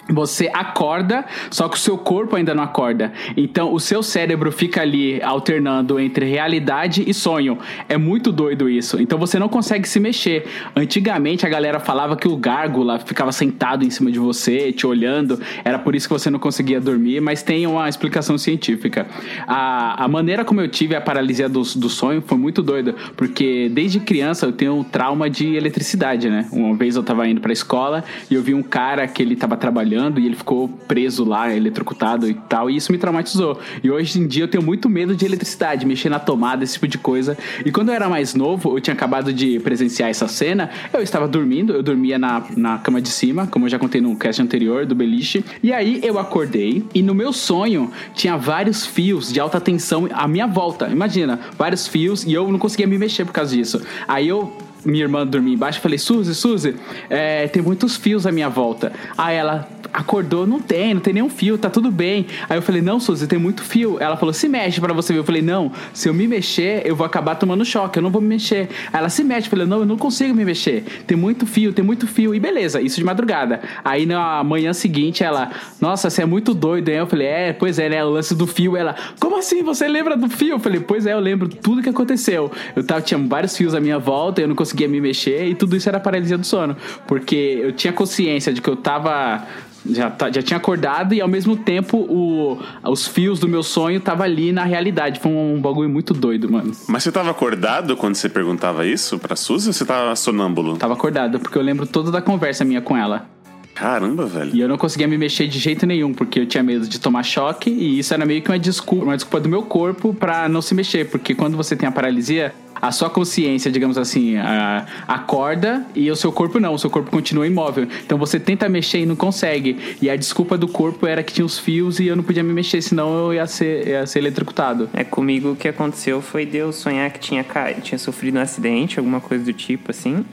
Você 0.09 0.51
acorda, 0.53 1.25
só 1.51 1.67
que 1.67 1.77
o 1.77 1.81
seu 1.81 1.97
corpo 1.97 2.37
ainda 2.37 2.55
não 2.55 2.63
acorda. 2.63 3.13
Então 3.37 3.73
o 3.73 3.81
seu 3.81 4.03
cérebro 4.03 4.53
fica 4.53 4.83
ali 4.83 5.23
alternando 5.23 5.99
entre 5.99 6.27
realidade 6.27 7.05
e 7.07 7.15
sonho. 7.15 7.59
É 7.89 7.97
muito 7.97 8.31
doido 8.31 8.69
isso. 8.69 9.01
Então 9.01 9.19
você 9.19 9.39
não 9.39 9.49
consegue 9.49 9.89
se 9.89 9.99
mexer. 9.99 10.47
Antigamente 10.77 11.47
a 11.47 11.49
galera 11.49 11.81
falava 11.81 12.17
que 12.17 12.29
o 12.29 12.37
gárgula 12.37 12.99
ficava 12.99 13.33
sentado 13.33 13.85
em 13.85 13.91
cima 13.91 14.13
de 14.13 14.19
você, 14.19 14.73
te 14.73 14.87
olhando. 14.87 15.41
Era 15.65 15.79
por 15.79 15.95
isso 15.95 16.07
que 16.07 16.13
você 16.13 16.29
não 16.29 16.39
conseguia 16.39 16.81
dormir, 16.81 17.21
mas 17.21 17.43
tem 17.43 17.67
uma 17.67 17.89
explicação 17.89 18.37
científica. 18.37 19.07
A, 19.47 20.05
a 20.05 20.09
maneira 20.09 20.45
como 20.45 20.61
eu 20.61 20.69
tive 20.69 20.95
a 20.95 21.01
paralisia 21.01 21.49
do, 21.49 21.63
do 21.63 21.89
sonho 21.89 22.23
foi 22.27 22.37
muito 22.37 22.63
doida, 22.63 22.95
porque 23.17 23.71
desde 23.73 24.01
criança 24.01 24.45
eu 24.45 24.53
tenho 24.53 24.75
um 24.75 24.85
trauma 24.85 25.31
de 25.31 25.55
eletricidade, 25.55 26.29
né? 26.29 26.47
Uma 26.53 26.77
vez 26.77 26.95
eu 26.95 27.03
tava 27.03 27.27
indo 27.27 27.41
pra 27.41 27.53
escola 27.53 28.05
e 28.31 28.35
eu 28.35 28.43
vi 28.43 28.53
um 28.53 28.63
cara 28.63 29.07
que 29.09 29.23
ele 29.23 29.35
tava 29.35 29.57
trabalhando 29.57 29.94
e 30.21 30.27
ele 30.27 30.37
ficou 30.37 30.69
preso 30.69 31.25
lá, 31.25 31.55
eletrocutado 31.55 32.29
e 32.29 32.35
tal, 32.35 32.71
e 32.71 32.77
isso 32.77 32.93
me 32.93 32.99
traumatizou. 32.99 33.59
E 33.83 33.91
hoje 33.91 34.19
em 34.19 34.27
dia 34.27 34.45
eu 34.45 34.49
tenho 34.49 34.63
muito 34.63 34.89
medo 34.89 35.15
de 35.15 35.25
eletricidade, 35.25 35.87
mexer 35.87 36.09
na 36.09 36.19
tomada, 36.19 36.65
esse 36.65 36.75
tipo 36.75 36.89
de 36.89 36.99
coisa. 36.99 37.37
E 37.65 37.71
quando 37.71 37.89
eu 37.89 37.95
era 37.95 38.09
mais 38.09 38.35
novo, 38.35 38.77
eu 38.77 38.81
tinha 38.81 38.95
acabado 38.95 39.33
de 39.33 39.59
presenciar 39.61 40.11
essa 40.11 40.29
cena, 40.29 40.71
eu 40.93 41.03
estava 41.03 41.27
dormindo, 41.29 41.73
eu 41.73 41.83
dormia 41.83 42.19
na, 42.19 42.43
na 42.57 42.79
cama 42.79 43.01
de 43.01 43.09
cima, 43.09 43.47
como 43.47 43.67
eu 43.67 43.71
já 43.71 43.79
contei 43.79 44.01
no 44.01 44.17
cast 44.17 44.41
anterior 44.41 44.87
do 44.87 44.95
Beliche, 44.95 45.45
e 45.63 45.73
aí 45.73 46.01
eu 46.03 46.19
acordei 46.19 46.85
e 46.95 47.03
no 47.03 47.15
meu 47.15 47.33
sonho 47.33 47.91
tinha 48.15 48.37
vários 48.37 48.87
fios 48.87 49.33
de 49.33 49.41
alta 49.41 49.61
tensão 49.61 50.09
à 50.13 50.27
minha 50.27 50.47
volta. 50.47 50.89
Imagina, 50.89 51.41
vários 51.57 51.87
fios 51.87 52.25
e 52.25 52.33
eu 52.33 52.51
não 52.51 52.59
conseguia 52.59 52.87
me 52.87 52.99
mexer 52.99 53.25
por 53.25 53.33
causa 53.33 53.55
disso. 53.55 53.81
Aí 54.07 54.29
eu 54.29 54.53
minha 54.85 55.05
irmã 55.05 55.27
dormia 55.27 55.55
embaixo, 55.55 55.81
falei, 55.81 55.99
Suzy, 55.99 56.35
Suzy, 56.35 56.77
é, 57.09 57.49
tem 57.49 57.63
muitos 57.63 57.97
fios 57.97 58.27
à 58.27 58.33
minha 58.33 58.49
volta. 58.49 58.93
Aí 59.17 59.37
ela, 59.37 59.69
acordou, 59.95 60.45
não 60.45 60.61
tem, 60.61 60.93
não 60.93 61.01
tem 61.01 61.15
nenhum 61.15 61.31
fio, 61.31 61.57
tá 61.57 61.71
tudo 61.71 61.89
bem. 61.89 62.27
Aí 62.49 62.59
eu 62.59 62.63
falei, 62.63 62.83
não, 62.83 62.99
Suzy, 62.99 63.29
tem 63.29 63.39
muito 63.39 63.63
fio. 63.63 63.97
Ela 64.01 64.17
falou, 64.17 64.33
se 64.33 64.49
mexe 64.49 64.81
pra 64.81 64.93
você 64.93 65.13
ver. 65.13 65.21
Eu 65.21 65.25
falei, 65.25 65.41
não, 65.41 65.71
se 65.93 66.09
eu 66.09 66.13
me 66.13 66.27
mexer, 66.27 66.83
eu 66.85 66.97
vou 66.97 67.07
acabar 67.07 67.37
tomando 67.37 67.65
choque, 67.65 68.01
eu 68.01 68.03
não 68.03 68.11
vou 68.11 68.21
me 68.21 68.27
mexer. 68.27 68.69
Aí 68.93 68.99
ela 68.99 69.09
se 69.09 69.23
mexe, 69.23 69.47
eu 69.47 69.51
falei, 69.51 69.67
não, 69.67 69.79
eu 69.79 69.87
não 69.87 69.97
consigo 69.97 70.35
me 70.35 70.45
mexer. 70.45 71.05
Tem 71.07 71.17
muito 71.17 71.47
fio, 71.47 71.73
tem 71.73 71.85
muito 71.85 72.09
fio. 72.09 72.35
E 72.35 72.41
beleza, 72.41 72.81
isso 72.81 72.97
de 72.97 73.05
madrugada. 73.05 73.61
Aí 73.85 74.05
na 74.05 74.43
manhã 74.43 74.73
seguinte, 74.73 75.23
ela, 75.23 75.53
nossa, 75.81 76.11
você 76.11 76.23
é 76.23 76.27
muito 76.27 76.53
doido, 76.53 76.89
hein? 76.89 76.97
Eu 76.97 77.07
falei, 77.07 77.29
é, 77.29 77.53
pois 77.53 77.79
é, 77.79 77.89
né? 77.89 78.05
O 78.05 78.11
lance 78.11 78.35
do 78.35 78.49
fio. 78.49 78.77
Ela, 78.77 78.97
como 79.21 79.39
assim? 79.39 79.63
Você 79.63 79.87
lembra 79.87 80.17
do 80.17 80.29
fio? 80.29 80.55
Eu 80.55 80.59
falei, 80.59 80.81
pois 80.81 81.07
é, 81.07 81.13
eu 81.13 81.21
lembro 81.21 81.49
tudo 81.49 81.81
que 81.81 81.89
aconteceu. 81.89 82.51
Eu 82.75 82.85
tava, 82.85 83.01
tinha 83.01 83.19
vários 83.19 83.57
fios 83.57 83.75
à 83.75 83.81
minha 83.81 83.99
volta, 83.99 84.41
eu 84.41 84.49
não 84.49 84.57
conseguia 84.57 84.89
me 84.89 85.01
mexer, 85.01 85.47
e 85.47 85.55
tudo 85.55 85.77
isso 85.77 85.89
era 85.89 86.01
paralisia 86.01 86.37
do 86.37 86.45
sono. 86.45 86.77
Porque 87.07 87.61
eu 87.63 87.73
tinha 87.73 87.93
consciência 87.93 88.53
de 88.53 88.61
que 88.61 88.69
eu 88.69 88.77
tava. 88.77 89.47
Já, 89.89 90.11
tá- 90.11 90.31
já 90.31 90.43
tinha 90.43 90.57
acordado 90.57 91.15
e 91.15 91.21
ao 91.21 91.29
mesmo 91.29 91.57
tempo 91.57 91.99
o, 91.99 92.59
os 92.91 93.07
fios 93.07 93.39
do 93.39 93.49
meu 93.49 93.63
sonho 93.63 94.01
tava 94.01 94.25
ali 94.25 94.53
na 94.53 94.65
realidade. 94.65 95.21
Foi 95.21 95.31
um, 95.31 95.61
bagulho 95.61 95.89
muito 95.89 96.15
doido, 96.15 96.51
mano. 96.51 96.73
Mas 96.89 97.03
você 97.03 97.13
tava 97.13 97.31
acordado 97.31 97.97
quando 97.97 98.15
você 98.15 98.29
perguntava 98.29 98.87
isso 98.87 99.19
pra 99.19 99.37
Suzy 99.37 99.69
ou 99.69 99.73
você 99.73 99.85
tava 99.85 100.15
sonâmbulo? 100.17 100.77
Tava 100.77 100.95
acordado, 100.95 101.39
porque 101.39 101.59
eu 101.59 101.63
lembro 101.63 101.87
toda 101.87 102.11
da 102.11 102.23
conversa 102.23 102.65
minha 102.65 102.81
com 102.81 102.97
ela. 102.97 103.34
Caramba, 103.75 104.25
velho. 104.27 104.55
E 104.55 104.61
eu 104.61 104.69
não 104.69 104.79
conseguia 104.79 105.09
me 105.09 105.19
mexer 105.19 105.49
de 105.49 105.59
jeito 105.59 105.85
nenhum, 105.87 106.15
porque 106.15 106.41
eu 106.41 106.47
tinha 106.47 106.63
medo 106.63 106.87
de 106.87 107.01
tomar 107.01 107.25
choque, 107.25 107.71
e 107.71 107.99
isso 107.99 108.15
era 108.15 108.25
meio 108.25 108.41
que 108.41 108.49
uma 108.51 108.59
desculpa, 108.59 109.05
uma 109.05 109.17
desculpa 109.17 109.41
do 109.41 109.49
meu 109.49 109.63
corpo 109.63 110.15
pra 110.15 110.49
não 110.49 110.63
se 110.63 110.75
mexer, 110.75 111.11
porque 111.11 111.35
quando 111.35 111.57
você 111.57 111.75
tem 111.75 111.89
a 111.89 111.93
paralisia, 111.93 112.55
a 112.81 112.93
sua 112.93 113.09
consciência, 113.11 113.71
digamos 113.71 113.97
assim, 113.99 114.37
a- 114.37 114.87
acorda 115.09 115.85
e 115.95 116.11
o 116.11 116.15
seu 116.17 116.31
corpo 116.31 116.61
não, 116.61 116.75
o 116.75 116.79
seu 116.79 116.91
corpo 116.91 117.11
continua 117.11 117.47
imóvel. 117.47 117.89
Então 118.05 118.19
você 118.19 118.39
tenta 118.39 118.69
mexer 118.69 119.01
e 119.01 119.07
não 119.07 119.17
consegue. 119.17 119.97
E 120.03 120.11
a 120.11 120.17
desculpa 120.17 120.57
do 120.59 120.69
corpo 120.69 121.07
era 121.07 121.23
que 121.23 121.33
tinha 121.33 121.45
os 121.47 121.59
fios 121.59 121.99
e 121.99 122.07
eu 122.07 122.15
não 122.17 122.23
podia 122.23 122.43
me 122.43 122.53
mexer, 122.53 122.83
senão 122.83 123.27
eu 123.27 123.35
ia 123.35 123.47
ser, 123.47 123.89
ia 123.89 124.07
ser 124.07 124.19
eletrocutado. 124.21 124.89
É, 124.93 125.03
comigo 125.03 125.53
o 125.53 125.57
que 125.57 125.67
aconteceu 125.67 126.21
foi 126.21 126.45
de 126.45 126.59
eu 126.59 126.73
sonhar 126.73 127.11
que 127.11 127.19
tinha, 127.19 127.45
tinha 127.83 127.99
sofrido 127.99 128.39
um 128.39 128.41
acidente, 128.43 128.99
alguma 128.99 129.21
coisa 129.21 129.45
do 129.45 129.53
tipo, 129.53 129.91
assim. 129.91 130.25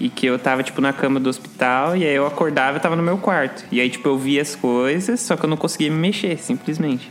E 0.00 0.08
que 0.08 0.26
eu 0.26 0.38
tava, 0.38 0.62
tipo, 0.62 0.80
na 0.80 0.92
cama 0.92 1.18
do 1.18 1.28
hospital, 1.28 1.96
e 1.96 2.04
aí 2.04 2.14
eu 2.14 2.26
acordava 2.26 2.76
e 2.76 2.80
tava 2.80 2.94
no 2.94 3.02
meu 3.02 3.18
quarto. 3.18 3.64
E 3.70 3.80
aí, 3.80 3.90
tipo, 3.90 4.08
eu 4.08 4.16
via 4.16 4.40
as 4.42 4.54
coisas, 4.54 5.20
só 5.20 5.36
que 5.36 5.44
eu 5.44 5.50
não 5.50 5.56
conseguia 5.56 5.90
me 5.90 5.96
mexer, 5.96 6.38
simplesmente. 6.38 7.10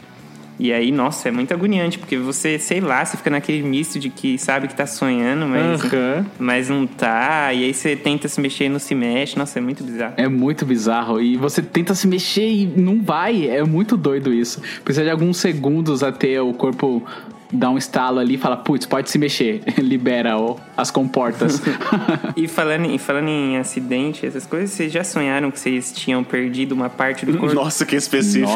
E 0.59 0.73
aí, 0.73 0.91
nossa, 0.91 1.27
é 1.27 1.31
muito 1.31 1.53
agoniante, 1.53 1.99
porque 1.99 2.17
você, 2.17 2.57
sei 2.57 2.81
lá, 2.81 3.05
você 3.05 3.15
fica 3.15 3.29
naquele 3.29 3.61
misto 3.61 3.99
de 3.99 4.09
que 4.09 4.39
sabe 4.39 4.67
que 4.67 4.73
tá 4.73 4.87
sonhando, 4.87 5.45
mas, 5.45 5.83
Aham. 5.83 6.25
mas 6.39 6.69
não 6.69 6.87
tá. 6.87 7.53
E 7.53 7.63
aí 7.63 7.73
você 7.73 7.95
tenta 7.95 8.27
se 8.27 8.41
mexer 8.41 8.65
e 8.65 8.69
não 8.69 8.79
se 8.79 8.95
mexe. 8.95 9.37
Nossa, 9.37 9.59
é 9.59 9.61
muito 9.61 9.83
bizarro. 9.83 10.13
É 10.17 10.27
muito 10.27 10.65
bizarro. 10.65 11.21
E 11.21 11.37
você 11.37 11.61
tenta 11.61 11.93
se 11.93 12.07
mexer 12.07 12.47
e 12.47 12.65
não 12.65 13.03
vai. 13.03 13.47
É 13.47 13.63
muito 13.63 13.95
doido 13.95 14.33
isso. 14.33 14.59
Precisa 14.83 15.03
de 15.03 15.11
alguns 15.11 15.37
segundos 15.37 16.01
até 16.01 16.41
o 16.41 16.51
corpo 16.53 17.05
dar 17.51 17.69
um 17.69 17.77
estalo 17.77 18.19
ali 18.19 18.35
e 18.35 18.37
fala, 18.37 18.57
putz, 18.57 18.85
pode 18.85 19.09
se 19.09 19.17
mexer. 19.17 19.61
Libera 19.79 20.37
ó, 20.37 20.55
as 20.75 20.91
comportas. 20.91 21.61
E 22.35 22.47
falando, 22.47 22.85
em- 22.85 22.97
falando 22.97 23.27
em 23.29 23.57
acidente, 23.57 24.25
essas 24.25 24.45
coisas, 24.45 24.71
vocês 24.71 24.91
já 24.91 25.03
sonharam 25.03 25.49
que 25.49 25.59
vocês 25.59 25.91
tinham 25.91 26.23
perdido 26.23 26.73
uma 26.73 26.89
parte 26.89 27.25
do 27.25 27.37
corpo? 27.37 27.55
Nossa, 27.55 27.85
que 27.85 27.95
específico. 27.95 28.51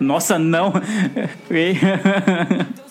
Nossa, 0.00 0.38
não. 0.38 0.72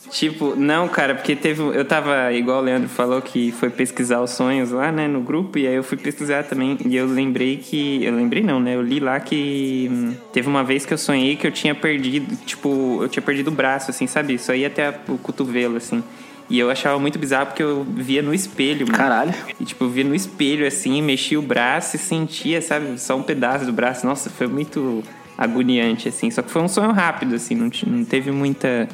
Tipo, 0.10 0.56
não, 0.56 0.88
cara, 0.88 1.14
porque 1.14 1.36
teve. 1.36 1.62
Eu 1.62 1.86
tava, 1.86 2.34
igual 2.34 2.60
o 2.60 2.62
Leandro 2.62 2.90
falou, 2.90 3.22
que 3.22 3.52
foi 3.52 3.70
pesquisar 3.70 4.22
os 4.22 4.32
sonhos 4.32 4.72
lá, 4.72 4.92
né, 4.92 5.08
no 5.08 5.22
grupo, 5.22 5.58
e 5.58 5.68
aí 5.68 5.76
eu 5.76 5.84
fui 5.84 5.98
pesquisar 5.98 6.44
também. 6.44 6.78
E 6.86 6.96
eu 6.96 7.06
lembrei 7.06 7.58
que. 7.58 8.04
Eu 8.04 8.16
lembrei 8.16 8.42
não, 8.42 8.60
né? 8.60 8.76
Eu 8.76 8.82
li 8.82 9.00
lá 9.00 9.20
que 9.20 9.88
hum, 9.92 10.14
teve 10.34 10.48
uma 10.48 10.64
vez 10.64 10.86
que 10.86 10.94
eu 10.94 10.98
sonhei 10.98 11.36
que 11.36 11.46
eu 11.46 11.52
tinha 11.52 11.76
perdido, 11.76 12.36
tipo, 12.46 13.00
eu 13.02 13.08
tinha 13.08 13.22
perdido 13.22 13.50
o 13.50 13.52
braço, 13.52 13.92
assim, 13.92 14.08
sabe? 14.08 14.38
Só 14.40 14.54
ia 14.54 14.68
até 14.68 14.90
o 15.08 15.18
cotovelo, 15.18 15.78
assim. 15.78 16.04
E 16.50 16.58
eu 16.58 16.72
achava 16.72 16.98
muito 16.98 17.20
bizarro 17.20 17.48
porque 17.48 17.62
eu 17.62 17.86
via 17.88 18.24
no 18.24 18.34
espelho, 18.34 18.88
mano. 18.88 18.98
Caralho. 18.98 19.34
E, 19.60 19.66
tipo, 19.66 19.84
eu 19.84 19.90
via 19.90 20.04
no 20.04 20.16
espelho, 20.16 20.66
assim, 20.66 21.00
mexia 21.02 21.38
o 21.38 21.44
braço 21.44 21.96
e 21.96 22.00
sentia, 22.00 22.60
sabe? 22.60 23.00
Só 23.00 23.16
um 23.16 23.22
pedaço 23.22 23.66
do 23.66 23.72
braço. 23.72 24.06
Nossa, 24.06 24.32
foi 24.32 24.48
muito 24.48 25.04
agoniante, 25.38 26.10
assim. 26.10 26.32
Só 26.32 26.42
que 26.42 26.50
foi 26.50 26.64
um 26.64 26.68
sonho 26.68 26.92
rápido, 26.92 27.36
assim. 27.36 27.54
Não, 27.54 27.70
não 27.86 28.04
teve 28.04 28.32
muita... 28.32 28.90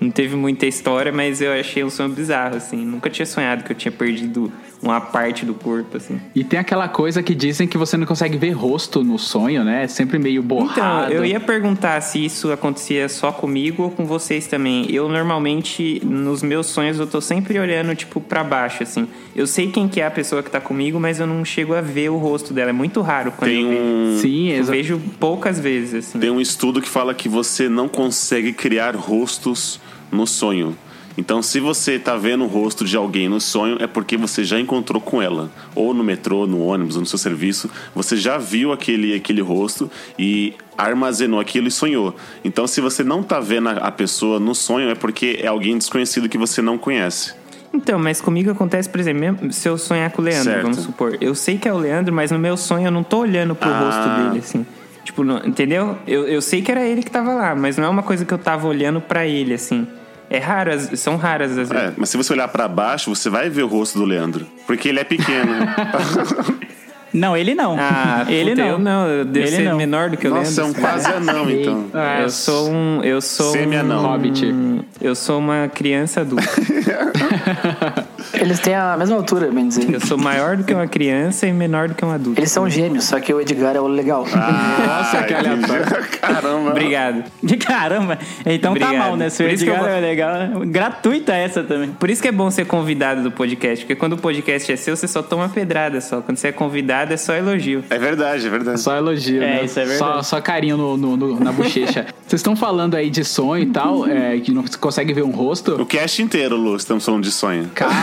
Não 0.00 0.10
teve 0.10 0.36
muita 0.36 0.66
história, 0.66 1.12
mas 1.12 1.40
eu 1.40 1.52
achei 1.52 1.82
um 1.84 1.90
sonho 1.90 2.10
bizarro, 2.10 2.56
assim. 2.56 2.84
Nunca 2.84 3.08
tinha 3.08 3.24
sonhado 3.24 3.64
que 3.64 3.72
eu 3.72 3.76
tinha 3.76 3.92
perdido 3.92 4.52
uma 4.82 5.00
parte 5.00 5.44
do 5.46 5.54
corpo, 5.54 5.96
assim. 5.96 6.20
e 6.34 6.44
tem 6.44 6.58
aquela 6.58 6.88
coisa 6.88 7.22
que 7.22 7.34
dizem 7.34 7.66
que 7.66 7.78
você 7.78 7.96
não 7.96 8.06
consegue 8.06 8.36
ver 8.36 8.50
rosto 8.50 9.02
no 9.02 9.18
sonho, 9.18 9.64
né? 9.64 9.84
É 9.84 9.88
sempre 9.88 10.18
meio 10.18 10.42
borrado. 10.42 11.06
Então, 11.06 11.08
eu 11.10 11.24
ia 11.24 11.40
perguntar 11.40 12.00
se 12.02 12.22
isso 12.24 12.52
acontecia 12.52 13.08
só 13.08 13.32
comigo 13.32 13.84
ou 13.84 13.90
com 13.90 14.04
vocês 14.04 14.46
também. 14.46 14.86
Eu 14.90 15.08
normalmente, 15.08 16.00
nos 16.04 16.42
meus 16.42 16.66
sonhos, 16.66 16.98
eu 16.98 17.06
tô 17.06 17.20
sempre 17.20 17.58
olhando, 17.58 17.94
tipo, 17.94 18.20
pra 18.20 18.44
baixo, 18.44 18.82
assim. 18.82 19.08
Eu 19.34 19.46
sei 19.46 19.70
quem 19.70 19.88
que 19.88 20.00
é 20.00 20.06
a 20.06 20.10
pessoa 20.10 20.42
que 20.42 20.50
tá 20.50 20.60
comigo, 20.60 21.00
mas 21.00 21.18
eu 21.20 21.26
não 21.26 21.44
chego 21.44 21.74
a 21.74 21.80
ver 21.80 22.10
o 22.10 22.16
rosto 22.16 22.52
dela. 22.52 22.70
É 22.70 22.72
muito 22.72 23.00
raro 23.00 23.32
quando 23.36 23.50
Tem 23.50 23.62
eu 23.62 23.68
vejo. 23.70 23.82
um, 23.82 24.18
Sim, 24.20 24.48
Eu 24.50 24.64
vejo 24.64 25.00
poucas 25.18 25.58
vezes, 25.58 26.08
assim. 26.08 26.18
tem 26.18 26.30
um 26.30 26.40
estudo 26.40 26.80
que 26.82 26.88
fala 26.88 27.14
que 27.14 27.28
você 27.28 27.68
não 27.68 27.88
consegue 27.88 28.52
criar 28.52 28.94
rostos 28.94 29.80
no 30.12 30.26
sonho. 30.26 30.76
Então, 31.16 31.40
se 31.42 31.60
você 31.60 31.96
tá 31.98 32.16
vendo 32.16 32.42
o 32.44 32.48
rosto 32.48 32.84
de 32.84 32.96
alguém 32.96 33.28
no 33.28 33.40
sonho, 33.40 33.76
é 33.80 33.86
porque 33.86 34.16
você 34.16 34.42
já 34.42 34.58
encontrou 34.58 35.00
com 35.00 35.22
ela. 35.22 35.48
Ou 35.74 35.94
no 35.94 36.02
metrô, 36.02 36.44
no 36.46 36.60
ônibus, 36.60 36.96
ou 36.96 37.00
no 37.02 37.06
seu 37.06 37.18
serviço. 37.18 37.70
Você 37.94 38.16
já 38.16 38.36
viu 38.36 38.72
aquele, 38.72 39.14
aquele 39.14 39.40
rosto 39.40 39.88
e 40.18 40.54
armazenou 40.76 41.38
aquilo 41.38 41.68
e 41.68 41.70
sonhou. 41.70 42.16
Então, 42.44 42.66
se 42.66 42.80
você 42.80 43.04
não 43.04 43.22
tá 43.22 43.38
vendo 43.38 43.68
a, 43.68 43.92
pessoa 43.92 44.40
no 44.40 44.54
sonho, 44.56 44.90
é 44.90 44.94
porque 44.96 45.38
é 45.40 45.46
alguém 45.46 45.78
desconhecido 45.78 46.28
que 46.28 46.36
você 46.36 46.60
não 46.60 46.76
conhece. 46.76 47.32
Então, 47.72 47.98
mas 47.98 48.20
comigo 48.20 48.50
acontece, 48.50 48.88
por 48.88 48.98
exemplo, 49.00 49.52
se 49.52 49.68
eu 49.68 49.78
sonhar 49.78 50.10
com 50.10 50.20
o 50.20 50.24
Leandro, 50.24 50.44
Certo. 50.44 50.62
vamos 50.62 50.78
supor. 50.78 51.16
Eu 51.20 51.34
sei 51.34 51.58
que 51.58 51.68
é 51.68 51.72
o 51.72 51.76
Leandro, 51.78 52.12
mas 52.12 52.30
no 52.32 52.38
meu 52.38 52.56
sonho 52.56 52.86
eu 52.86 52.90
não 52.90 53.02
tô 53.04 53.18
olhando 53.18 53.54
pro 53.54 53.68
Ah. 53.68 53.78
rosto 53.80 54.28
dele, 54.30 54.38
assim. 54.40 54.66
Tipo, 55.04 55.22
não- 55.22 55.38
entendeu? 55.44 55.96
Eu, 56.06 56.26
eu 56.26 56.40
sei 56.40 56.62
que 56.62 56.70
era 56.72 56.84
ele 56.84 57.02
que 57.02 57.10
tava 57.10 57.34
lá, 57.34 57.54
mas 57.54 57.76
não 57.76 57.84
é 57.84 57.88
uma 57.88 58.02
coisa 58.02 58.24
que 58.24 58.32
eu 58.34 58.38
tava 58.38 58.66
olhando 58.66 59.00
pra 59.00 59.26
ele, 59.26 59.54
assim. 59.54 59.86
É 60.30 60.38
raro, 60.38 60.72
as- 60.72 60.98
são 60.98 61.16
raras 61.16 61.50
às 61.52 61.68
vezes. 61.68 61.72
É, 61.72 61.92
mas 61.96 62.08
se 62.08 62.16
você 62.16 62.32
olhar 62.32 62.48
pra 62.48 62.66
baixo, 62.66 63.14
você 63.14 63.28
vai 63.30 63.48
ver 63.50 63.62
o 63.62 63.66
rosto 63.66 63.98
do 63.98 64.04
Leandro. 64.04 64.46
Porque 64.66 64.88
ele 64.88 64.98
é 65.00 65.04
pequeno. 65.04 65.52
Não, 67.12 67.36
ele 67.36 67.54
não. 67.54 67.76
Ah, 67.78 68.24
ele 68.28 68.50
puta, 68.50 68.62
não. 68.62 68.68
eu 68.72 68.78
não. 68.80 69.06
Eu 69.08 69.24
devo 69.24 69.46
Ele 69.46 69.56
ser 69.56 69.62
não. 69.70 69.76
menor 69.76 70.10
do 70.10 70.16
que 70.16 70.26
o 70.26 70.30
Nossa, 70.34 70.60
é 70.60 70.64
um 70.64 70.66
Leandro. 70.66 70.82
quase 70.82 71.06
anão, 71.12 71.48
então. 71.48 71.86
Ah, 71.94 72.22
Eu 72.22 72.28
sou 72.30 72.68
um. 72.72 73.04
Eu 73.04 73.20
sou 73.20 73.52
Semi-anão. 73.52 74.02
um. 74.02 74.06
Hobbit. 74.08 74.52
Eu 75.00 75.14
sou 75.14 75.38
uma 75.38 75.68
criança 75.72 76.22
adulta. 76.22 76.42
Eles 78.40 78.58
têm 78.60 78.74
a 78.74 78.96
mesma 78.96 79.16
altura, 79.16 79.50
bem 79.50 79.68
dizer. 79.68 79.92
eu 79.92 80.00
sou 80.00 80.18
maior 80.18 80.56
do 80.56 80.64
que 80.64 80.74
uma 80.74 80.86
criança 80.86 81.46
e 81.46 81.52
menor 81.52 81.88
do 81.88 81.94
que 81.94 82.04
um 82.04 82.10
adulto. 82.10 82.40
Eles 82.40 82.50
são 82.50 82.68
gêmeos, 82.68 83.04
só 83.04 83.20
que 83.20 83.32
o 83.32 83.40
Edgar 83.40 83.76
é 83.76 83.80
o 83.80 83.86
legal. 83.86 84.26
Nossa, 84.26 85.22
que 85.24 85.34
aleatório. 85.34 85.84
Caramba. 86.20 86.70
Obrigado. 86.70 87.24
De 87.42 87.56
caramba. 87.56 88.18
Então 88.44 88.74
tá 88.74 88.86
Obrigado. 88.86 88.96
mal, 89.08 89.16
né? 89.16 89.28
Que 89.30 89.42
eu 89.42 89.48
Edgar 89.50 89.78
vou- 89.80 89.88
é 89.88 90.00
legal. 90.00 90.34
Gratuita 90.66 91.32
essa 91.34 91.62
também. 91.62 91.90
Por 91.90 92.10
isso 92.10 92.20
que 92.22 92.28
é 92.28 92.32
bom 92.32 92.50
ser 92.50 92.64
convidado 92.66 93.22
do 93.22 93.30
podcast, 93.30 93.84
porque 93.84 93.94
quando 93.94 94.14
o 94.14 94.18
podcast 94.18 94.70
é 94.72 94.76
seu, 94.76 94.96
você 94.96 95.06
só 95.08 95.22
toma 95.22 95.48
pedrada 95.48 96.00
só. 96.00 96.20
Quando 96.20 96.36
você 96.38 96.48
é 96.48 96.52
convidado, 96.52 97.12
é 97.12 97.16
só 97.16 97.34
elogio. 97.34 97.84
É 97.90 97.98
verdade, 97.98 98.46
é 98.46 98.50
verdade. 98.50 98.80
Só 98.80 98.96
elogio, 98.96 99.42
É, 99.42 99.56
né? 99.56 99.64
isso 99.64 99.78
é 99.78 99.84
verdade. 99.84 99.98
Só, 99.98 100.22
só 100.22 100.40
carinho 100.40 100.76
no, 100.76 100.96
no- 100.96 101.16
no- 101.16 101.40
na 101.40 101.52
bochecha. 101.52 102.06
Vocês 102.26 102.40
estão 102.40 102.56
falando 102.56 102.94
aí 102.94 103.10
de 103.10 103.22
sonho 103.24 103.62
e 103.64 103.66
tal, 103.66 104.06
é, 104.08 104.38
que 104.40 104.50
não 104.50 104.64
consegue 104.80 105.12
ver 105.12 105.22
um 105.22 105.30
rosto? 105.30 105.80
O 105.80 105.86
cast 105.86 106.22
inteiro, 106.22 106.56
Lu, 106.56 106.74
estamos 106.74 107.04
falando 107.04 107.22
de 107.22 107.30
sonho. 107.30 107.70
Calma. 107.74 107.94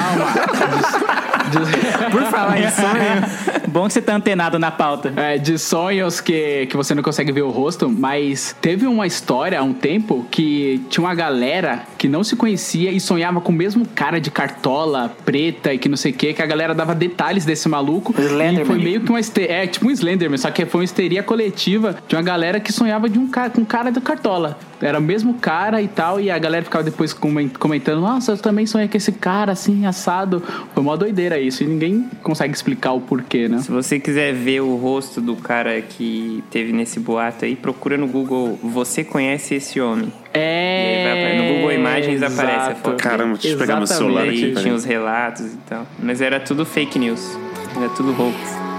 Por 2.12 2.24
falar 2.24 2.60
em 2.60 2.70
sonho, 2.70 3.62
bom 3.68 3.88
que 3.88 3.94
você 3.94 4.02
tá 4.02 4.16
antenado 4.16 4.58
na 4.60 4.72
pauta. 4.72 5.12
É, 5.16 5.38
de 5.38 5.58
sonhos 5.58 6.22
que, 6.22 6.66
que 6.68 6.78
você 6.78 6.94
não 6.96 7.04
consegue 7.04 7.32
ver 7.32 7.42
o 7.42 7.50
rosto, 7.50 7.90
mas 7.90 8.56
teve 8.62 8.86
uma 8.86 9.06
história 9.08 9.60
há 9.60 9.64
um 9.64 9.74
tempo 9.74 10.26
que 10.32 10.82
tinha 10.90 11.04
uma 11.04 11.14
galera 11.16 11.84
que 11.98 12.08
não 12.08 12.24
se 12.24 12.36
conhecia 12.36 12.92
e 12.92 13.00
sonhava 13.00 13.42
com 13.42 13.52
o 13.52 13.56
mesmo 13.56 13.86
cara 13.86 14.20
de 14.20 14.32
cartola 14.32 15.12
preta 15.26 15.74
e 15.74 15.78
que 15.78 15.90
não 15.90 15.98
sei 15.98 16.12
o 16.12 16.16
que, 16.16 16.34
que 16.34 16.42
a 16.42 16.46
galera 16.46 16.74
dava 16.74 16.96
detalhes 16.96 17.44
desse 17.46 17.68
maluco. 17.68 18.14
Slenderman. 18.18 18.62
E 18.62 18.66
foi 18.66 18.78
meio 18.78 19.02
que 19.02 19.10
uma 19.10 19.20
histeria, 19.20 19.52
é 19.64 19.68
tipo 19.68 19.88
um 19.88 19.92
Slenderman, 19.92 20.38
só 20.38 20.50
que 20.52 20.66
foi 20.66 20.82
uma 20.82 20.86
histeria 20.86 21.24
coletiva 21.24 21.96
de 22.08 22.16
uma 22.16 22.22
galera 22.22 22.60
que 22.60 22.72
sonhava 22.72 23.10
de 23.10 23.20
um 23.20 23.28
cara 23.28 23.50
com 23.50 23.66
cara 23.66 23.92
de 23.92 24.00
cartola. 24.00 24.58
Era 24.82 24.98
o 24.98 25.02
mesmo 25.02 25.36
cara 25.36 25.80
e 25.82 25.88
tal, 25.88 26.20
e 26.20 26.32
a 26.32 26.40
galera 26.40 26.64
ficava 26.64 26.84
depois 26.84 27.14
comen- 27.14 27.50
comentando: 27.50 28.02
Nossa, 28.02 28.32
eu 28.32 28.38
também 28.38 28.66
sonhei 28.66 28.88
com 28.88 28.98
esse 28.98 29.12
cara 29.12 29.52
assim, 29.52 29.86
assado. 30.02 30.44
Foi 30.74 30.84
uma 30.84 30.98
doideira 30.98 31.40
isso, 31.40 31.64
e 31.64 31.68
ninguém 31.68 32.10
consegue 32.24 32.54
explicar 32.54 32.94
o 32.94 33.02
porquê, 33.02 33.48
né? 33.48 33.60
Se 33.60 33.72
você 33.72 34.00
quiser 34.00 34.34
ver 34.34 34.62
o 34.62 34.76
rosto 34.76 35.22
do 35.22 35.36
cara 35.36 35.80
que 35.82 36.44
teve 36.50 36.74
nesse 36.74 37.00
boato 37.00 37.46
aí, 37.46 37.56
procura 37.56 37.98
no 37.98 38.08
Google 38.08 38.60
Você 38.64 39.04
conhece 39.04 39.56
esse 39.56 39.80
homem? 39.80 40.12
E 40.34 40.38
aí 40.38 40.44
É. 40.44 41.42
no 41.42 41.56
Google 41.56 41.72
Imagens 41.74 42.22
aparece 42.24 42.52
a 42.60 42.66
exato. 42.72 42.80
foto. 42.82 42.98
Caramba, 43.02 43.34
deixa 43.38 43.50
eu 43.56 43.58
pegar 43.58 43.76
meu 43.78 43.88
celular 43.88 44.26
E 44.26 44.30
aqui. 44.30 44.46
aí 44.46 44.56
tinha 44.56 44.74
os 44.74 44.84
relatos 44.84 45.46
e 45.54 45.58
tal. 45.68 45.86
Mas 46.00 46.22
era 46.22 46.40
tudo 46.40 46.66
fake 46.66 46.98
news. 46.98 47.38
Era 47.78 47.90
tudo 47.90 48.12
hoax. 48.20 48.71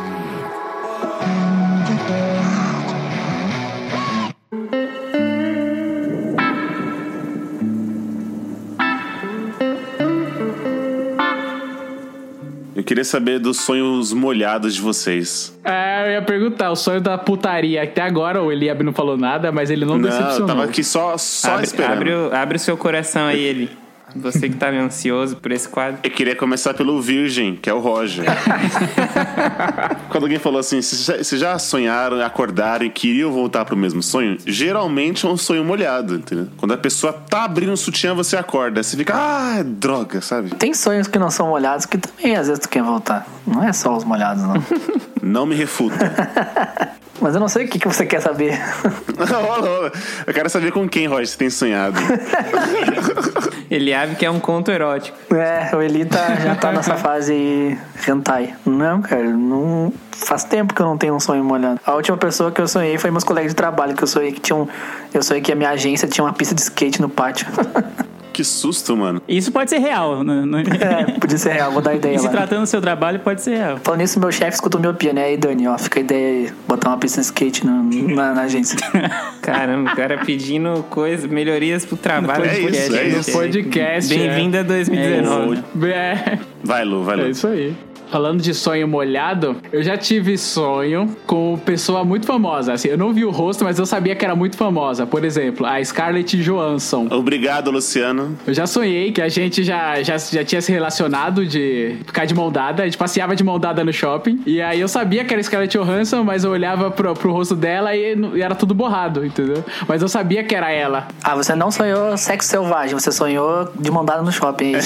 Queria 12.93 13.05
saber 13.05 13.39
dos 13.39 13.57
sonhos 13.57 14.13
molhados 14.13 14.75
de 14.75 14.81
vocês. 14.83 15.59
É, 15.65 16.09
eu 16.09 16.13
ia 16.13 16.23
perguntar, 16.23 16.71
o 16.71 16.77
sonho 16.77 17.01
da 17.01 17.17
putaria. 17.17 17.83
Até 17.83 18.03
agora 18.03 18.43
o 18.43 18.53
Eliab 18.53 18.83
não 18.83 18.93
falou 18.93 19.17
nada, 19.17 19.51
mas 19.51 19.71
ele 19.71 19.87
não, 19.87 19.97
Não, 19.97 20.11
decepcionou. 20.11 20.47
tava 20.47 20.65
aqui 20.65 20.85
só, 20.85 21.17
só 21.17 21.53
abre, 21.53 21.65
esperando. 21.65 21.93
abre, 21.93 22.15
o, 22.15 22.35
abre 22.35 22.57
o 22.57 22.61
seu 22.61 22.77
coração 22.77 23.27
aí, 23.27 23.41
ele. 23.41 23.71
Você 24.17 24.49
que 24.49 24.57
tá 24.57 24.71
meio 24.71 24.83
ansioso 24.85 25.37
por 25.37 25.51
esse 25.53 25.69
quadro. 25.69 25.99
Eu 26.03 26.11
queria 26.11 26.37
começar 26.37 26.75
pelo 26.75 27.01
virgem, 27.01 27.57
que 27.57 27.69
é 27.71 27.75
o 27.75 27.79
Roger. 27.81 28.25
Quando 30.11 30.25
alguém 30.25 30.39
falou 30.39 30.61
assim, 30.61 30.81
"Vocês 30.83 31.05
já- 31.05 31.17
vocês 31.19 31.41
já 31.41 31.59
sonharam, 31.59 32.21
acordaram 32.25 32.85
e 32.87 32.91
queriam 32.91 33.31
voltar 33.33 33.65
pro 33.65 33.77
mesmo 33.77 34.03
sonho? 34.03 34.37
Geralmente 34.47 35.25
é 35.25 35.29
um 35.29 35.37
sonho 35.37 35.65
molhado, 35.65 36.17
entendeu? 36.17 36.49
Quando 36.57 36.73
a 36.73 36.77
pessoa 36.79 37.13
tá 37.13 37.45
abrindo 37.45 37.73
o 37.73 37.77
sutiã, 37.77 38.15
você 38.15 38.37
acorda. 38.37 38.83
Você 38.83 38.97
fica, 38.97 39.15
ah, 39.15 39.63
droga, 39.65 40.21
sabe? 40.21 40.51
Tem 40.57 40.75
sonhos 40.75 41.07
que 41.09 41.19
não 41.19 41.31
são 41.31 41.49
molhados 41.49 41.87
que 41.87 41.97
também 41.99 42.37
às 42.37 42.49
vezes 42.49 42.61
tu 42.63 42.69
quer 42.69 42.83
voltar. 42.83 43.27
Não 43.47 43.63
é 43.63 43.73
só 43.73 43.97
os 43.97 44.05
molhados, 44.05 44.43
não. 44.43 44.55
Não 45.23 45.47
me 45.47 45.55
refuta. 45.55 45.97
Mas 47.21 47.35
eu 47.35 47.41
não 47.41 47.49
sei 47.49 47.67
o 47.67 47.69
que, 47.69 47.79
que 47.79 47.87
você 47.87 48.05
quer 48.05 48.21
saber. 48.21 48.59
Eu 50.27 50.35
quero 50.35 50.49
saber 50.51 50.73
com 50.73 50.89
quem, 50.89 51.07
Roger, 51.07 51.27
você 51.29 51.39
tem 51.39 51.51
sonhado. 51.51 51.97
Ele 53.71 53.95
abre 53.95 54.17
que 54.17 54.27
é 54.27 54.31
um 54.31 54.41
conto 54.41 54.71
erótico. 54.71 55.17
É, 55.35 55.71
o 55.75 55.81
Eli 55.81 56.05
tá- 56.05 56.35
já 56.37 56.55
tá 56.55 56.73
nessa 56.73 56.97
fase 56.97 57.33
aí, 57.33 57.79
hentai. 58.09 58.55
Não, 58.67 59.01
cara, 59.03 59.23
não... 59.25 59.93
Faz 60.13 60.45
tempo 60.45 60.75
que 60.75 60.81
eu 60.81 60.87
não 60.87 60.97
tenho 60.97 61.15
um 61.15 61.21
sonho 61.21 61.45
molhado. 61.45 61.81
A 61.85 61.95
última 61.95 62.17
pessoa 62.17 62.51
que 62.53 62.61
eu 62.61 62.69
sonhei 62.69 62.99
foi 62.99 63.11
meus 63.11 63.25
colegas 63.25 63.53
de 63.53 63.57
trabalho, 63.57 63.95
que 63.95 64.03
eu 64.03 64.09
sonhei 64.09 64.33
que 64.33 64.41
tinha 64.41 64.57
um... 64.57 64.69
Eu 65.13 65.23
sonhei 65.23 65.43
que 65.43 65.53
a 65.53 65.55
minha 65.55 65.71
agência 65.71 66.07
tinha 66.09 66.25
uma 66.25 66.33
pista 66.33 66.55
de 66.55 66.61
skate 66.61 67.01
no 67.01 67.09
pátio. 67.09 67.47
Que 68.33 68.43
susto, 68.45 68.97
mano. 68.97 69.21
Isso 69.29 69.53
pode 69.53 69.71
ser 69.71 69.79
real. 69.79 70.25
Não, 70.25 70.45
não... 70.47 70.59
é, 70.59 71.05
podia 71.21 71.37
ser 71.39 71.53
real, 71.53 71.71
vou 71.73 71.83
dar 71.83 71.95
ideia 71.95 72.15
E 72.15 72.19
se 72.19 72.25
lá. 72.27 72.31
tratando 72.31 72.61
do 72.63 72.67
seu 72.67 72.81
trabalho, 72.81 73.21
pode 73.21 73.43
ser 73.43 73.57
real. 73.57 73.79
Falando 73.83 74.01
nisso, 74.01 74.19
meu 74.19 74.33
chefe 74.33 74.55
escutou 74.55 74.81
miopia, 74.81 75.13
né? 75.13 75.25
Aí, 75.25 75.37
Dani, 75.37 75.67
ó, 75.69 75.77
fica 75.79 76.01
a 76.01 76.03
ideia 76.03 76.29
aí, 76.49 76.53
botar 76.67 76.89
uma 76.91 76.99
pista 76.99 77.21
de 77.21 77.27
skate 77.27 77.67
na, 77.67 77.83
na, 77.83 78.33
na 78.35 78.43
agência. 78.43 78.79
Caramba, 79.43 79.93
o 79.93 79.97
cara 79.97 80.19
pedindo 80.25 80.85
coisa, 80.89 81.29
melhorias 81.29 81.85
pro 81.85 81.97
trabalho. 81.97 82.45
É 82.45 82.49
do 82.49 82.55
isso, 82.55 82.63
podcast. 82.63 82.95
é 82.95 83.05
gente. 83.11 83.21
isso. 83.21 83.33
Podcast. 83.33 84.15
Bem-vindo 84.19 84.59
a 84.59 84.63
2019. 84.63 85.63
É, 85.93 86.39
Vai, 86.65 86.85
Lu, 86.85 87.03
vai, 87.03 87.17
Lu. 87.17 87.25
é 87.25 87.31
isso 87.31 87.47
aí. 87.47 87.75
Falando 88.13 88.43
de 88.43 88.53
sonho 88.53 88.87
molhado, 88.87 89.57
eu 89.73 89.83
já 89.83 89.97
tive 89.97 90.37
sonho 90.37 91.17
com 91.27 91.59
pessoa 91.65 92.05
muito 92.05 92.27
famosa. 92.27 92.75
Assim, 92.75 92.89
eu 92.89 92.99
não 92.99 93.11
vi 93.11 93.25
o 93.25 93.31
rosto, 93.31 93.65
mas 93.65 93.79
eu 93.79 93.87
sabia 93.87 94.15
que 94.15 94.23
era 94.23 94.37
muito 94.37 94.55
famosa. 94.55 95.07
Por 95.07 95.25
exemplo, 95.25 95.65
a 95.65 95.83
Scarlett 95.83 96.37
Johansson. 96.43 97.09
Obrigado, 97.11 97.71
Luciano. 97.71 98.37
Eu 98.47 98.53
já 98.53 98.67
sonhei 98.67 99.13
que 99.13 99.23
a 99.23 99.31
gente 99.31 99.65
já, 99.65 100.03
já, 100.03 100.19
já 100.19 100.45
tinha 100.45 100.61
se 100.61 100.71
relacionado 100.71 101.47
de 101.47 101.97
ficar 102.05 102.27
de 102.27 102.35
mão 102.35 102.53
dada. 102.53 102.83
A 102.83 102.85
gente 102.85 102.99
passeava 102.99 103.35
de 103.35 103.43
mão 103.43 103.59
dada 103.59 103.83
no 103.83 103.95
shopping. 103.95 104.43
E 104.45 104.61
aí 104.61 104.79
eu 104.79 104.89
sabia 104.89 105.25
que 105.25 105.33
era 105.33 105.43
Scarlett 105.43 105.79
Johansson, 105.79 106.23
mas 106.23 106.45
eu 106.45 106.51
olhava 106.51 106.91
pro, 106.91 107.15
pro 107.15 107.33
rosto 107.33 107.57
dela 107.57 107.97
e, 107.97 108.15
e 108.35 108.43
era 108.43 108.55
tudo 108.55 108.75
borrado, 108.75 109.25
entendeu? 109.25 109.65
Mas 109.89 110.03
eu 110.03 110.09
sabia 110.09 110.45
que 110.45 110.55
era 110.55 110.71
ela. 110.71 111.09
Ah, 111.25 111.35
você 111.35 111.55
não 111.55 111.71
sonhou 111.71 112.15
sexo 112.19 112.51
selvagem, 112.51 112.93
você 112.93 113.11
sonhou 113.11 113.73
de 113.75 113.91
mão 113.91 114.05
dada 114.05 114.21
no 114.21 114.31
shopping, 114.31 114.75
é? 114.75 114.81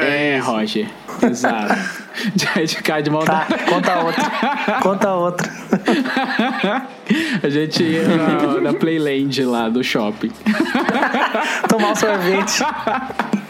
É, 0.36 0.38
Roger. 0.38 0.86
Exato. 1.22 1.74
De, 2.34 2.66
de 2.66 2.76
ficar 2.76 3.00
de 3.00 3.10
mão 3.10 3.24
Tá, 3.24 3.46
conta 3.68 3.98
outra. 3.98 4.24
Conta 4.82 5.14
outra. 5.14 5.52
A 7.42 7.48
gente 7.48 7.82
ia 7.82 8.02
na, 8.08 8.60
na 8.60 8.72
Playland 8.74 9.44
lá 9.44 9.68
do 9.68 9.82
shopping. 9.84 10.32
Tomar 11.68 11.92
um 11.92 11.94
sorvete. 11.94 12.64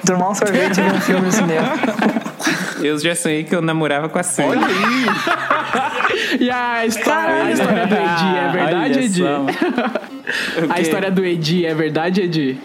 Tomar 0.05 0.31
um 0.31 0.35
sorvete 0.35 0.79
e 0.79 0.83
ver 0.83 0.93
um 0.93 1.01
filme 1.01 1.27
no 1.27 1.33
cinema. 1.33 1.69
Eu 2.81 2.99
já 2.99 3.15
sonhei 3.15 3.45
que 3.45 3.55
eu 3.55 3.63
namorava 3.63 4.09
com 4.09 4.19
a 4.19 4.23
Sandy. 4.23 4.51
Olha 4.51 4.67
aí! 4.67 5.97
E 6.41 6.51
a 6.51 6.85
história, 6.87 7.35
a 7.45 7.51
história 7.53 7.87
do 7.87 7.95
Edi 7.95 8.37
é 8.37 8.49
verdade, 8.53 8.99
Edi? 9.01 9.23
A 10.69 10.81
história 10.81 11.11
do 11.11 11.25
Edi 11.25 11.67
é 11.67 11.75
verdade, 11.75 12.21
Edi? 12.23 12.59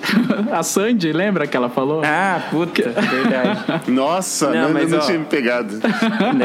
A 0.52 0.64
Sandy, 0.64 1.12
lembra 1.14 1.46
que 1.46 1.56
ela 1.56 1.70
falou? 1.70 2.02
Ah, 2.04 2.42
puta, 2.50 2.90
verdade. 2.90 3.92
Nossa, 3.92 4.48
Não, 4.48 4.54
não, 4.54 4.68
eu 4.70 4.74
mas, 4.74 4.92
não 4.92 4.98
ó. 4.98 5.02
tinha 5.02 5.20
me 5.20 5.26
pegado. 5.26 5.80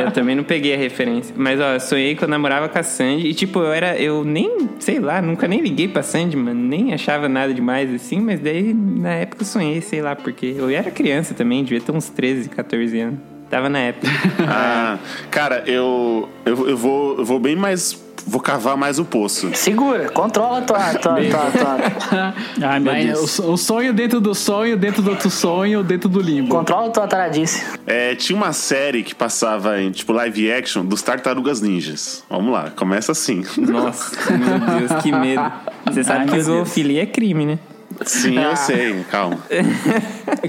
eu 0.05 0.11
também 0.13 0.35
não 0.37 0.45
peguei 0.45 0.75
a 0.75 0.77
referência. 0.77 1.35
Mas, 1.37 1.59
ó, 1.61 1.75
eu 1.75 1.81
sonhei 1.81 2.15
que 2.15 2.23
eu 2.23 2.29
namorava 2.29 2.69
com 2.69 2.79
a 2.79 2.83
Sandy. 2.83 3.29
E, 3.29 3.35
tipo, 3.35 3.59
eu 3.61 3.73
era. 3.73 3.97
Eu 3.97 4.25
nem, 4.25 4.69
sei 4.79 4.99
lá, 4.99 5.23
nunca 5.23 5.49
nem 5.49 5.61
liguei 5.61 5.89
pra 5.89 6.03
Sandy, 6.03 6.37
mano. 6.37 6.61
Nem 6.61 6.93
achava 6.93 7.29
nada 7.29 7.53
demais 7.55 7.93
assim. 7.95 8.21
Mas 8.21 8.41
daí, 8.41 8.75
na 8.75 9.15
época, 9.15 9.43
eu 9.43 9.47
sonhei, 9.47 9.81
sei 9.81 10.03
lá, 10.03 10.15
porque 10.15 10.55
eu 10.57 10.69
era 10.69 10.91
criança 10.91 11.35
também, 11.35 11.63
devia 11.65 11.81
ter 11.81 11.93
uns 11.93 12.09
13, 12.11 12.49
14 12.51 13.01
anos. 13.01 13.36
Tava 13.51 13.69
na 13.69 13.79
época. 13.79 14.07
Ah, 14.49 14.99
cara, 15.31 15.65
eu, 15.67 16.29
eu, 16.45 16.69
eu, 16.69 16.77
vou, 16.77 17.19
eu 17.19 17.25
vou 17.25 17.39
bem 17.41 17.57
mais. 17.57 18.05
Vou 18.29 18.41
cavar 18.41 18.77
mais 18.77 18.99
o 18.99 19.05
poço. 19.05 19.51
Segura, 19.55 20.09
controla 20.11 20.61
tua, 20.63 20.79
tua, 20.95 21.15
tua, 21.15 21.51
tua, 21.53 22.35
Ai, 22.61 22.81
meu 22.81 22.93
Mas 22.93 23.07
Deus. 23.07 23.39
o, 23.39 23.53
o 23.53 23.57
sonho 23.57 23.93
dentro 23.93 24.21
do 24.21 24.35
sonho, 24.35 24.77
dentro 24.77 25.01
do 25.01 25.11
outro 25.11 25.31
sonho, 25.31 25.85
dentro 25.85 26.09
do 26.09 26.21
limbo. 26.21 26.49
controla 26.49 26.91
tua 26.91 27.07
taradice. 27.07 27.65
É, 27.87 28.17
tinha 28.17 28.37
uma 28.37 28.53
série 28.53 29.05
que 29.05 29.15
passava 29.15 29.81
em, 29.81 29.93
tipo, 29.93 30.13
live 30.13 30.51
action 30.51 30.85
dos 30.85 31.03
Tartarugas 31.03 31.61
Ninjas. 31.61 32.25
Vamos 32.29 32.53
lá, 32.53 32.71
começa 32.75 33.13
assim. 33.13 33.45
Nossa, 33.59 34.17
meu 34.33 34.79
Deus, 34.81 35.03
que 35.03 35.13
medo. 35.13 35.53
Você 35.87 36.03
sabe 36.03 36.21
Ai, 36.23 36.27
que 36.29 36.41
zoofilia 36.43 37.03
é 37.03 37.07
crime, 37.07 37.47
né? 37.47 37.59
Sim, 38.05 38.37
eu 38.39 38.57
sei, 38.57 39.05
calma. 39.11 39.39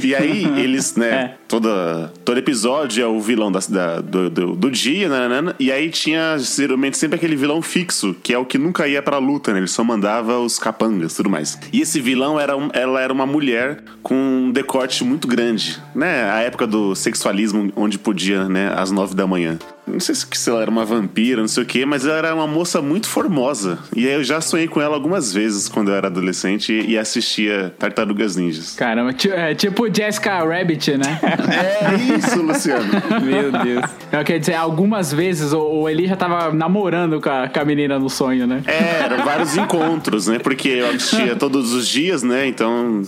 E 0.01 0.13
aí, 0.15 0.43
eles, 0.59 0.95
né, 0.95 1.35
toda, 1.47 2.11
todo 2.25 2.37
episódio 2.37 3.03
é 3.03 3.07
o 3.07 3.19
vilão 3.19 3.51
da, 3.51 3.59
da- 3.69 4.01
do, 4.01 4.29
do, 4.29 4.55
do 4.55 4.71
dia, 4.71 5.07
nananana, 5.09 5.55
e 5.59 5.71
aí 5.71 5.89
tinha 5.89 6.35
geralmente 6.37 6.97
sempre 6.97 7.15
aquele 7.15 7.35
vilão 7.35 7.61
fixo, 7.61 8.15
que 8.21 8.33
é 8.33 8.37
o 8.37 8.45
que 8.45 8.57
nunca 8.57 8.87
ia 8.87 9.01
pra 9.01 9.17
luta, 9.17 9.51
né? 9.53 9.59
Ele 9.59 9.67
só 9.67 9.83
mandava 9.83 10.39
os 10.39 10.59
capangas 10.59 11.13
e 11.13 11.15
tudo 11.17 11.29
mais. 11.29 11.57
E 11.71 11.81
esse 11.81 11.99
vilão 11.99 12.39
era 12.39 12.55
um- 12.57 12.69
ela 12.73 13.01
era 13.01 13.11
uma 13.13 13.25
mulher 13.25 13.83
com 14.03 14.15
um 14.15 14.51
decote 14.51 15.03
muito 15.03 15.27
grande, 15.27 15.79
né? 15.95 16.29
A 16.31 16.39
época 16.41 16.67
do 16.67 16.95
sexualismo, 16.95 17.71
onde 17.75 17.97
podia, 17.97 18.47
né, 18.49 18.71
às 18.75 18.91
nove 18.91 19.15
da 19.15 19.25
manhã. 19.27 19.57
Não 19.85 20.01
sei 20.01 20.13
se 20.15 20.27
se 20.33 20.49
ela 20.49 20.61
era 20.61 20.69
uma 20.69 20.83
vampira, 20.83 21.39
não 21.39 21.47
sei 21.47 21.63
o 21.63 21.65
quê, 21.65 21.85
mas 21.85 22.05
ela 22.05 22.17
era 22.17 22.35
uma 22.35 22.45
moça 22.45 22.81
muito 22.81 23.07
formosa. 23.07 23.79
E 23.95 24.05
aí 24.05 24.13
eu 24.15 24.23
já 24.23 24.41
sonhei 24.41 24.67
com 24.67 24.81
ela 24.81 24.93
algumas 24.93 25.31
vezes 25.33 25.69
quando 25.69 25.89
eu 25.91 25.95
era 25.95 26.07
adolescente 26.07 26.73
e 26.73 26.87
e 26.87 26.97
assistia 26.97 27.73
Tartarugas 27.77 28.35
Ninjas. 28.35 28.73
Caramba, 28.75 29.13
é 29.33 29.53
tipo 29.55 29.87
Jessica 29.93 30.43
Rabbit, 30.43 30.97
né? 30.97 31.19
É 31.49 32.15
isso, 32.17 32.41
Luciano. 32.41 32.85
Meu 33.23 33.51
Deus. 33.51 33.85
Eu 34.11 34.23
quero 34.23 34.39
dizer, 34.39 34.55
algumas 34.55 35.11
vezes 35.13 35.53
o, 35.53 35.59
o 35.59 35.89
Eli 35.89 36.07
já 36.07 36.15
tava 36.15 36.51
namorando 36.53 37.21
com 37.21 37.29
a, 37.29 37.47
com 37.47 37.59
a 37.59 37.65
menina 37.65 37.97
no 37.99 38.09
sonho, 38.09 38.45
né? 38.47 38.61
É, 38.65 39.03
eram 39.05 39.23
vários 39.23 39.55
encontros, 39.57 40.27
né? 40.27 40.39
Porque 40.39 40.69
eu 40.69 40.88
assistia 40.89 41.35
todos 41.38 41.73
os 41.73 41.88
dias, 41.88 42.23
né? 42.23 42.47
Então 42.47 43.01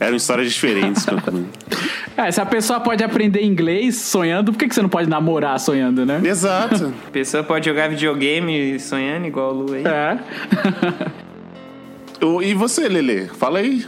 eram 0.00 0.16
histórias 0.16 0.52
diferentes. 0.52 1.06
É, 2.16 2.30
se 2.30 2.40
a 2.40 2.46
pessoa 2.46 2.80
pode 2.80 3.02
aprender 3.04 3.42
inglês 3.44 3.96
sonhando, 3.96 4.52
por 4.52 4.58
que, 4.58 4.68
que 4.68 4.74
você 4.74 4.82
não 4.82 4.88
pode 4.88 5.08
namorar 5.08 5.58
sonhando, 5.60 6.04
né? 6.06 6.20
Exato. 6.24 6.92
A 7.06 7.10
pessoa 7.10 7.42
pode 7.42 7.66
jogar 7.66 7.88
videogame 7.88 8.78
sonhando 8.80 9.26
igual 9.26 9.52
o 9.54 9.62
Lu 9.62 9.74
aí. 9.74 9.84
É. 9.84 10.18
O- 12.22 12.40
E 12.42 12.54
você, 12.54 12.88
Lele? 12.88 13.28
Fala 13.38 13.58
aí. 13.58 13.84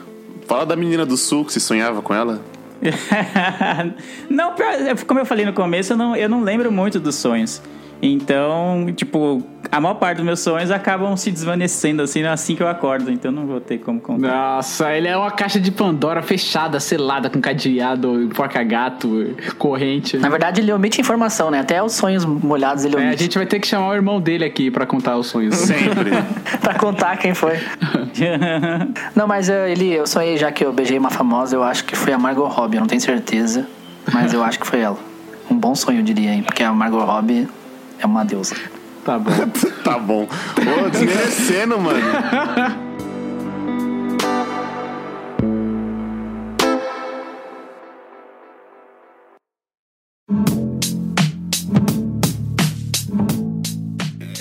Fala 0.47 0.66
da 0.66 0.76
menina 0.76 1.07
do 1.07 1.16
sul 1.16 1.44
que 1.44 1.53
você 1.53 1.61
sonhava 1.61 2.03
com 2.03 2.12
ela. 2.14 2.40
não, 4.31 4.55
pior- 4.55 4.74
como 5.07 5.20
eu 5.20 5.27
falei 5.27 5.45
no 5.47 5.53
começo, 5.53 5.93
eu 5.93 5.97
não, 5.97 6.16
eu 6.16 6.29
não 6.29 6.43
lembro 6.43 6.70
muito 6.70 7.01
dos 7.01 7.14
sonhos. 7.14 7.62
Então, 8.03 8.86
tipo, 8.94 9.42
a 9.72 9.80
maior 9.80 9.94
parte 9.94 10.18
dos 10.18 10.26
meus 10.26 10.40
sonhos 10.40 10.70
acabam 10.70 11.16
se 11.16 11.30
desvanecendo 11.30 12.03
assim 12.03 12.22
assim 12.24 12.55
que 12.55 12.62
eu 12.62 12.68
acordo. 12.68 13.11
Então 13.11 13.32
não 13.32 13.47
vou 13.47 13.61
ter 13.61 13.78
como 13.78 14.01
contar. 14.01 14.28
Nossa, 14.28 14.92
ele 14.92 15.09
é 15.09 15.16
uma 15.16 15.30
caixa 15.30 15.59
de 15.59 15.70
Pandora 15.70 16.22
fechada, 16.22 16.78
selada, 16.78 17.30
com 17.30 17.40
cadeado, 17.40 18.30
porca-gato, 18.34 19.34
corrente. 19.59 20.16
Na 20.18 20.28
verdade, 20.28 20.61
ele 20.61 20.72
omite 20.72 21.01
informação, 21.01 21.51
né? 21.51 21.61
Até 21.61 21.82
os 21.82 21.92
sonhos 21.94 22.24
molhados 22.24 22.84
ele 22.84 22.97
É, 22.97 22.99
a 22.99 23.03
omite. 23.07 23.22
gente 23.24 23.38
vai 23.38 23.47
ter 23.47 23.61
que 23.61 23.66
chamar 23.66 23.88
o 23.88 23.94
irmão 23.94 24.20
dele 24.20 24.44
aqui 24.44 24.70
pra 24.70 24.86
contar 24.86 25.16
os 25.16 25.26
sonhos. 25.26 25.55
Sempre. 25.57 26.11
pra 26.61 26.74
contar 26.74 27.16
quem 27.16 27.34
foi. 27.34 27.55
Não, 29.14 29.26
mas 29.26 29.49
eu, 29.49 29.66
ele, 29.66 29.92
eu 29.92 30.07
sonhei 30.07 30.36
já 30.36 30.51
que 30.53 30.64
eu 30.64 30.72
beijei 30.72 30.99
uma 30.99 31.11
famosa, 31.11 31.57
eu 31.57 31.62
acho 31.62 31.84
que 31.84 31.97
foi 31.97 32.12
a 32.12 32.18
Margot 32.18 32.47
Robbie, 32.47 32.76
eu 32.76 32.80
não 32.80 32.86
tenho 32.86 33.01
certeza, 33.01 33.66
mas 34.12 34.32
eu 34.32 34.42
acho 34.42 34.59
que 34.59 34.66
foi 34.66 34.80
ela. 34.80 34.99
Um 35.51 35.55
bom 35.57 35.74
sonho, 35.74 36.01
eu 36.01 36.03
diria, 36.03 36.32
hein? 36.32 36.42
Porque 36.42 36.62
a 36.62 36.72
Margot 36.72 37.01
Robbie 37.05 37.49
é 37.99 38.07
uma 38.07 38.24
deusa. 38.24 38.57
Tá 39.05 39.18
bom. 39.18 39.30
tá 39.84 39.99
bom. 39.99 40.26
Ô, 40.26 40.90
desmerecendo, 40.90 41.78
mano. 41.78 42.01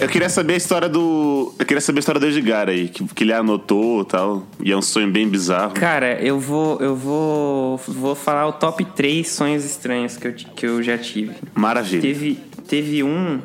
Eu 0.06 0.10
queria 0.10 0.30
saber 0.30 0.54
a 0.54 0.58
história 0.58 0.88
do. 0.88 1.54
Eu 1.58 1.66
queria 1.66 1.82
saber 1.82 1.98
a 1.98 2.02
história 2.02 2.20
do 2.20 2.28
Edgar 2.28 2.70
aí, 2.70 2.90
que, 2.90 3.04
que 3.06 3.24
ele 3.24 3.34
anotou 3.34 4.02
e 4.02 4.06
tal. 4.06 4.48
E 4.64 4.72
é 4.72 4.78
um 4.78 4.82
sonho 4.82 5.10
bem 5.12 5.28
bizarro. 5.28 5.74
Cara, 5.74 6.22
eu 6.22 6.40
vou, 6.40 6.80
eu 6.80 6.96
vou, 6.96 7.78
vou 7.88 8.14
falar 8.14 8.48
o 8.48 8.54
top 8.54 8.86
3 8.86 9.28
sonhos 9.28 9.66
estranhos 9.66 10.16
que 10.16 10.28
eu, 10.28 10.34
que 10.34 10.66
eu 10.68 10.84
já 10.84 10.98
tive. 10.98 11.34
Maravilha. 11.56 12.02
Teve, 12.02 12.40
teve 12.68 13.04
um 13.04 13.42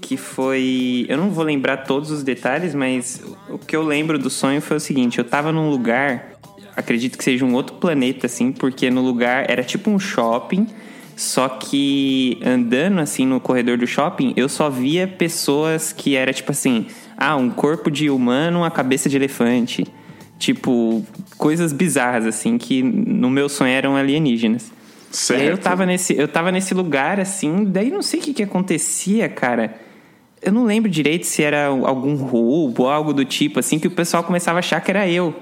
que 0.00 0.16
foi. 0.16 1.06
Eu 1.08 1.16
não 1.16 1.30
vou 1.30 1.44
lembrar 1.44 1.78
todos 1.78 2.10
os 2.10 2.22
detalhes, 2.22 2.74
mas 2.74 3.22
o 3.48 3.58
que 3.58 3.74
eu 3.74 3.82
lembro 3.82 4.18
do 4.18 4.30
sonho 4.30 4.60
foi 4.60 4.76
o 4.76 4.80
seguinte: 4.80 5.18
eu 5.18 5.24
tava 5.24 5.52
num 5.52 5.70
lugar, 5.70 6.38
acredito 6.76 7.18
que 7.18 7.24
seja 7.24 7.44
um 7.44 7.54
outro 7.54 7.76
planeta, 7.76 8.26
assim, 8.26 8.52
porque 8.52 8.90
no 8.90 9.02
lugar 9.02 9.50
era 9.50 9.62
tipo 9.62 9.90
um 9.90 9.98
shopping. 9.98 10.66
Só 11.16 11.48
que 11.48 12.38
andando 12.46 13.00
assim 13.00 13.26
no 13.26 13.40
corredor 13.40 13.76
do 13.76 13.88
shopping, 13.88 14.32
eu 14.36 14.48
só 14.48 14.70
via 14.70 15.08
pessoas 15.08 15.92
que 15.92 16.14
era 16.14 16.32
tipo 16.32 16.52
assim: 16.52 16.86
ah, 17.16 17.34
um 17.34 17.50
corpo 17.50 17.90
de 17.90 18.08
humano, 18.08 18.62
a 18.62 18.70
cabeça 18.70 19.08
de 19.08 19.16
elefante. 19.16 19.84
Tipo, 20.38 21.04
coisas 21.36 21.72
bizarras, 21.72 22.24
assim, 22.24 22.56
que 22.56 22.80
no 22.80 23.28
meu 23.28 23.48
sonho 23.48 23.72
eram 23.72 23.96
alienígenas. 23.96 24.70
Certo. 25.10 25.40
E 25.40 25.42
aí 25.42 25.48
eu 25.48 25.58
tava 25.58 25.86
nesse, 25.86 26.16
eu 26.16 26.28
tava 26.28 26.52
nesse 26.52 26.74
lugar, 26.74 27.18
assim, 27.18 27.64
daí 27.64 27.90
não 27.90 28.02
sei 28.02 28.20
o 28.20 28.22
que 28.22 28.34
que 28.34 28.42
acontecia, 28.42 29.28
cara. 29.28 29.74
Eu 30.40 30.52
não 30.52 30.64
lembro 30.64 30.88
direito 30.88 31.26
se 31.26 31.42
era 31.42 31.66
algum 31.66 32.14
roubo 32.14 32.84
ou 32.84 32.90
algo 32.90 33.12
do 33.12 33.24
tipo, 33.24 33.58
assim, 33.58 33.78
que 33.78 33.88
o 33.88 33.90
pessoal 33.90 34.22
começava 34.22 34.58
a 34.58 34.60
achar 34.60 34.80
que 34.80 34.90
era 34.90 35.08
eu. 35.08 35.34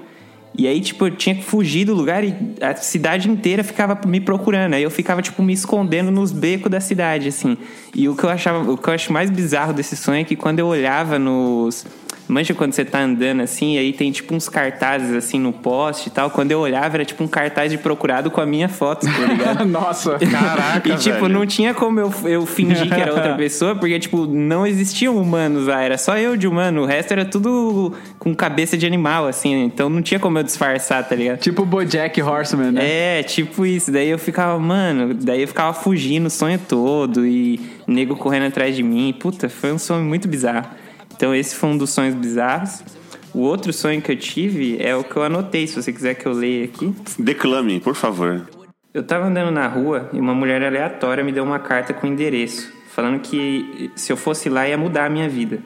E 0.57 0.67
aí, 0.67 0.81
tipo, 0.81 1.05
eu 1.05 1.11
tinha 1.11 1.35
que 1.35 1.43
fugir 1.43 1.85
do 1.85 1.93
lugar 1.93 2.23
e 2.23 2.35
a 2.59 2.75
cidade 2.75 3.29
inteira 3.29 3.63
ficava 3.63 3.99
me 4.07 4.19
procurando. 4.19 4.73
Aí 4.73 4.81
eu 4.81 4.89
ficava, 4.89 5.21
tipo, 5.21 5.43
me 5.43 5.53
escondendo 5.53 6.09
nos 6.09 6.31
becos 6.31 6.71
da 6.71 6.79
cidade, 6.79 7.27
assim. 7.27 7.55
E 7.93 8.09
o 8.09 8.15
que 8.15 8.23
eu 8.23 8.29
achava, 8.29 8.71
o 8.71 8.75
que 8.75 8.89
eu 8.89 8.93
acho 8.93 9.13
mais 9.13 9.29
bizarro 9.29 9.71
desse 9.71 9.95
sonho 9.95 10.21
é 10.21 10.23
que 10.23 10.35
quando 10.35 10.57
eu 10.57 10.65
olhava 10.65 11.19
nos. 11.19 11.85
Manja 12.27 12.53
quando 12.53 12.73
você 12.73 12.83
tá 12.83 12.99
andando 12.99 13.41
assim, 13.41 13.75
e 13.75 13.77
aí 13.77 13.93
tem 13.93 14.11
tipo 14.11 14.35
uns 14.35 14.49
cartazes 14.49 15.13
assim 15.13 15.39
no 15.39 15.53
poste 15.53 16.07
e 16.07 16.11
tal. 16.11 16.29
Quando 16.29 16.51
eu 16.51 16.59
olhava, 16.59 16.97
era 16.97 17.05
tipo 17.05 17.23
um 17.23 17.27
cartaz 17.27 17.71
de 17.71 17.77
procurado 17.77 18.29
com 18.29 18.41
a 18.41 18.45
minha 18.45 18.67
foto, 18.67 19.05
tá 19.05 19.25
ligado? 19.25 19.65
Nossa. 19.65 20.17
Caraca, 20.19 20.87
E, 20.87 20.95
tipo, 20.97 21.21
velho. 21.21 21.29
não 21.29 21.45
tinha 21.45 21.73
como 21.73 21.99
eu, 21.99 22.13
eu 22.25 22.45
fingir 22.45 22.87
que 22.87 22.99
era 22.99 23.13
outra 23.13 23.35
pessoa, 23.37 23.75
porque, 23.75 23.99
tipo, 23.99 24.25
não 24.25 24.65
existiam 24.65 25.17
humanos 25.17 25.67
lá. 25.67 25.81
Era 25.81 25.97
só 25.97 26.17
eu 26.17 26.35
de 26.35 26.47
humano. 26.47 26.81
O 26.81 26.85
resto 26.85 27.11
era 27.11 27.25
tudo 27.25 27.93
com 28.19 28.35
cabeça 28.35 28.77
de 28.77 28.85
animal, 28.85 29.27
assim. 29.27 29.63
Então 29.63 29.89
não 29.89 30.01
tinha 30.01 30.19
como 30.19 30.37
eu 30.37 30.43
disfarçar, 30.43 31.07
tá 31.07 31.15
ligado? 31.15 31.39
Tipo 31.39 31.63
o 31.63 31.65
Bojack 31.65 32.21
Horseman, 32.21 32.71
né? 32.71 33.19
É, 33.19 33.23
tipo 33.23 33.65
isso. 33.65 33.91
Daí 33.91 34.09
eu 34.09 34.19
ficava, 34.19 34.57
mano, 34.59 35.13
daí 35.13 35.41
eu 35.41 35.47
ficava 35.47 35.73
fugindo 35.73 36.27
o 36.27 36.29
sonho 36.29 36.59
todo 36.59 37.25
e 37.25 37.59
nego 37.85 38.15
correndo 38.15 38.47
atrás 38.47 38.75
de 38.75 38.83
mim. 38.83 39.13
Puta, 39.17 39.47
foi 39.49 39.71
um 39.71 39.77
sonho 39.77 40.03
muito 40.03 40.27
bizarro. 40.27 40.67
Então 41.17 41.33
esse 41.35 41.55
foi 41.55 41.69
um 41.69 41.77
dos 41.77 41.89
sonhos 41.89 42.15
bizarros. 42.15 42.83
O 43.33 43.39
outro 43.39 43.73
sonho 43.73 44.01
que 44.01 44.11
eu 44.11 44.15
tive 44.15 44.77
é 44.79 44.95
o 44.95 45.03
que 45.03 45.15
eu 45.15 45.23
anotei, 45.23 45.67
se 45.67 45.75
você 45.81 45.91
quiser 45.91 46.13
que 46.13 46.25
eu 46.25 46.31
leia 46.31 46.65
aqui. 46.65 46.93
Declame, 47.19 47.79
por 47.79 47.95
favor. 47.95 48.47
Eu 48.93 49.03
tava 49.03 49.25
andando 49.25 49.51
na 49.51 49.67
rua 49.67 50.09
e 50.13 50.19
uma 50.19 50.33
mulher 50.33 50.63
aleatória 50.63 51.23
me 51.23 51.31
deu 51.31 51.43
uma 51.43 51.59
carta 51.59 51.93
com 51.93 52.07
endereço, 52.07 52.71
falando 52.89 53.19
que 53.19 53.91
se 53.95 54.11
eu 54.13 54.17
fosse 54.17 54.47
lá 54.49 54.67
ia 54.67 54.77
mudar 54.77 55.05
a 55.05 55.09
minha 55.09 55.27
vida. 55.27 55.59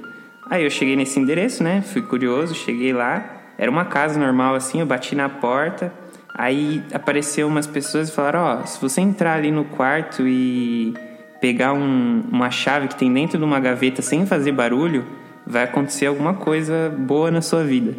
Aí 0.50 0.64
eu 0.64 0.70
cheguei 0.70 0.96
nesse 0.96 1.20
endereço, 1.20 1.64
né? 1.64 1.82
Fui 1.82 2.02
curioso, 2.02 2.56
cheguei 2.56 2.92
lá. 2.92 3.24
Era 3.58 3.70
uma 3.70 3.86
casa 3.86 4.20
normal 4.20 4.56
assim, 4.56 4.80
eu 4.80 4.86
bati 4.86 5.16
na 5.16 5.30
porta. 5.30 5.94
Aí 6.34 6.82
apareceu 6.94 7.48
umas 7.48 7.68
pessoas 7.68 8.10
e 8.10 8.12
falaram: 8.12 8.40
Ó, 8.40 8.66
se 8.66 8.82
você 8.82 9.00
entrar 9.00 9.36
ali 9.36 9.52
no 9.52 9.64
quarto 9.66 10.28
e 10.28 10.94
pegar 11.40 11.72
um- 11.74 12.24
uma 12.30 12.50
chave 12.52 12.88
que 12.90 12.96
tem 12.96 13.14
dentro 13.14 13.38
de 13.38 13.44
uma 13.44 13.60
gaveta 13.60 14.02
sem 14.02 14.26
fazer 14.26 14.52
barulho, 14.52 15.06
vai 15.46 15.64
acontecer 15.64 16.06
alguma 16.06 16.34
coisa 16.34 16.94
boa 16.98 17.32
na 17.32 17.42
sua 17.42 17.64
vida. 17.64 17.94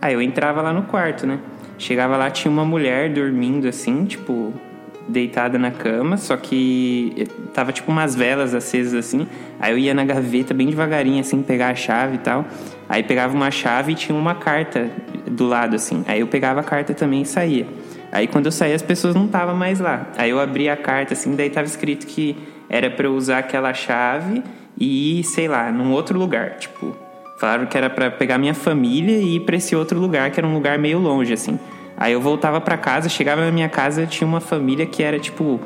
Aí 0.00 0.14
eu 0.14 0.22
entrava 0.22 0.60
lá 0.60 0.72
no 0.72 0.82
quarto, 0.82 1.26
né? 1.26 1.38
Chegava 1.78 2.16
lá, 2.16 2.30
tinha 2.30 2.50
uma 2.50 2.64
mulher 2.64 3.10
dormindo 3.12 3.66
assim, 3.66 4.04
tipo, 4.04 4.52
deitada 5.08 5.58
na 5.58 5.70
cama, 5.70 6.16
só 6.16 6.36
que 6.36 7.26
tava 7.52 7.72
tipo 7.72 7.90
umas 7.90 8.14
velas 8.14 8.54
acesas 8.54 8.94
assim. 8.94 9.26
Aí 9.60 9.72
eu 9.72 9.78
ia 9.78 9.94
na 9.94 10.04
gaveta 10.04 10.54
bem 10.54 10.68
devagarinho 10.68 11.20
assim, 11.20 11.42
pegar 11.42 11.68
a 11.68 11.74
chave 11.74 12.16
e 12.16 12.18
tal. 12.18 12.44
Aí 12.88 13.02
pegava 13.02 13.34
uma 13.34 13.50
chave 13.50 13.92
e 13.92 13.94
tinha 13.94 14.16
uma 14.16 14.34
carta 14.34 14.88
do 15.26 15.46
lado 15.46 15.76
assim. 15.76 16.04
Aí 16.06 16.20
eu 16.20 16.26
pegava 16.26 16.60
a 16.60 16.64
carta 16.64 16.94
também 16.94 17.22
e 17.22 17.26
saía. 17.26 17.66
Aí 18.12 18.26
quando 18.26 18.46
eu 18.46 18.52
saía 18.52 18.74
as 18.74 18.82
pessoas 18.82 19.14
não 19.14 19.26
estavam 19.26 19.54
mais 19.56 19.80
lá. 19.80 20.06
Aí 20.16 20.30
eu 20.30 20.40
abria 20.40 20.72
a 20.72 20.76
carta 20.76 21.14
assim, 21.14 21.34
daí 21.34 21.50
tava 21.50 21.66
escrito 21.66 22.06
que 22.06 22.36
era 22.68 22.90
pra 22.90 23.06
eu 23.06 23.14
usar 23.14 23.38
aquela 23.38 23.74
chave 23.74 24.42
e 24.78 25.20
ir, 25.20 25.24
sei 25.24 25.48
lá, 25.48 25.70
num 25.70 25.92
outro 25.92 26.18
lugar, 26.18 26.56
tipo, 26.58 26.94
Falaram 27.36 27.66
que 27.66 27.76
era 27.76 27.90
pra 27.90 28.10
pegar 28.10 28.38
minha 28.38 28.54
família 28.54 29.18
e 29.18 29.36
ir 29.36 29.40
pra 29.40 29.56
esse 29.56 29.74
outro 29.74 29.98
lugar, 29.98 30.30
que 30.30 30.38
era 30.38 30.46
um 30.46 30.54
lugar 30.54 30.78
meio 30.78 30.98
longe, 30.98 31.32
assim. 31.32 31.58
Aí 31.96 32.12
eu 32.12 32.20
voltava 32.20 32.60
pra 32.60 32.76
casa, 32.76 33.08
chegava 33.08 33.44
na 33.44 33.50
minha 33.50 33.68
casa, 33.68 34.06
tinha 34.06 34.26
uma 34.26 34.40
família 34.40 34.86
que 34.86 35.02
era 35.02 35.18
tipo. 35.18 35.60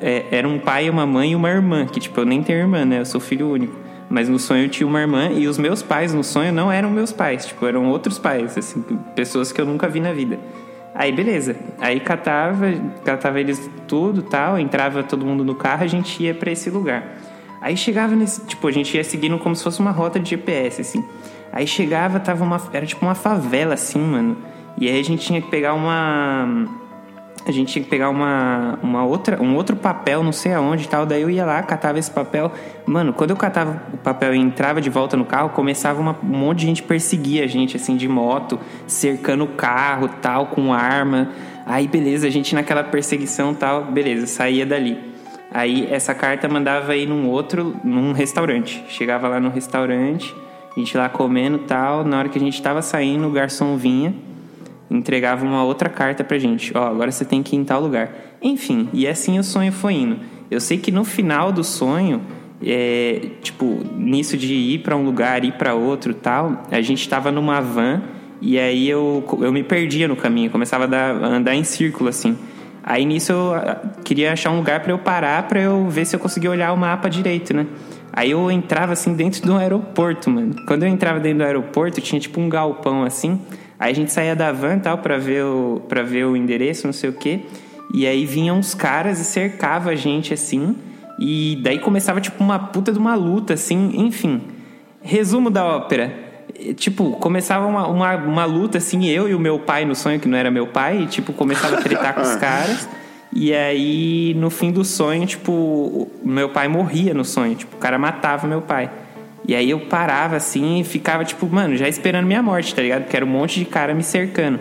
é, 0.00 0.24
era 0.30 0.48
um 0.48 0.58
pai, 0.58 0.88
uma 0.88 1.06
mãe 1.06 1.32
e 1.32 1.36
uma 1.36 1.50
irmã, 1.50 1.86
que 1.86 2.00
tipo, 2.00 2.18
eu 2.20 2.24
nem 2.24 2.42
tenho 2.42 2.58
irmã, 2.58 2.84
né? 2.84 3.00
Eu 3.00 3.06
sou 3.06 3.20
filho 3.20 3.50
único. 3.50 3.76
Mas 4.08 4.28
no 4.28 4.38
sonho 4.38 4.64
eu 4.64 4.68
tinha 4.68 4.86
uma 4.86 5.00
irmã 5.00 5.30
e 5.30 5.46
os 5.46 5.58
meus 5.58 5.82
pais 5.82 6.12
no 6.12 6.24
sonho 6.24 6.52
não 6.52 6.72
eram 6.72 6.90
meus 6.90 7.12
pais, 7.12 7.46
tipo, 7.46 7.64
eram 7.64 7.88
outros 7.88 8.18
pais, 8.18 8.58
assim, 8.58 8.82
pessoas 9.14 9.52
que 9.52 9.60
eu 9.60 9.64
nunca 9.66 9.86
vi 9.86 10.00
na 10.00 10.12
vida. 10.12 10.40
Aí 10.92 11.12
beleza. 11.12 11.54
Aí 11.78 12.00
catava, 12.00 12.66
catava 13.04 13.38
eles 13.38 13.70
tudo 13.86 14.22
tal, 14.22 14.58
entrava 14.58 15.04
todo 15.04 15.24
mundo 15.24 15.44
no 15.44 15.54
carro, 15.54 15.84
a 15.84 15.86
gente 15.86 16.20
ia 16.20 16.34
pra 16.34 16.50
esse 16.50 16.68
lugar. 16.68 17.04
Aí 17.60 17.76
chegava 17.76 18.14
nesse, 18.16 18.44
tipo, 18.46 18.66
a 18.66 18.72
gente 18.72 18.96
ia 18.96 19.04
seguindo 19.04 19.38
como 19.38 19.54
se 19.54 19.62
fosse 19.62 19.80
uma 19.80 19.90
rota 19.90 20.18
de 20.18 20.30
GPS, 20.30 20.80
assim. 20.80 21.04
Aí 21.52 21.66
chegava, 21.66 22.18
tava 22.20 22.44
uma, 22.44 22.60
era 22.72 22.86
tipo 22.86 23.04
uma 23.04 23.14
favela, 23.14 23.74
assim, 23.74 23.98
mano. 23.98 24.36
E 24.78 24.88
aí 24.88 24.98
a 24.98 25.04
gente 25.04 25.26
tinha 25.26 25.42
que 25.42 25.50
pegar 25.50 25.74
uma, 25.74 26.66
a 27.46 27.50
gente 27.52 27.72
tinha 27.72 27.82
que 27.82 27.88
pegar 27.88 28.10
uma, 28.10 28.78
uma 28.82 29.04
outra, 29.04 29.42
um 29.42 29.54
outro 29.56 29.74
papel, 29.74 30.22
não 30.22 30.32
sei 30.32 30.52
aonde 30.52 30.84
e 30.84 30.88
tal. 30.88 31.06
Daí 31.06 31.22
eu 31.22 31.30
ia 31.30 31.44
lá, 31.44 31.62
catava 31.62 31.98
esse 31.98 32.10
papel. 32.10 32.52
Mano, 32.86 33.12
quando 33.12 33.30
eu 33.30 33.36
catava 33.36 33.82
o 33.92 33.96
papel 33.96 34.34
e 34.34 34.38
entrava 34.38 34.80
de 34.80 34.90
volta 34.90 35.16
no 35.16 35.24
carro, 35.24 35.50
começava 35.50 36.00
uma, 36.00 36.16
um 36.22 36.26
monte 36.26 36.60
de 36.60 36.66
gente 36.66 36.82
perseguir 36.82 37.42
a 37.42 37.46
gente, 37.46 37.76
assim, 37.76 37.96
de 37.96 38.08
moto, 38.08 38.58
cercando 38.86 39.44
o 39.44 39.48
carro 39.48 40.08
tal, 40.20 40.46
com 40.46 40.72
arma. 40.72 41.30
Aí, 41.66 41.88
beleza, 41.88 42.26
a 42.26 42.30
gente 42.30 42.54
naquela 42.54 42.84
perseguição 42.84 43.54
tal, 43.54 43.84
beleza, 43.84 44.26
saía 44.26 44.66
dali. 44.66 45.09
Aí 45.52 45.88
essa 45.90 46.14
carta 46.14 46.48
mandava 46.48 46.94
ir 46.96 47.06
num 47.06 47.28
outro, 47.28 47.76
num 47.82 48.12
restaurante. 48.12 48.84
Chegava 48.88 49.26
lá 49.28 49.40
no 49.40 49.50
restaurante, 49.50 50.34
a 50.76 50.78
gente 50.78 50.96
lá 50.96 51.08
comendo 51.08 51.58
tal. 51.58 52.04
Na 52.04 52.18
hora 52.18 52.28
que 52.28 52.38
a 52.38 52.40
gente 52.40 52.60
tava 52.62 52.80
saindo, 52.82 53.26
o 53.26 53.30
garçom 53.30 53.76
vinha, 53.76 54.14
entregava 54.90 55.44
uma 55.44 55.64
outra 55.64 55.88
carta 55.88 56.22
pra 56.22 56.38
gente. 56.38 56.72
Ó, 56.76 56.86
agora 56.86 57.10
você 57.10 57.24
tem 57.24 57.42
que 57.42 57.56
ir 57.56 57.58
em 57.58 57.64
tal 57.64 57.80
lugar. 57.80 58.10
Enfim, 58.40 58.88
e 58.92 59.06
assim 59.06 59.38
o 59.38 59.44
sonho 59.44 59.72
foi 59.72 59.94
indo. 59.94 60.18
Eu 60.50 60.60
sei 60.60 60.78
que 60.78 60.90
no 60.90 61.04
final 61.04 61.52
do 61.52 61.64
sonho, 61.64 62.22
é, 62.64 63.30
tipo, 63.42 63.80
nisso 63.96 64.36
de 64.36 64.54
ir 64.54 64.78
pra 64.80 64.96
um 64.96 65.04
lugar, 65.04 65.44
ir 65.44 65.52
pra 65.52 65.74
outro 65.74 66.14
tal, 66.14 66.62
a 66.70 66.80
gente 66.80 67.08
tava 67.08 67.30
numa 67.32 67.60
van 67.60 68.02
e 68.40 68.58
aí 68.58 68.88
eu, 68.88 69.24
eu 69.40 69.52
me 69.52 69.62
perdia 69.62 70.08
no 70.08 70.16
caminho, 70.16 70.50
começava 70.50 70.84
a 70.84 71.26
andar 71.26 71.54
em 71.54 71.64
círculo 71.64 72.08
assim. 72.08 72.36
Aí 72.82 73.04
nisso 73.04 73.32
eu 73.32 73.52
queria 74.04 74.32
achar 74.32 74.50
um 74.50 74.56
lugar 74.56 74.80
pra 74.80 74.92
eu 74.92 74.98
parar 74.98 75.42
pra 75.44 75.60
eu 75.60 75.88
ver 75.88 76.04
se 76.04 76.16
eu 76.16 76.20
conseguia 76.20 76.50
olhar 76.50 76.72
o 76.72 76.76
mapa 76.76 77.08
direito, 77.08 77.54
né? 77.54 77.66
Aí 78.12 78.30
eu 78.30 78.50
entrava 78.50 78.92
assim 78.92 79.14
dentro 79.14 79.42
do 79.42 79.56
aeroporto, 79.56 80.30
mano. 80.30 80.54
Quando 80.66 80.82
eu 80.82 80.88
entrava 80.88 81.20
dentro 81.20 81.38
do 81.38 81.44
aeroporto, 81.44 82.00
tinha 82.00 82.20
tipo 82.20 82.40
um 82.40 82.48
galpão 82.48 83.04
assim. 83.04 83.40
Aí 83.78 83.92
a 83.92 83.94
gente 83.94 84.12
saía 84.12 84.34
da 84.34 84.50
van 84.52 84.78
tal 84.78 84.98
pra 84.98 85.16
ver 85.16 85.44
o 85.44 85.82
para 85.88 86.02
ver 86.02 86.24
o 86.24 86.36
endereço, 86.36 86.86
não 86.86 86.92
sei 86.92 87.10
o 87.10 87.12
quê. 87.12 87.40
E 87.94 88.06
aí 88.06 88.24
vinham 88.24 88.58
uns 88.58 88.74
caras 88.74 89.20
e 89.20 89.24
cercava 89.24 89.90
a 89.90 89.94
gente 89.94 90.34
assim. 90.34 90.76
E 91.18 91.60
daí 91.62 91.78
começava 91.78 92.20
tipo 92.20 92.42
uma 92.42 92.58
puta 92.58 92.92
de 92.92 92.98
uma 92.98 93.14
luta 93.14 93.54
assim, 93.54 93.92
enfim. 93.94 94.42
Resumo 95.02 95.50
da 95.50 95.64
ópera. 95.64 96.29
Tipo, 96.74 97.12
começava 97.12 97.66
uma, 97.66 97.86
uma, 97.86 98.16
uma 98.16 98.44
luta, 98.44 98.78
assim, 98.78 99.06
eu 99.06 99.28
e 99.28 99.34
o 99.34 99.38
meu 99.38 99.58
pai 99.58 99.84
no 99.84 99.94
sonho, 99.94 100.18
que 100.18 100.28
não 100.28 100.36
era 100.36 100.50
meu 100.50 100.66
pai, 100.66 101.02
e, 101.02 101.06
tipo, 101.06 101.32
começava 101.32 101.76
a 101.76 101.80
tretar 101.80 102.14
com 102.14 102.22
os 102.22 102.34
caras. 102.36 102.88
E 103.32 103.54
aí, 103.54 104.34
no 104.34 104.50
fim 104.50 104.72
do 104.72 104.84
sonho, 104.84 105.24
tipo, 105.26 106.08
meu 106.22 106.48
pai 106.48 106.66
morria 106.68 107.14
no 107.14 107.24
sonho. 107.24 107.54
Tipo, 107.54 107.76
o 107.76 107.78
cara 107.78 107.98
matava 107.98 108.46
meu 108.46 108.60
pai. 108.60 108.90
E 109.46 109.54
aí 109.54 109.70
eu 109.70 109.80
parava 109.80 110.36
assim 110.36 110.80
e 110.80 110.84
ficava, 110.84 111.24
tipo, 111.24 111.46
mano, 111.46 111.76
já 111.76 111.88
esperando 111.88 112.26
minha 112.26 112.42
morte, 112.42 112.74
tá 112.74 112.82
ligado? 112.82 113.02
Porque 113.02 113.16
era 113.16 113.24
um 113.24 113.28
monte 113.28 113.58
de 113.58 113.64
cara 113.64 113.94
me 113.94 114.02
cercando. 114.02 114.58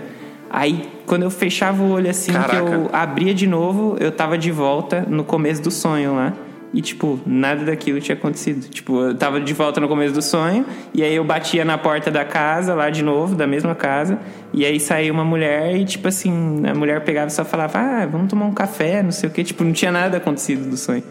Aí, 0.49 0.87
quando 1.05 1.23
eu 1.23 1.29
fechava 1.29 1.83
o 1.83 1.91
olho 1.91 2.09
assim, 2.09 2.31
que 2.31 2.37
Caraca. 2.37 2.73
eu 2.73 2.89
abria 2.91 3.33
de 3.33 3.45
novo, 3.45 3.97
eu 3.99 4.11
tava 4.11 4.37
de 4.37 4.51
volta 4.51 5.05
no 5.07 5.23
começo 5.23 5.61
do 5.61 5.69
sonho 5.69 6.15
lá. 6.15 6.33
E, 6.73 6.81
tipo, 6.81 7.19
nada 7.25 7.65
daquilo 7.65 7.99
tinha 7.99 8.15
acontecido. 8.15 8.69
Tipo, 8.69 9.01
eu 9.01 9.15
tava 9.15 9.41
de 9.41 9.53
volta 9.53 9.81
no 9.81 9.87
começo 9.87 10.13
do 10.13 10.21
sonho, 10.21 10.65
e 10.93 11.03
aí 11.03 11.15
eu 11.15 11.23
batia 11.23 11.65
na 11.65 11.77
porta 11.77 12.11
da 12.11 12.23
casa, 12.23 12.75
lá 12.75 12.89
de 12.89 13.03
novo, 13.03 13.35
da 13.35 13.47
mesma 13.47 13.73
casa, 13.73 14.19
e 14.53 14.65
aí 14.65 14.79
saía 14.79 15.11
uma 15.11 15.25
mulher 15.25 15.75
e, 15.75 15.85
tipo 15.85 16.07
assim, 16.07 16.31
a 16.67 16.75
mulher 16.75 17.03
pegava 17.03 17.27
e 17.27 17.31
só 17.31 17.43
falava, 17.43 17.79
ah, 17.79 18.05
vamos 18.05 18.29
tomar 18.29 18.45
um 18.45 18.53
café, 18.53 19.01
não 19.01 19.11
sei 19.11 19.29
o 19.29 19.31
quê. 19.31 19.43
Tipo, 19.43 19.63
não 19.63 19.73
tinha 19.73 19.91
nada 19.91 20.17
acontecido 20.17 20.69
do 20.69 20.77
sonho. 20.77 21.03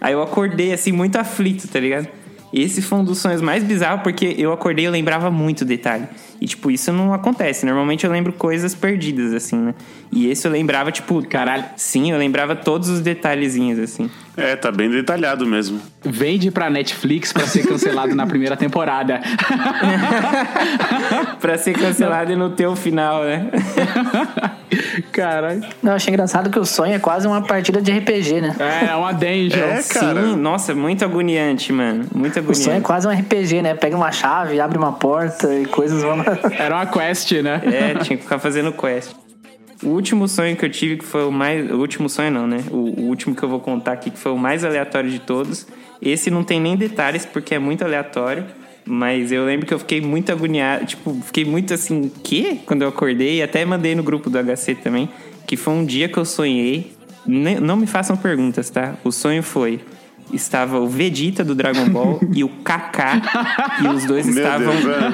Aí 0.00 0.14
eu 0.14 0.22
acordei, 0.22 0.72
assim, 0.72 0.92
muito 0.92 1.16
aflito, 1.16 1.68
tá 1.68 1.78
ligado? 1.78 2.19
Esse 2.52 2.82
foi 2.82 2.98
um 2.98 3.04
dos 3.04 3.18
sonhos 3.18 3.40
mais 3.40 3.62
bizarros, 3.62 4.02
porque 4.02 4.34
eu 4.36 4.52
acordei 4.52 4.84
e 4.84 4.86
eu 4.86 4.92
lembrava 4.92 5.30
muito 5.30 5.64
detalhe. 5.64 6.08
E, 6.40 6.46
tipo, 6.46 6.70
isso 6.70 6.92
não 6.92 7.12
acontece. 7.14 7.64
Normalmente 7.64 8.04
eu 8.04 8.10
lembro 8.10 8.32
coisas 8.32 8.74
perdidas, 8.74 9.32
assim, 9.32 9.56
né? 9.56 9.74
E 10.10 10.28
esse 10.28 10.46
eu 10.46 10.50
lembrava, 10.50 10.90
tipo... 10.90 11.22
Caralho. 11.26 11.64
Sim, 11.76 12.10
eu 12.10 12.18
lembrava 12.18 12.56
todos 12.56 12.88
os 12.88 13.00
detalhezinhos, 13.00 13.78
assim. 13.78 14.10
É, 14.40 14.56
tá 14.56 14.72
bem 14.72 14.90
detalhado 14.90 15.46
mesmo. 15.46 15.80
Vende 16.02 16.50
pra 16.50 16.70
Netflix 16.70 17.32
pra 17.32 17.46
ser 17.46 17.66
cancelado 17.66 18.14
na 18.14 18.26
primeira 18.26 18.56
temporada. 18.56 19.20
pra 21.40 21.58
ser 21.58 21.74
cancelado 21.74 22.32
e 22.32 22.36
não 22.36 22.50
ter 22.50 22.66
o 22.66 22.74
final, 22.74 23.22
né? 23.24 23.48
Caralho. 25.12 25.60
Não, 25.82 25.92
eu 25.92 25.96
achei 25.96 26.12
engraçado 26.12 26.48
que 26.50 26.58
o 26.58 26.64
sonho 26.64 26.94
é 26.94 26.98
quase 26.98 27.26
uma 27.26 27.42
partida 27.42 27.80
de 27.82 27.92
RPG, 27.92 28.40
né? 28.40 28.56
É, 28.58 28.94
uma 28.94 29.12
dungeon. 29.12 29.58
É, 29.58 29.82
cara. 29.82 30.22
Sim, 30.22 30.36
nossa, 30.36 30.74
muito 30.74 31.04
agoniante, 31.04 31.72
mano. 31.72 32.06
Muito 32.14 32.38
O 32.40 32.42
sonho 32.54 32.74
é 32.74 32.76
agoniante. 32.76 32.86
quase 32.86 33.08
um 33.08 33.10
RPG, 33.10 33.62
né? 33.62 33.74
Pega 33.74 33.96
uma 33.96 34.12
chave, 34.12 34.60
abre 34.60 34.78
uma 34.78 34.92
porta 34.92 35.52
e 35.54 35.66
coisas 35.66 36.02
vão. 36.02 36.16
Era 36.58 36.76
uma 36.76 36.86
quest, 36.86 37.32
né? 37.42 37.60
É, 37.64 37.94
tinha 38.02 38.16
que 38.16 38.22
ficar 38.22 38.38
fazendo 38.38 38.72
quest. 38.72 39.12
O 39.82 39.88
último 39.88 40.28
sonho 40.28 40.56
que 40.56 40.64
eu 40.64 40.70
tive, 40.70 40.98
que 40.98 41.04
foi 41.04 41.24
o 41.24 41.30
mais. 41.30 41.70
O 41.70 41.78
último 41.78 42.08
sonho 42.08 42.30
não, 42.30 42.46
né? 42.46 42.62
O, 42.70 43.00
o 43.00 43.02
último 43.08 43.34
que 43.34 43.42
eu 43.42 43.48
vou 43.48 43.60
contar 43.60 43.92
aqui, 43.92 44.10
que 44.10 44.18
foi 44.18 44.32
o 44.32 44.36
mais 44.36 44.64
aleatório 44.64 45.10
de 45.10 45.18
todos. 45.18 45.66
Esse 46.02 46.30
não 46.30 46.44
tem 46.44 46.60
nem 46.60 46.76
detalhes, 46.76 47.24
porque 47.24 47.54
é 47.54 47.58
muito 47.58 47.82
aleatório. 47.82 48.44
Mas 48.84 49.30
eu 49.30 49.44
lembro 49.44 49.66
que 49.66 49.72
eu 49.72 49.78
fiquei 49.78 50.00
muito 50.00 50.30
agoniado. 50.30 50.84
Tipo, 50.84 51.14
fiquei 51.22 51.44
muito 51.44 51.72
assim, 51.72 52.10
quê? 52.22 52.58
Quando 52.66 52.82
eu 52.82 52.88
acordei. 52.88 53.42
Até 53.42 53.64
mandei 53.64 53.94
no 53.94 54.02
grupo 54.02 54.28
do 54.28 54.38
HC 54.38 54.74
também. 54.76 55.08
Que 55.46 55.56
foi 55.56 55.72
um 55.72 55.84
dia 55.84 56.08
que 56.08 56.18
eu 56.18 56.24
sonhei. 56.24 56.92
Não 57.26 57.76
me 57.76 57.86
façam 57.86 58.16
perguntas, 58.16 58.68
tá? 58.70 58.96
O 59.04 59.10
sonho 59.10 59.42
foi. 59.42 59.80
Estava 60.32 60.78
o 60.78 60.86
Vegeta 60.88 61.44
do 61.44 61.54
Dragon 61.54 61.88
Ball 61.88 62.20
e 62.34 62.44
o 62.44 62.48
Kaká. 62.48 63.20
E 63.82 63.88
os 63.88 64.04
dois 64.04 64.26
Meu 64.26 64.36
estavam. 64.44 64.72
Deus, 64.72 64.84
velho. 64.84 65.10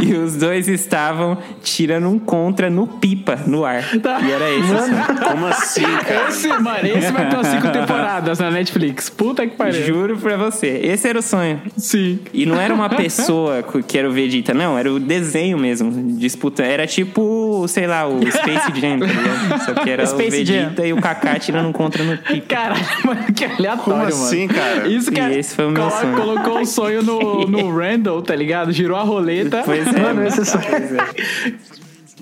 e 0.02 0.14
os 0.14 0.36
dois 0.36 0.68
estavam 0.68 1.38
tirando 1.62 2.08
um 2.08 2.18
contra 2.18 2.68
no 2.70 2.86
pipa, 2.86 3.38
no 3.46 3.64
ar. 3.64 3.82
E 3.94 4.30
era 4.30 4.50
esse. 4.50 4.72
o 4.72 4.78
sonho. 4.78 5.04
Como 5.24 5.46
assim, 5.46 5.82
cara? 5.82 6.28
Esse, 6.28 6.48
mano, 6.48 6.86
esse 6.86 7.12
vai 7.12 7.28
ter 7.28 7.36
umas 7.36 7.46
cinco 7.46 7.68
temporadas 7.70 8.38
na 8.38 8.50
Netflix. 8.50 9.08
Puta 9.10 9.46
que 9.46 9.56
pariu. 9.56 9.84
Juro 9.86 10.16
pra 10.16 10.36
você. 10.36 10.80
Esse 10.82 11.08
era 11.08 11.18
o 11.18 11.22
sonho. 11.22 11.60
Sim. 11.76 12.18
E 12.32 12.46
não 12.46 12.60
era 12.60 12.74
uma 12.74 12.88
pessoa 12.90 13.62
que 13.86 13.98
era 13.98 14.08
o 14.08 14.12
Vegeta, 14.12 14.52
não. 14.54 14.78
Era 14.78 14.92
o 14.92 14.98
desenho 14.98 15.58
mesmo. 15.58 16.16
Disputa. 16.18 16.62
Era 16.62 16.86
tipo, 16.86 17.66
sei 17.68 17.86
lá, 17.86 18.06
o 18.06 18.20
Space 18.20 18.80
Jam, 18.80 18.98
tá 19.00 19.06
ligado? 19.06 19.64
Só 19.64 19.74
que 19.74 19.90
era 19.90 20.06
Space 20.06 20.28
o 20.28 20.30
Vegeta 20.30 20.86
e 20.86 20.92
o 20.92 21.00
Kaká 21.00 21.38
tirando 21.38 21.68
um 21.68 21.72
contra 21.72 22.02
no 22.04 22.16
pipa. 22.18 22.46
Caralho, 22.54 22.84
mano, 23.04 23.32
que 23.34 23.44
aleatório, 23.44 23.82
Como 23.82 23.96
mano. 23.96 24.08
assim, 24.08 24.33
cara? 24.48 24.88
Isso 24.88 25.10
que 25.12 25.20
E 25.20 25.22
é- 25.22 25.38
esse 25.38 25.54
foi 25.54 25.66
o 25.66 25.70
meu 25.70 25.82
colo- 25.88 26.00
sonho. 26.00 26.16
Colocou 26.16 26.60
o 26.60 26.66
sonho 26.66 27.02
no, 27.02 27.46
no 27.46 27.70
Randall, 27.76 28.20
tá 28.22 28.34
ligado? 28.34 28.72
Girou 28.72 28.96
a 28.98 29.02
roleta. 29.02 29.62
Pois 29.64 29.86
é. 29.86 29.98
Mano, 30.00 30.26
esse 30.26 30.44
sonho. 30.44 30.64
Pois 30.68 30.92
é. 30.92 31.54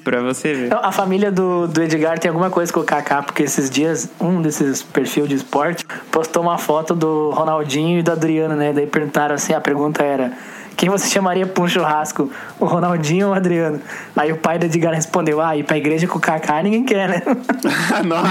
Pra 0.05 0.21
você 0.21 0.53
ver. 0.53 0.67
Então, 0.67 0.81
A 0.83 0.91
família 0.91 1.31
do, 1.31 1.69
do 1.69 1.81
Edgar 1.83 2.19
tem 2.19 2.29
alguma 2.29 2.51
coisa 2.51 2.73
com 2.73 2.81
o 2.81 2.85
Kaká, 2.85 3.23
porque 3.23 3.45
esses 3.45 3.71
dias 3.71 4.11
um 4.21 4.43
desses 4.43 4.83
perfil 4.83 5.29
de 5.29 5.37
esporte 5.37 5.87
postou 6.11 6.43
uma 6.43 6.59
foto 6.59 6.93
do 6.93 7.31
Ronaldinho 7.31 8.01
e 8.01 8.03
do 8.03 8.11
Adriano, 8.11 8.57
né? 8.57 8.73
Daí 8.73 8.87
perguntaram 8.87 9.37
assim, 9.37 9.53
a 9.55 9.61
pergunta 9.61 10.03
era 10.03 10.33
quem 10.77 10.89
você 10.89 11.09
chamaria 11.09 11.47
pra 11.47 11.63
um 11.63 11.69
churrasco, 11.69 12.29
o 12.59 12.65
Ronaldinho 12.65 13.29
ou 13.29 13.33
o 13.33 13.37
Adriano? 13.37 13.81
Aí 14.17 14.33
o 14.33 14.37
pai 14.39 14.59
do 14.59 14.65
Edgar 14.67 14.93
respondeu, 14.93 15.41
ah, 15.41 15.57
ir 15.57 15.63
pra 15.63 15.77
igreja 15.77 16.09
com 16.09 16.19
o 16.19 16.21
Kaká 16.21 16.61
ninguém 16.65 16.83
quer, 16.83 17.09
né? 17.09 17.23
Não, 18.05 18.23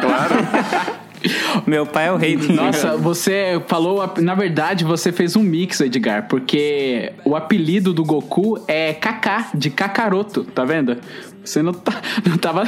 claro. 0.00 1.05
Meu 1.66 1.86
pai 1.86 2.08
é 2.08 2.12
o 2.12 2.16
rei 2.16 2.36
do 2.36 2.52
Nossa, 2.52 2.96
você 2.96 3.60
falou. 3.66 4.12
Na 4.18 4.34
verdade, 4.34 4.84
você 4.84 5.12
fez 5.12 5.36
um 5.36 5.42
mix, 5.42 5.80
Edgar, 5.80 6.28
porque 6.28 7.12
o 7.24 7.34
apelido 7.36 7.92
do 7.92 8.04
Goku 8.04 8.62
é 8.66 8.92
Kaká, 8.92 9.50
de 9.54 9.70
Kakaroto, 9.70 10.44
tá 10.44 10.64
vendo? 10.64 10.96
Você 11.44 11.62
não, 11.62 11.72
tá, 11.72 11.92
não 12.28 12.36
tava. 12.36 12.64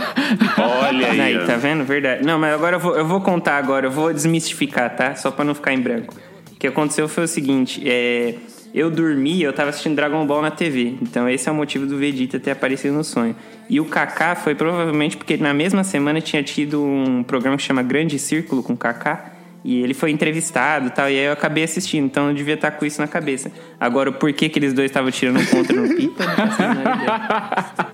Olha 0.56 1.10
aí. 1.10 1.20
Aí, 1.20 1.46
tá 1.46 1.56
vendo? 1.56 1.84
Verdade. 1.84 2.24
Não, 2.24 2.38
mas 2.38 2.54
agora 2.54 2.76
eu 2.76 2.80
vou, 2.80 2.96
eu 2.96 3.06
vou 3.06 3.20
contar 3.20 3.56
agora, 3.56 3.86
eu 3.86 3.90
vou 3.90 4.12
desmistificar, 4.12 4.94
tá? 4.94 5.14
Só 5.14 5.30
pra 5.30 5.44
não 5.44 5.54
ficar 5.54 5.72
em 5.72 5.80
branco. 5.80 6.14
O 6.52 6.56
que 6.58 6.66
aconteceu 6.66 7.08
foi 7.08 7.24
o 7.24 7.28
seguinte, 7.28 7.82
é... 7.88 8.34
Eu 8.74 8.90
dormi, 8.90 9.42
eu 9.42 9.52
tava 9.52 9.70
assistindo 9.70 9.96
Dragon 9.96 10.26
Ball 10.26 10.42
na 10.42 10.50
TV. 10.50 10.96
Então 11.02 11.28
esse 11.28 11.48
é 11.48 11.52
o 11.52 11.54
motivo 11.54 11.86
do 11.86 11.96
Vegeta 11.96 12.38
ter 12.38 12.50
aparecido 12.50 12.94
no 12.94 13.04
sonho. 13.04 13.34
E 13.68 13.80
o 13.80 13.84
Kaká 13.84 14.34
foi 14.34 14.54
provavelmente 14.54 15.16
porque 15.16 15.36
na 15.36 15.54
mesma 15.54 15.82
semana 15.84 16.20
tinha 16.20 16.42
tido 16.42 16.82
um 16.82 17.22
programa 17.22 17.56
que 17.56 17.62
chama 17.62 17.82
Grande 17.82 18.18
Círculo 18.18 18.62
com 18.62 18.74
o 18.74 18.76
Kaká. 18.76 19.32
E 19.64 19.82
ele 19.82 19.92
foi 19.92 20.12
entrevistado 20.12 20.86
e 20.86 20.90
tal, 20.90 21.10
e 21.10 21.18
aí 21.18 21.26
eu 21.26 21.32
acabei 21.32 21.64
assistindo, 21.64 22.04
então 22.04 22.28
eu 22.28 22.34
devia 22.34 22.54
estar 22.54 22.70
com 22.70 22.86
isso 22.86 23.00
na 23.00 23.08
cabeça. 23.08 23.50
Agora, 23.78 24.08
o 24.08 24.12
porquê 24.12 24.48
que 24.48 24.58
eles 24.58 24.72
dois 24.72 24.88
estavam 24.88 25.10
tirando 25.10 25.44
contra 25.50 25.76
no 25.78 25.94
pipa, 25.94 26.22
eu 26.22 26.28
não 26.28 26.36
faço 26.36 26.62
a 26.62 26.74
menor 26.74 26.94
ideia. 27.02 27.86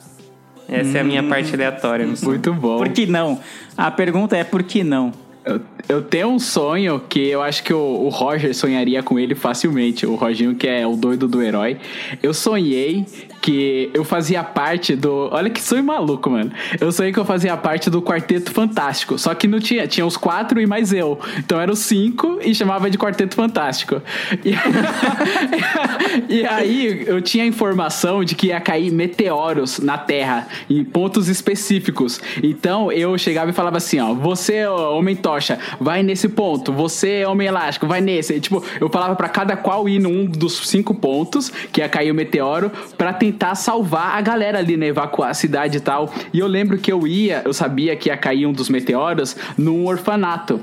Essa 0.68 0.98
é 0.98 1.00
a 1.00 1.04
minha 1.04 1.22
parte 1.22 1.54
aleatória. 1.54 2.06
Muito 2.22 2.52
bom. 2.52 2.78
Por 2.78 2.88
que 2.90 3.06
não? 3.06 3.40
A 3.76 3.90
pergunta 3.90 4.36
é 4.36 4.44
por 4.44 4.62
que 4.62 4.84
não? 4.84 5.12
Eu, 5.44 5.60
eu 5.88 6.02
tenho 6.02 6.28
um 6.28 6.38
sonho 6.38 7.00
que 7.00 7.28
eu 7.28 7.42
acho 7.42 7.62
que 7.62 7.72
o, 7.72 7.78
o 7.78 8.08
Roger 8.08 8.54
sonharia 8.54 9.02
com 9.02 9.18
ele 9.18 9.34
facilmente. 9.34 10.06
O 10.06 10.14
Roginho, 10.14 10.54
que 10.54 10.66
é 10.66 10.86
o 10.86 10.96
doido 10.96 11.28
do 11.28 11.42
herói. 11.42 11.76
Eu 12.22 12.32
sonhei 12.32 13.04
que 13.44 13.90
eu 13.92 14.04
fazia 14.04 14.42
parte 14.42 14.96
do. 14.96 15.28
Olha 15.30 15.50
que 15.50 15.60
sonho 15.60 15.84
maluco, 15.84 16.30
mano. 16.30 16.50
Eu 16.80 16.90
sonhei 16.90 17.12
que 17.12 17.18
eu 17.18 17.26
fazia 17.26 17.54
parte 17.58 17.90
do 17.90 18.00
Quarteto 18.00 18.50
Fantástico. 18.50 19.18
Só 19.18 19.34
que 19.34 19.46
não 19.46 19.60
tinha. 19.60 19.86
Tinha 19.86 20.06
os 20.06 20.16
quatro 20.16 20.58
e 20.58 20.66
mais 20.66 20.94
eu. 20.94 21.20
Então 21.36 21.60
eram 21.60 21.74
cinco 21.74 22.38
e 22.42 22.54
chamava 22.54 22.88
de 22.88 22.96
Quarteto 22.96 23.34
Fantástico. 23.34 24.00
E, 24.42 24.54
e 26.34 26.46
aí 26.46 27.04
eu 27.06 27.20
tinha 27.20 27.44
a 27.44 27.46
informação 27.46 28.24
de 28.24 28.34
que 28.34 28.46
ia 28.46 28.58
cair 28.62 28.90
meteoros 28.90 29.78
na 29.78 29.98
Terra 29.98 30.48
em 30.70 30.82
pontos 30.82 31.28
específicos. 31.28 32.22
Então 32.42 32.90
eu 32.90 33.18
chegava 33.18 33.50
e 33.50 33.52
falava 33.52 33.76
assim: 33.76 34.00
ó, 34.00 34.14
você, 34.14 34.66
Homem 34.66 35.16
Tocha, 35.16 35.58
vai 35.78 36.02
nesse 36.02 36.30
ponto. 36.30 36.72
Você, 36.72 37.26
Homem 37.26 37.46
Elástico, 37.46 37.86
vai 37.86 38.00
nesse. 38.00 38.32
E, 38.32 38.40
tipo, 38.40 38.64
eu 38.80 38.88
falava 38.88 39.14
pra 39.14 39.28
cada 39.28 39.54
qual 39.54 39.86
ir 39.86 39.98
num 39.98 40.24
dos 40.24 40.66
cinco 40.66 40.94
pontos 40.94 41.52
que 41.70 41.82
ia 41.82 41.88
cair 41.90 42.10
o 42.10 42.14
meteoro 42.14 42.72
pra 42.96 43.12
tentar 43.12 43.33
salvar 43.54 44.16
a 44.16 44.20
galera 44.20 44.58
ali, 44.58 44.76
né? 44.76 44.86
Evacuar 44.86 45.30
a 45.30 45.34
cidade 45.34 45.78
e 45.78 45.80
tal. 45.80 46.12
E 46.32 46.38
eu 46.38 46.46
lembro 46.46 46.78
que 46.78 46.92
eu 46.92 47.06
ia, 47.06 47.42
eu 47.44 47.52
sabia 47.52 47.96
que 47.96 48.08
ia 48.08 48.16
cair 48.16 48.46
um 48.46 48.52
dos 48.52 48.68
meteoros 48.68 49.36
num 49.56 49.86
orfanato. 49.86 50.60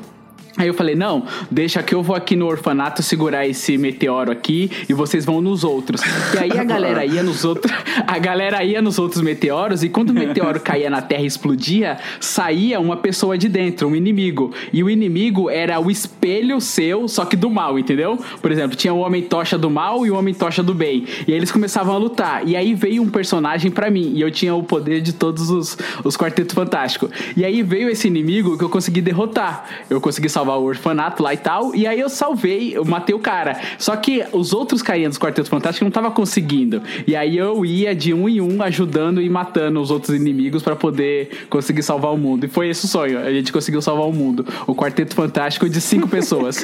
Aí 0.58 0.68
eu 0.68 0.74
falei, 0.74 0.95
não, 0.95 1.26
deixa 1.49 1.82
que 1.82 1.95
eu 1.95 2.04
vou 2.04 2.16
aqui 2.16 2.36
no 2.36 2.45
orfanato 2.45 3.02
segurar 3.02 3.47
esse 3.47 3.78
meteoro 3.78 4.32
aqui 4.32 4.70
e 4.89 4.93
vocês 4.93 5.24
vão 5.24 5.41
nos 5.41 5.64
outros. 5.64 6.02
E 6.36 6.38
aí 6.39 6.60
a 6.60 6.64
galera 6.64 7.06
ia 7.06 7.24
nos 7.24 7.45
outros, 7.45 7.74
a 8.06 8.20
galera 8.20 8.62
ia 8.64 8.82
nos 8.82 8.99
outros 8.99 9.22
meteoros 9.22 9.82
e 9.82 9.89
quando 9.89 10.10
o 10.10 10.14
meteoro 10.14 10.60
caía 10.60 10.89
na 10.89 11.02
Terra 11.02 11.24
e 11.24 11.26
explodia, 11.26 11.97
saía 12.20 12.80
uma 12.80 12.97
pessoa 12.97 13.38
de 13.38 13.47
dentro, 13.47 13.88
um 13.88 13.95
inimigo. 13.95 14.54
E 14.74 14.84
o 14.84 14.89
inimigo 14.89 15.49
era 15.49 15.80
o 15.80 15.89
espelho 15.89 16.60
seu, 16.60 17.08
só 17.08 17.24
que 17.24 17.38
do 17.38 17.49
mal, 17.49 17.80
entendeu? 17.80 18.20
Por 18.41 18.52
exemplo, 18.52 18.76
tinha 18.76 18.93
o 18.93 18.99
Homem 18.99 19.24
Tocha 19.24 19.58
do 19.58 19.70
mal 19.70 20.06
e 20.06 20.12
o 20.12 20.16
Homem 20.16 20.34
Tocha 20.34 20.62
do 20.62 20.74
bem. 20.74 21.06
E 21.28 21.32
aí 21.32 21.38
eles 21.38 21.52
começavam 21.52 21.95
a 21.95 21.97
lutar. 21.97 22.45
E 22.45 22.58
aí 22.58 22.74
veio 22.74 23.02
um 23.02 23.10
personagem 23.10 23.72
pra 23.72 23.89
mim 23.89 24.12
e 24.16 24.22
eu 24.22 24.30
tinha 24.30 24.54
o 24.54 24.64
poder 24.64 25.02
de 25.02 25.14
todos 25.14 25.49
os, 25.49 25.78
os 26.04 26.18
Quartetos 26.18 26.54
Fantásticos. 26.54 27.10
E 27.38 27.45
aí 27.45 27.64
veio 27.64 27.89
esse 27.89 28.08
inimigo 28.08 28.58
que 28.58 28.64
eu 28.64 28.70
consegui 28.70 29.02
derrotar. 29.02 29.86
Eu 29.89 30.02
consegui 30.02 30.28
salvar 30.28 30.41
o 30.44 30.64
orfanato 30.64 31.22
lá 31.22 31.34
e 31.34 31.38
tal. 31.38 31.76
E 31.76 31.86
aí 31.86 32.00
eu 32.00 32.10
salvei, 32.10 32.76
eu 32.76 32.84
matei 32.86 33.14
o 33.16 33.20
cara. 33.20 33.60
Só 33.78 33.96
que 33.96 34.24
os 34.32 34.54
outros 34.54 34.82
carinhas 34.82 35.12
dos 35.12 35.20
Quartetos 35.20 35.50
Fantásticos 35.50 35.86
não 35.86 35.92
tava 35.92 36.12
conseguindo. 36.12 36.82
E 37.06 37.16
aí 37.16 37.38
eu 37.38 37.66
ia 37.66 37.94
de 37.96 38.14
um 38.14 38.28
em 38.28 38.42
um 38.42 38.62
ajudando 38.62 39.22
e 39.22 39.30
matando 39.30 39.80
os 39.82 39.92
outros 39.92 40.16
inimigos 40.16 40.64
pra 40.64 40.76
poder 40.76 41.46
conseguir 41.50 41.84
salvar 41.84 42.14
o 42.14 42.18
mundo. 42.18 42.46
E 42.46 42.48
foi 42.48 42.70
esse 42.70 42.86
o 42.86 42.88
sonho. 42.88 43.20
A 43.20 43.32
gente 43.32 43.52
conseguiu 43.52 43.82
salvar 43.82 44.08
o 44.08 44.14
mundo. 44.14 44.46
O 44.66 44.76
Quarteto 44.76 45.16
Fantástico 45.16 45.70
de 45.70 45.80
cinco 45.82 46.08
pessoas. 46.10 46.64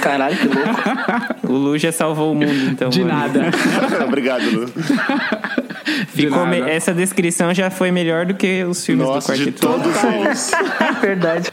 Caralho, 0.00 0.36
que 0.36 0.48
louco. 0.48 1.48
O 1.48 1.52
Lu 1.52 1.78
já 1.78 1.92
salvou 1.92 2.32
o 2.32 2.34
mundo, 2.34 2.70
então. 2.70 2.88
De 2.88 3.04
mano. 3.04 3.14
nada. 3.14 3.50
Obrigado, 4.06 4.44
Lu. 4.50 4.66
Ficou 6.08 6.44
De 6.44 6.50
me-. 6.50 6.60
Essa 6.60 6.92
descrição 6.92 7.52
já 7.54 7.70
foi 7.70 7.90
melhor 7.90 8.26
do 8.26 8.34
que 8.34 8.64
os 8.64 8.84
filmes 8.84 9.06
Nossa, 9.06 9.32
do 9.32 9.38
de 9.38 9.44
Quarteto. 9.52 9.66
todos 9.66 10.04
eles. 10.04 10.50
Verdade. 11.00 11.52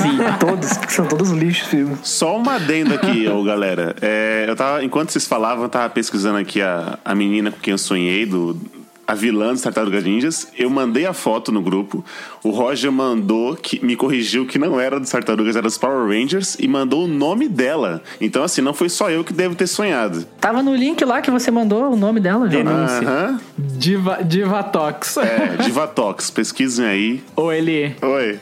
Sim, 0.00 0.18
todos. 0.40 0.68
São 0.88 1.06
todos 1.06 1.30
lixos, 1.30 1.68
filho. 1.68 1.98
Só 2.02 2.36
uma 2.36 2.56
adendo 2.56 2.94
aqui, 2.94 3.26
ô 3.28 3.42
galera. 3.42 3.94
É, 4.00 4.44
eu 4.48 4.56
tava, 4.56 4.84
enquanto 4.84 5.10
vocês 5.10 5.26
falavam, 5.26 5.64
eu 5.64 5.68
tava 5.68 5.88
pesquisando 5.90 6.38
aqui 6.38 6.60
a, 6.60 6.98
a 7.04 7.14
menina 7.14 7.50
com 7.50 7.60
quem 7.60 7.72
eu 7.72 7.78
sonhei, 7.78 8.26
do, 8.26 8.58
a 9.06 9.14
vilã 9.14 9.52
dos 9.52 9.62
Tartarugas 9.62 10.04
Ninjas. 10.04 10.48
Eu 10.56 10.70
mandei 10.70 11.06
a 11.06 11.12
foto 11.12 11.52
no 11.52 11.60
grupo. 11.60 12.04
O 12.42 12.50
Roger 12.50 12.90
mandou, 12.90 13.56
que 13.56 13.84
me 13.84 13.96
corrigiu 13.96 14.46
que 14.46 14.58
não 14.58 14.78
era 14.80 14.98
dos 14.98 15.10
Tartarugas, 15.10 15.56
era 15.56 15.66
dos 15.66 15.78
Power 15.78 16.08
Rangers, 16.08 16.56
e 16.58 16.66
mandou 16.66 17.04
o 17.04 17.08
nome 17.08 17.48
dela. 17.48 18.02
Então, 18.20 18.42
assim, 18.42 18.60
não 18.60 18.74
foi 18.74 18.88
só 18.88 19.10
eu 19.10 19.24
que 19.24 19.32
devo 19.32 19.54
ter 19.54 19.66
sonhado. 19.66 20.24
Tava 20.40 20.62
no 20.62 20.74
link 20.74 21.04
lá 21.04 21.20
que 21.20 21.30
você 21.30 21.50
mandou 21.50 21.92
o 21.92 21.96
nome 21.96 22.20
dela. 22.20 22.48
Denúncia. 22.48 23.00
Aham. 23.00 23.40
Diva, 23.58 24.22
Divatox. 24.22 25.16
É, 25.18 25.56
Divatox. 25.62 26.30
Pesquisem 26.30 26.84
aí. 26.86 27.24
Ou 27.36 27.52
ele. 27.52 27.94
Oi. 28.02 28.38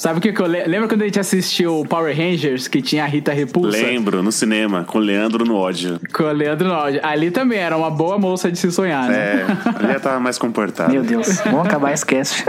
Sabe 0.00 0.18
o 0.18 0.22
que, 0.22 0.32
que 0.32 0.40
eu 0.40 0.46
le- 0.46 0.64
lembra 0.64 0.88
quando 0.88 1.02
a 1.02 1.04
gente 1.04 1.20
assistiu 1.20 1.80
o 1.80 1.84
Power 1.86 2.16
Rangers, 2.16 2.66
que 2.66 2.80
tinha 2.80 3.04
a 3.04 3.06
Rita 3.06 3.34
Repulsa? 3.34 3.76
Lembro, 3.76 4.22
no 4.22 4.32
cinema, 4.32 4.82
com 4.82 4.96
o 4.96 5.00
Leandro 5.02 5.44
no 5.44 5.54
ódio. 5.54 6.00
Com 6.10 6.22
o 6.22 6.32
Leandro 6.32 6.68
Nod. 6.68 6.98
Ali 7.02 7.30
também 7.30 7.58
era 7.58 7.76
uma 7.76 7.90
boa 7.90 8.18
moça 8.18 8.50
de 8.50 8.58
se 8.58 8.72
sonhar, 8.72 9.10
né? 9.10 9.42
É, 9.42 9.46
ele 9.84 9.92
já 9.92 10.00
tava 10.00 10.18
mais 10.18 10.38
comportado. 10.38 10.90
Meu 10.90 11.02
Deus, 11.02 11.42
vamos 11.42 11.66
acabar 11.66 11.92
cast. 11.98 12.46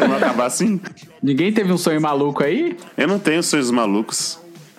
Vamos 0.00 0.16
acabar 0.16 0.46
assim? 0.46 0.80
Ninguém 1.22 1.52
teve 1.52 1.72
um 1.72 1.78
sonho 1.78 2.00
maluco 2.00 2.42
aí? 2.42 2.76
Eu 2.96 3.06
não 3.06 3.20
tenho 3.20 3.40
sonhos 3.40 3.70
malucos. 3.70 4.36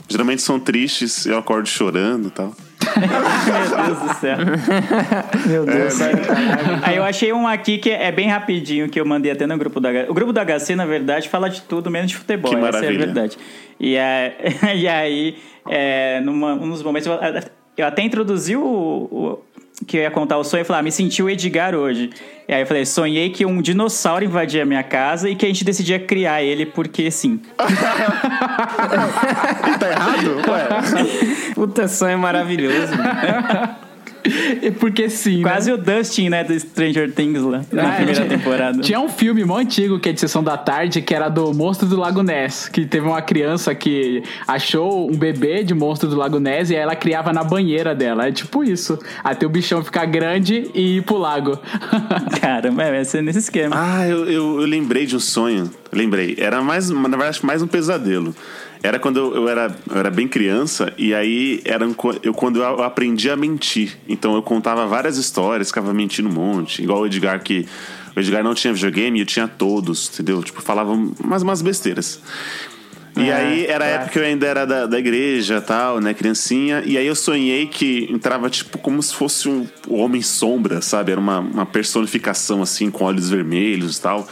Geralmente 0.09 0.41
são 0.41 0.59
tristes, 0.59 1.25
eu 1.25 1.37
acordo 1.37 1.65
chorando 1.69 2.27
e 2.27 2.31
tal. 2.31 2.53
Meu 2.97 3.85
Deus 3.85 3.99
do 3.99 4.13
céu. 4.19 4.37
Meu 5.47 5.65
Deus. 5.65 6.01
Aí 6.83 6.95
eu 6.97 7.03
achei 7.03 7.31
um 7.33 7.47
aqui 7.47 7.77
que 7.77 7.89
é 7.89 8.11
bem 8.11 8.27
rapidinho, 8.27 8.89
que 8.89 8.99
eu 8.99 9.05
mandei 9.05 9.31
até 9.31 9.45
no 9.47 9.57
grupo 9.57 9.79
do 9.79 9.87
HC. 9.87 10.05
O 10.09 10.13
grupo 10.13 10.33
do 10.33 10.39
HC, 10.39 10.75
na 10.75 10.85
verdade, 10.85 11.29
fala 11.29 11.49
de 11.49 11.61
tudo 11.61 11.89
menos 11.89 12.09
de 12.11 12.17
futebol. 12.17 12.51
Que 12.51 12.57
essa 12.57 12.65
é 12.65 12.69
a 12.69 12.71
maravilha. 12.73 13.05
verdade. 13.05 13.37
E, 13.79 13.95
é, 13.95 14.35
e 14.75 14.87
aí, 14.87 15.37
é, 15.69 16.19
numa, 16.21 16.53
um 16.53 16.69
dos 16.69 16.83
momentos, 16.83 17.07
eu, 17.07 17.13
eu 17.77 17.87
até 17.87 18.01
introduzi 18.01 18.55
o, 18.55 18.61
o- 18.63 19.39
que 19.85 19.97
eu 19.97 20.01
ia 20.01 20.11
contar 20.11 20.37
o 20.37 20.43
sonho, 20.43 20.61
eu 20.61 20.65
falei, 20.65 20.79
ah, 20.79 20.83
me 20.83 20.91
senti 20.91 21.21
o 21.23 21.29
Edgar 21.29 21.75
hoje. 21.75 22.09
E 22.47 22.53
aí 22.53 22.61
eu 22.61 22.67
falei, 22.67 22.85
sonhei 22.85 23.29
que 23.29 23.45
um 23.45 23.61
dinossauro 23.61 24.25
invadia 24.25 24.63
a 24.63 24.65
minha 24.65 24.83
casa 24.83 25.29
e 25.29 25.35
que 25.35 25.45
a 25.45 25.47
gente 25.47 25.63
decidia 25.63 25.99
criar 25.99 26.43
ele 26.43 26.65
porque 26.65 27.09
sim. 27.09 27.39
Tá 29.79 29.89
errado? 29.89 30.41
Ué. 30.49 30.67
Puta 31.55 31.87
sonho 31.87 32.19
maravilhoso. 32.19 32.93
Porque 34.79 35.09
sim, 35.09 35.37
né? 35.37 35.43
Quase 35.43 35.71
o 35.71 35.77
Dustin, 35.77 36.29
né, 36.29 36.43
do 36.43 36.57
Stranger 36.59 37.11
Things 37.11 37.41
lá, 37.41 37.61
na 37.71 37.89
Ah, 37.89 37.95
primeira 37.95 38.25
tinha- 38.25 38.27
temporada. 38.37 38.81
Tinha 38.81 38.99
um 38.99 39.09
filme 39.09 39.43
mó 39.43 39.57
antigo 39.57 39.99
que 39.99 40.09
é 40.09 40.13
de 40.13 40.19
sessão 40.19 40.43
da 40.43 40.57
tarde, 40.57 41.01
que 41.01 41.13
era 41.13 41.29
do 41.29 41.53
Monstro 41.53 41.87
do 41.87 41.97
Lago 41.97 42.21
Ness, 42.23 42.69
que 42.69 42.85
teve 42.85 43.05
uma 43.07 43.21
criança 43.21 43.73
que 43.73 44.23
achou 44.47 45.09
um 45.11 45.15
bebê 45.17 45.63
de 45.63 45.73
Monstro 45.73 46.09
do 46.09 46.15
Lago 46.15 46.39
Ness 46.39 46.69
e 46.69 46.75
aí 46.75 46.81
ela 46.81 46.95
criava 46.95 47.31
na 47.33 47.43
banheira 47.43 47.95
dela. 47.95 48.27
É 48.27 48.31
tipo 48.31 48.63
isso. 48.63 48.97
Até 49.23 49.45
o 49.45 49.49
bichão 49.49 49.83
ficar 49.83 50.05
grande 50.05 50.69
e 50.73 50.97
ir 50.97 51.01
pro 51.03 51.17
lago. 51.17 51.57
Caramba, 52.39 52.89
vai 52.91 53.05
ser 53.05 53.21
nesse 53.21 53.39
esquema. 53.39 53.75
Ah, 53.77 54.07
eu, 54.07 54.25
eu, 54.25 54.61
eu 54.61 54.67
lembrei 54.67 55.05
de 55.05 55.15
um 55.15 55.19
sonho. 55.19 55.69
Lembrei. 55.91 56.35
Era 56.37 56.61
mais, 56.61 56.89
na 56.89 57.07
verdade, 57.07 57.39
mais 57.43 57.61
um 57.61 57.67
pesadelo. 57.67 58.33
Era 58.83 58.97
quando 58.99 59.17
eu, 59.17 59.35
eu 59.35 59.49
era, 59.49 59.75
eu 59.89 59.97
era 59.97 60.09
bem 60.09 60.27
criança 60.27 60.91
e 60.97 61.13
aí 61.13 61.61
era 61.63 61.85
eu, 62.23 62.33
quando 62.33 62.61
eu 62.61 62.83
aprendi 62.83 63.29
a 63.29 63.35
mentir. 63.35 63.97
Então 64.07 64.35
eu 64.35 64.41
contava 64.41 64.87
várias 64.87 65.17
histórias, 65.17 65.67
ficava 65.67 65.93
mentindo 65.93 66.27
um 66.29 66.31
monte. 66.31 66.81
Igual 66.81 67.01
o 67.01 67.05
Edgar, 67.05 67.41
que 67.43 67.67
o 68.15 68.19
Edgar 68.19 68.43
não 68.43 68.55
tinha 68.55 68.73
videogame 68.73 69.19
e 69.19 69.21
eu 69.21 69.25
tinha 69.25 69.47
todos, 69.47 70.09
entendeu? 70.11 70.41
Tipo, 70.41 70.61
falava 70.61 70.91
umas, 70.91 71.43
umas 71.43 71.61
besteiras. 71.61 72.19
E 73.15 73.29
aí 73.29 73.65
era 73.65 73.83
a 73.83 73.87
época 73.87 74.11
que 74.11 74.19
eu 74.19 74.23
ainda 74.23 74.47
era 74.47 74.65
da, 74.65 74.85
da 74.85 74.97
igreja 74.97 75.57
e 75.57 75.61
tal, 75.61 75.99
né, 75.99 76.13
criancinha. 76.13 76.81
E 76.85 76.97
aí 76.97 77.05
eu 77.05 77.15
sonhei 77.15 77.67
que 77.67 78.07
entrava, 78.09 78.49
tipo, 78.49 78.77
como 78.77 79.03
se 79.03 79.13
fosse 79.13 79.49
um 79.49 79.67
homem 79.89 80.21
sombra, 80.21 80.81
sabe? 80.81 81.11
Era 81.11 81.19
uma, 81.19 81.39
uma 81.39 81.65
personificação, 81.65 82.61
assim, 82.61 82.89
com 82.89 83.03
olhos 83.03 83.29
vermelhos 83.29 83.97
e 83.97 84.01
tal. 84.01 84.27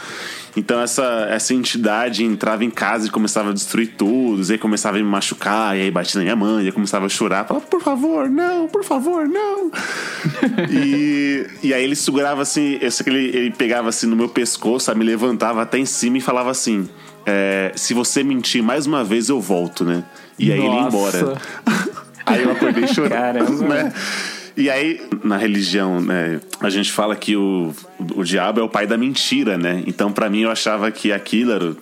Então 0.56 0.80
essa, 0.80 1.26
essa 1.30 1.54
entidade 1.54 2.24
entrava 2.24 2.64
em 2.64 2.70
casa 2.70 3.06
e 3.06 3.10
começava 3.10 3.50
a 3.50 3.52
destruir 3.52 3.94
tudo. 3.96 4.42
E 4.42 4.52
aí 4.52 4.58
começava 4.58 4.96
a 4.96 5.00
me 5.00 5.06
machucar, 5.06 5.76
e 5.76 5.82
aí 5.82 5.90
batia 5.90 6.18
na 6.18 6.24
minha 6.24 6.36
mãe, 6.36 6.64
e 6.64 6.66
aí 6.66 6.72
começava 6.72 7.06
a 7.06 7.08
chorar. 7.08 7.46
Falava, 7.46 7.66
por 7.66 7.80
favor, 7.80 8.28
não, 8.28 8.66
por 8.68 8.84
favor, 8.84 9.28
não. 9.28 9.70
e, 10.70 11.46
e 11.62 11.74
aí 11.74 11.84
ele 11.84 11.96
segurava 11.96 12.42
assim, 12.42 12.78
eu 12.80 12.90
sei 12.90 13.04
que 13.04 13.10
ele, 13.10 13.36
ele 13.36 13.50
pegava 13.50 13.88
assim 13.88 14.06
no 14.06 14.16
meu 14.16 14.28
pescoço, 14.28 14.86
sabe, 14.86 14.98
me 14.98 15.04
levantava 15.04 15.62
até 15.62 15.78
em 15.78 15.86
cima 15.86 16.18
e 16.18 16.20
falava 16.20 16.50
assim: 16.50 16.88
é, 17.26 17.72
se 17.76 17.94
você 17.94 18.22
mentir 18.22 18.62
mais 18.62 18.86
uma 18.86 19.04
vez, 19.04 19.28
eu 19.28 19.40
volto, 19.40 19.84
né? 19.84 20.04
E 20.38 20.50
aí 20.52 20.58
ele 20.58 20.66
ia 20.66 20.82
Nossa. 20.82 21.18
embora. 21.18 21.40
aí 22.26 22.42
eu 22.42 22.52
acordei 22.52 22.86
chorando. 22.86 23.10
Caramba. 23.10 23.74
Né? 23.74 23.92
E 24.60 24.68
aí, 24.68 25.00
na 25.24 25.36
religião, 25.38 26.00
né, 26.00 26.38
a 26.60 26.68
gente 26.68 26.92
fala 26.92 27.16
que 27.16 27.34
o, 27.34 27.72
o 28.14 28.22
diabo 28.22 28.60
é 28.60 28.62
o 28.62 28.68
pai 28.68 28.86
da 28.86 28.96
mentira, 28.98 29.56
né? 29.56 29.82
Então, 29.86 30.12
pra 30.12 30.28
mim, 30.28 30.42
eu 30.42 30.50
achava 30.50 30.90
que 30.90 31.10
aquilo 31.12 31.52
era 31.52 31.64
o, 31.64 31.76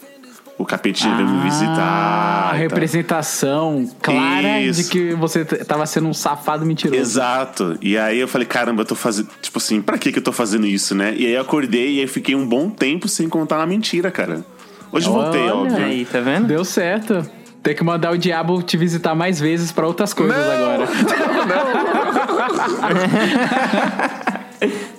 o 0.59 0.65
capetinho 0.65 1.17
veio 1.17 1.29
me 1.29 1.43
visitar. 1.43 1.77
Ah, 1.79 2.45
A 2.45 2.47
e 2.47 2.51
tal. 2.51 2.59
representação 2.59 3.91
clara 4.01 4.61
Isso. 4.61 4.85
de 4.85 4.91
que 4.91 5.15
você 5.15 5.45
tava 5.45 5.85
sendo 5.87 6.09
um 6.09 6.15
safado 6.15 6.65
mentiroso. 6.65 7.01
Exato. 7.01 7.77
E 7.83 7.99
aí 7.99 8.19
eu 8.19 8.29
falei, 8.29 8.47
caramba, 8.47 8.83
eu 8.83 8.87
tô 8.87 8.95
fazendo. 8.95 9.29
Tipo 9.43 9.59
assim, 9.59 9.83
pra 9.83 9.99
que 9.99 10.13
que 10.13 10.19
eu 10.19 10.23
tô 10.23 10.33
fazendo 10.33 10.67
isso, 10.67 10.95
né? 10.95 11.15
E 11.17 11.27
aí 11.27 11.33
eu 11.33 11.41
acordei 11.43 11.97
e 11.97 12.01
aí 12.01 12.07
fiquei 12.07 12.35
um 12.37 12.47
bom 12.47 12.71
tempo 12.71 13.09
sem 13.09 13.29
contar 13.29 13.57
uma 13.57 13.67
mentira, 13.67 14.11
cara. 14.11 14.45
Hoje 14.93 15.07
eu 15.07 15.13
voltei, 15.13 15.43
Olha 15.43 15.55
óbvio. 15.55 15.85
Aí, 15.85 16.05
tá 16.05 16.21
vendo? 16.21 16.47
Deu 16.47 16.65
certo. 16.65 17.29
Tem 17.63 17.75
que 17.75 17.83
mandar 17.85 18.13
o 18.13 18.17
diabo 18.17 18.63
te 18.63 18.77
visitar 18.77 19.15
mais 19.15 19.39
vezes 19.41 19.71
pra 19.73 19.87
outras 19.87 20.15
coisas 20.15 20.37
agora. 20.37 20.89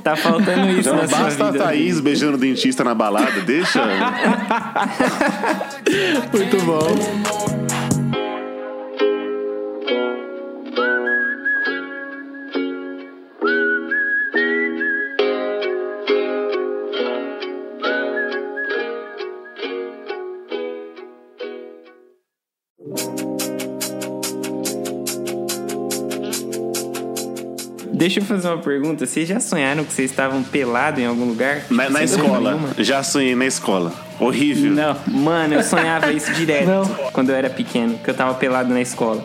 Tá 0.02 0.16
faltando 0.16 0.70
isso 0.80 0.90
não 0.94 1.06
basta 1.06 1.50
a. 1.50 1.54
Thaís 1.54 2.00
beijando 2.00 2.38
o 2.38 2.40
dentista 2.40 2.82
na 2.84 2.96
balada, 2.96 3.42
deixa. 3.42 3.84
Muito 6.32 6.58
bom. 6.66 7.39
Deixa 28.00 28.22
eu 28.22 28.24
fazer 28.24 28.48
uma 28.48 28.58
pergunta. 28.60 29.06
Vocês 29.06 29.28
já 29.28 29.42
sonharam 29.42 29.84
que 29.84 29.92
vocês 29.92 30.10
estavam 30.10 30.42
pelados 30.42 31.02
em 31.02 31.06
algum 31.06 31.26
lugar? 31.26 31.64
Na, 31.70 31.84
Tipo, 31.84 31.94
na 31.94 32.04
escola. 32.06 32.52
nenhuma? 32.52 32.70
Já 32.78 33.04
sonhei 33.04 33.36
na 33.36 33.46
escola. 33.46 33.92
Horrível. 34.18 34.72
Não. 34.72 34.96
Mano, 35.06 35.56
eu 35.56 35.64
sonhava 35.64 36.10
isso 36.14 36.32
direto 36.32 36.66
Não. 36.66 36.86
quando 37.12 37.32
eu 37.32 37.36
era 37.36 37.50
pequeno, 37.50 37.98
que 38.02 38.10
eu 38.10 38.14
tava 38.14 38.34
pelado 38.36 38.70
na 38.74 38.80
escola. 38.80 39.22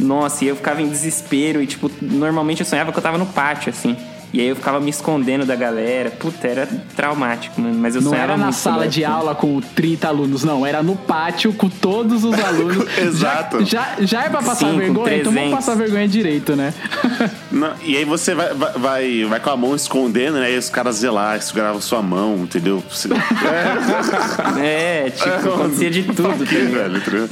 Nossa, 0.00 0.42
e 0.42 0.48
eu 0.48 0.56
ficava 0.56 0.80
em 0.80 0.88
desespero 0.88 1.60
e, 1.62 1.66
tipo, 1.66 1.90
normalmente 2.00 2.60
eu 2.60 2.66
sonhava 2.66 2.90
que 2.92 2.98
eu 2.98 3.02
tava 3.02 3.18
no 3.18 3.26
pátio, 3.26 3.68
assim. 3.68 3.94
E 4.34 4.40
aí 4.40 4.48
eu 4.48 4.56
ficava 4.56 4.80
me 4.80 4.90
escondendo 4.90 5.46
da 5.46 5.54
galera. 5.54 6.10
Puta, 6.10 6.48
era 6.48 6.68
traumático, 6.96 7.60
mano. 7.60 7.78
Mas 7.78 7.94
eu 7.94 8.02
Não 8.02 8.12
era 8.12 8.36
na 8.36 8.50
sala 8.50 8.88
de 8.88 9.04
aula 9.04 9.32
com 9.32 9.60
30 9.60 10.08
alunos, 10.08 10.42
não. 10.42 10.66
Era 10.66 10.82
no 10.82 10.96
pátio 10.96 11.52
com 11.52 11.68
todos 11.68 12.24
os 12.24 12.34
alunos. 12.42 12.98
Exato. 12.98 13.64
Já, 13.64 13.94
já, 14.00 14.04
já 14.04 14.24
é 14.24 14.28
pra 14.28 14.42
passar 14.42 14.66
Sim, 14.66 14.72
com 14.72 14.78
vergonha? 14.78 15.16
Então 15.18 15.32
vamos 15.32 15.50
300. 15.50 15.54
passar 15.54 15.74
vergonha 15.76 16.08
direito, 16.08 16.56
né? 16.56 16.74
Não, 17.52 17.70
e 17.84 17.96
aí 17.96 18.04
você 18.04 18.34
vai, 18.34 18.52
vai, 18.52 18.72
vai, 18.72 19.24
vai 19.26 19.38
com 19.38 19.50
a 19.50 19.56
mão 19.56 19.76
escondendo, 19.76 20.38
né? 20.40 20.52
E 20.52 20.58
os 20.58 20.68
caras 20.68 20.96
zelar, 20.96 21.40
seguravam 21.40 21.80
sua 21.80 22.02
mão, 22.02 22.38
entendeu? 22.38 22.82
Você- 22.90 23.08
pequeno. 23.08 24.58
É, 24.60 25.10
tipo, 25.10 25.28
acontecia 25.28 25.90
de 25.90 26.02
tudo, 26.02 26.36
tá 26.38 26.44
Que 26.44 26.54
ligado? 26.56 26.72
velho, 26.72 26.96
entendeu? 26.96 27.28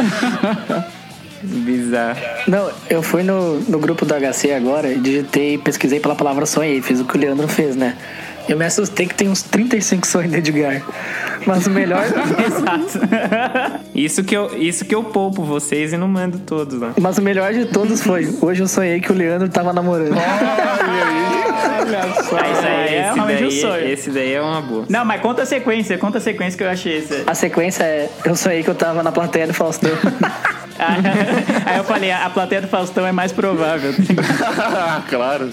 Bizarro. 1.43 2.21
Não, 2.47 2.71
eu 2.89 3.03
fui 3.03 3.23
no, 3.23 3.59
no 3.61 3.79
grupo 3.79 4.05
do 4.05 4.15
HC 4.15 4.53
agora 4.53 4.93
e 4.93 4.99
digitei, 4.99 5.59
pesquisei 5.59 5.99
pela 5.99 6.15
palavra 6.15 6.47
sonhei, 6.47 6.81
fiz 6.81 7.01
o 7.01 7.05
que 7.05 7.17
o 7.17 7.21
Leandro 7.21 7.49
fez, 7.49 7.75
né? 7.75 7.97
Eu 8.49 8.57
me 8.57 8.65
assustei 8.65 9.07
que 9.07 9.15
tem 9.15 9.29
uns 9.29 9.43
35 9.43 10.07
sonhos 10.07 10.33
de 10.33 10.39
Edgar. 10.39 10.83
Mas 11.47 11.67
o 11.67 11.71
melhor. 11.71 12.05
Isso 13.95 14.25
que, 14.25 14.37
eu, 14.37 14.57
isso 14.59 14.85
que 14.85 14.95
eu 14.95 15.05
poupo 15.05 15.45
vocês 15.45 15.93
e 15.93 15.99
não 15.99 16.09
mando 16.09 16.39
todos 16.39 16.81
lá. 16.81 16.93
Mas 17.01 17.19
o 17.19 17.23
melhor 17.23 17.53
de 17.53 17.67
todos 17.67 18.03
foi: 18.03 18.35
hoje 18.41 18.63
eu 18.63 18.69
sonhei 18.69 19.01
que 19.01 19.13
o 19.13 19.15
Leandro 19.15 19.49
tava 19.49 19.73
namorando. 19.73 20.17
Ah, 20.17 22.09
isso 22.09 22.67
aí 22.67 22.95
é 22.95 23.01
esse, 23.01 23.15
realmente 23.15 23.45
um 23.45 23.49
daí, 23.49 23.61
sonho. 23.61 23.89
esse 23.89 24.11
daí 24.11 24.33
é 24.33 24.41
uma 24.41 24.63
boa. 24.63 24.87
Não, 24.89 25.05
mas 25.05 25.21
conta 25.21 25.43
a 25.43 25.47
sequência, 25.47 25.99
conta 25.99 26.19
a 26.19 26.21
sequência 26.21 26.57
que 26.57 26.65
eu 26.65 26.71
achei 26.71 26.99
esse. 26.99 27.23
A 27.27 27.35
sequência 27.35 27.85
é: 27.85 28.09
eu 28.25 28.35
sonhei 28.35 28.63
que 28.63 28.71
eu 28.71 28.75
tava 28.75 29.03
na 29.03 29.13
plateia 29.13 29.47
do 29.47 29.55
Faustão. 29.55 29.91
Aí 31.67 31.79
eu 31.79 31.85
falei, 31.85 32.11
a 32.11 32.29
plateia 32.31 32.63
do 32.63 32.69
Faustão 32.69 33.07
é 33.07 33.13
mais 33.13 33.33
provável. 33.33 33.93
claro. 35.09 35.51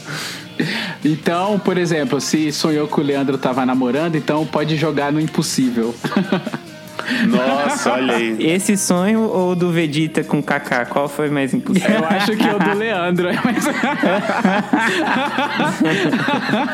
Então, 1.03 1.57
por 1.59 1.77
exemplo, 1.77 2.19
se 2.19 2.51
sonhou 2.51 2.87
que 2.87 2.99
o 2.99 3.03
Leandro 3.03 3.37
tava 3.37 3.65
namorando, 3.65 4.15
então 4.15 4.45
pode 4.45 4.75
jogar 4.75 5.11
no 5.11 5.19
impossível. 5.19 5.95
Nossa, 7.27 7.93
olha 7.93 8.15
aí. 8.15 8.37
Esse 8.39 8.77
sonho 8.77 9.21
ou 9.21 9.55
do 9.55 9.71
Vegeta 9.71 10.23
com 10.23 10.41
Kaká? 10.41 10.85
Qual 10.85 11.07
foi 11.07 11.29
mais 11.29 11.53
impossível? 11.53 11.97
Eu 11.97 12.05
acho 12.05 12.35
que 12.35 12.47
é 12.47 12.55
o 12.55 12.59
do 12.59 12.73
Leandro. 12.77 13.29
Mas... 13.43 13.65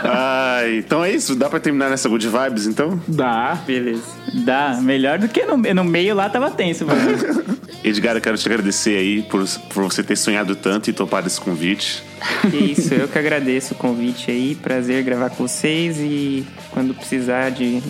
Ai, 0.04 0.78
então 0.78 1.04
é 1.04 1.12
isso. 1.12 1.36
Dá 1.36 1.50
pra 1.50 1.60
terminar 1.60 1.90
nessa 1.90 2.10
good 2.10 2.28
vibes, 2.28 2.68
então? 2.68 3.00
Dá. 3.08 3.58
Beleza. 3.66 4.04
Dá, 4.34 4.80
melhor 4.82 5.18
do 5.20 5.28
que 5.28 5.46
no, 5.46 5.58
no 5.58 5.84
meio 5.84 6.16
lá 6.16 6.30
tava 6.30 6.52
tenso, 6.52 6.86
mano. 6.86 7.00
Edgar, 7.84 8.16
eu 8.16 8.22
quero 8.22 8.36
te 8.36 8.48
agradecer 8.48 8.98
aí 8.98 9.22
por, 9.22 9.48
por 9.72 9.84
você 9.84 10.02
ter 10.02 10.16
sonhado 10.16 10.56
tanto 10.56 10.90
e 10.90 10.94
topado 10.94 11.28
esse 11.28 11.40
convite. 11.40 12.04
Que 12.50 12.58
isso, 12.58 12.94
eu 12.96 13.08
que 13.08 13.20
agradeço 13.20 13.76
o 13.76 13.78
convite 13.78 14.32
aí. 14.32 14.56
Prazer 14.56 15.04
gravar 15.04 15.30
com 15.30 15.48
vocês 15.48 16.00
e 16.00 16.46
quando 16.72 16.96
precisar 16.96 17.52
de 17.52 17.84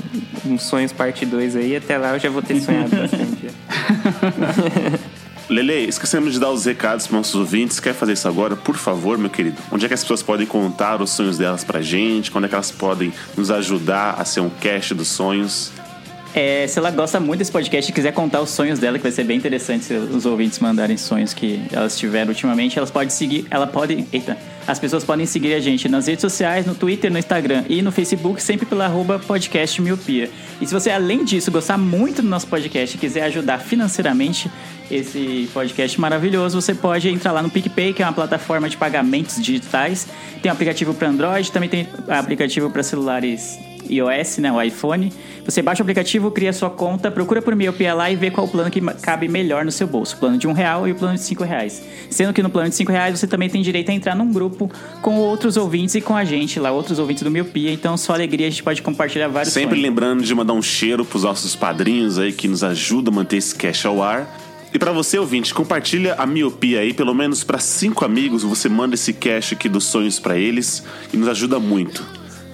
uns 0.46 0.64
sonhos 0.64 0.92
parte 0.92 1.26
2 1.26 1.56
aí, 1.56 1.76
até 1.78 1.98
lá 1.98 2.14
eu 2.14 2.20
já 2.20 2.25
vou 2.30 2.42
ter 2.42 2.60
sonhado 2.62 2.96
bastante. 2.96 3.38
já. 3.44 3.50
Lele, 5.48 5.88
esquecemos 5.88 6.34
de 6.34 6.40
dar 6.40 6.50
os 6.50 6.66
recados 6.66 7.06
para 7.06 7.18
nossos 7.18 7.36
ouvintes. 7.36 7.80
Quer 7.80 7.94
fazer 7.94 8.14
isso 8.14 8.28
agora, 8.28 8.56
por 8.56 8.76
favor, 8.76 9.16
meu 9.18 9.30
querido? 9.30 9.62
Onde 9.72 9.86
é 9.86 9.88
que 9.88 9.94
as 9.94 10.02
pessoas 10.02 10.24
podem 10.24 10.48
contar 10.48 11.00
os 11.02 11.12
sonhos 11.12 11.38
delas 11.38 11.64
pra 11.64 11.82
gente? 11.82 12.32
Quando 12.32 12.46
é 12.46 12.48
que 12.48 12.56
elas 12.56 12.72
podem 12.72 13.14
nos 13.38 13.52
ajudar 13.52 14.16
a 14.20 14.26
ser 14.26 14.40
um 14.40 14.50
cast 14.50 14.96
dos 14.96 15.08
sonhos? 15.08 15.72
É, 16.36 16.68
se 16.68 16.78
ela 16.78 16.92
gosta 16.92 17.18
muito 17.18 17.40
desse 17.40 17.52
podcast 17.52 17.90
e 17.90 17.96
quiser 17.96 18.12
contar 18.12 18.42
os 18.42 18.50
sonhos 18.50 18.78
dela, 18.78 18.98
que 18.98 19.04
vai 19.04 19.12
ser 19.12 19.24
bem 19.24 19.38
interessante 19.38 19.86
se 19.86 19.94
os 19.94 20.26
ouvintes 20.26 20.60
mandarem 20.60 20.98
sonhos 20.98 21.34
que 21.34 21.62
elas 21.72 21.98
tiveram 21.98 22.28
ultimamente, 22.28 22.78
elas 22.78 22.92
podem 22.92 23.10
seguir, 23.10 23.48
ela 23.50 23.66
pode, 23.66 24.06
eita, 24.12 24.38
as 24.68 24.78
pessoas 24.78 25.06
podem 25.06 25.26
seguir 25.26 25.54
a 25.54 25.62
gente 25.62 25.88
nas 25.88 26.08
redes 26.08 26.20
sociais, 26.20 26.66
no 26.66 26.76
Twitter, 26.76 27.10
no 27.10 27.18
Instagram 27.18 27.64
e 27.70 27.82
no 27.82 27.90
Facebook, 27.90 28.44
sempre 28.44 28.66
pela 28.66 28.84
arroba 28.84 29.18
podcast 29.18 29.82
miopia. 29.82 30.30
E 30.60 30.68
se 30.68 30.74
você, 30.74 30.92
além 30.92 31.24
disso, 31.24 31.50
gostar 31.50 31.78
muito 31.78 32.22
do 32.22 32.28
nosso 32.28 32.48
podcast 32.48 32.98
e 32.98 33.00
quiser 33.00 33.24
ajudar 33.24 33.60
financeiramente 33.60 34.52
esse 34.92 35.50
podcast 35.54 36.02
maravilhoso, 36.02 36.62
você 36.62 36.74
pode 36.74 37.08
entrar 37.08 37.32
lá 37.32 37.42
no 37.42 37.50
PicPay, 37.50 37.94
que 37.94 38.04
é 38.04 38.06
uma 38.06 38.12
plataforma 38.12 38.68
de 38.68 38.76
pagamentos 38.76 39.42
digitais. 39.42 40.06
Tem 40.42 40.52
um 40.52 40.54
aplicativo 40.54 40.94
para 40.94 41.08
Android, 41.08 41.50
também 41.50 41.70
tem 41.70 41.88
aplicativo 42.10 42.70
para 42.70 42.84
celulares 42.84 43.58
iOS, 43.90 44.38
né, 44.38 44.52
o 44.52 44.62
iPhone. 44.62 45.12
Você 45.46 45.62
baixa 45.62 45.82
o 45.82 45.84
aplicativo, 45.84 46.32
cria 46.32 46.52
sua 46.52 46.70
conta, 46.70 47.12
procura 47.12 47.42
por 47.42 47.56
Miopia 47.56 47.94
lá 47.94 48.10
e 48.10 48.16
vê 48.16 48.32
qual 48.32 48.48
o 48.48 48.50
plano 48.50 48.72
que 48.72 48.82
cabe 48.82 49.28
melhor 49.28 49.64
no 49.64 49.72
seu 49.72 49.88
bolso. 49.88 50.16
O 50.16 50.20
plano 50.20 50.38
de 50.38 50.48
um 50.48 50.54
real 50.54 50.88
e 50.88 50.92
o 50.92 50.96
plano 50.96 51.16
de 51.16 51.22
cinco 51.22 51.44
reais. 51.44 51.84
Sendo 52.10 52.34
que 52.34 52.42
no 52.42 52.50
plano 52.50 52.70
de 52.70 52.76
cinco 52.76 52.92
reais 52.92 53.20
você 53.20 53.28
também 53.28 53.50
tem 53.50 53.62
direito 53.62 53.90
a 53.90 53.94
entrar 53.94 54.16
num 54.16 54.32
grupo 54.32 54.72
com 55.02 55.18
outros 55.18 55.56
ouvintes 55.58 55.96
e 55.96 56.02
com 56.02 56.16
a 56.16 56.24
gente 56.24 56.60
lá, 56.60 56.72
outros 56.72 56.98
ouvintes 56.98 57.24
do 57.24 57.30
Miopia. 57.30 57.72
Então, 57.72 57.96
só 57.96 58.14
alegria, 58.14 58.48
a 58.48 58.50
gente 58.50 58.64
pode 58.64 58.82
compartilhar 58.82 59.28
vários 59.28 59.54
Sempre 59.54 59.76
sonhos. 59.76 59.84
lembrando 59.84 60.24
de 60.24 60.34
mandar 60.34 60.54
um 60.54 60.62
cheiro 60.62 61.06
pros 61.06 61.24
nossos 61.24 61.56
padrinhos 61.56 62.18
aí 62.18 62.32
que 62.32 62.48
nos 62.48 62.64
ajudam 62.64 63.14
a 63.14 63.16
manter 63.18 63.38
esse 63.38 63.54
cash 63.54 63.86
ao 63.86 64.02
ar. 64.02 64.42
E 64.74 64.80
pra 64.80 64.92
você, 64.92 65.18
ouvinte, 65.20 65.54
compartilha 65.54 66.16
a 66.16 66.26
miopia 66.26 66.80
aí, 66.82 66.94
pelo 66.94 67.14
menos 67.14 67.44
pra 67.44 67.60
cinco 67.60 68.04
amigos, 68.04 68.44
você 68.44 68.68
manda 68.68 68.96
esse 68.96 69.14
cash 69.14 69.54
aqui 69.54 69.70
dos 69.70 69.86
sonhos 69.86 70.20
pra 70.20 70.38
eles 70.38 70.84
e 71.14 71.18
nos 71.18 71.30
ajuda 71.30 71.60
muito. 71.60 72.04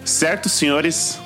Certo, 0.04 0.50
senhores? 0.50 1.20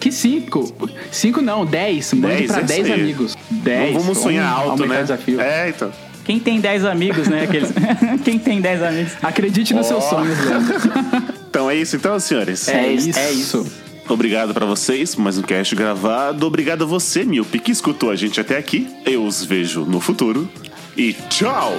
Que 0.00 0.10
cinco? 0.10 0.74
Cinco 1.12 1.42
não, 1.42 1.64
dez. 1.66 2.12
Mande 2.14 2.36
Dez, 2.38 2.50
pra 2.50 2.60
é 2.60 2.64
dez 2.64 2.86
aí. 2.86 2.92
amigos. 2.94 3.36
Dez. 3.50 3.92
Vamos 3.92 4.18
sonhar 4.18 4.54
Vamos 4.54 4.70
alto, 4.70 4.86
né? 4.86 5.02
desafio. 5.02 5.40
É, 5.40 5.68
então. 5.68 5.92
Quem 6.24 6.38
tem 6.38 6.60
10 6.60 6.84
amigos, 6.84 7.28
né? 7.28 7.42
Aqueles... 7.42 7.70
Quem 8.24 8.38
tem 8.38 8.60
10 8.60 8.82
amigos? 8.82 9.12
Acredite 9.22 9.74
nos 9.74 9.86
seus 9.86 10.04
sonhos, 10.04 10.38
Leandro. 10.44 10.74
Então 11.50 11.68
é 11.68 11.74
isso, 11.74 11.96
então, 11.96 12.18
senhores. 12.20 12.68
É, 12.68 12.92
isso, 12.92 13.08
isso. 13.10 13.18
é 13.18 13.32
isso. 13.32 13.66
Obrigado 14.08 14.54
pra 14.54 14.64
vocês 14.64 15.16
por 15.16 15.22
mais 15.22 15.36
um 15.36 15.42
cast 15.42 15.74
gravado. 15.74 16.46
Obrigado 16.46 16.84
a 16.84 16.86
você, 16.86 17.24
Miopi, 17.24 17.58
que 17.58 17.72
escutou 17.72 18.08
a 18.08 18.14
gente 18.14 18.40
até 18.40 18.56
aqui. 18.56 18.88
Eu 19.04 19.24
os 19.24 19.44
vejo 19.44 19.80
no 19.84 19.98
futuro. 20.00 20.48
E 20.96 21.12
tchau! 21.28 21.72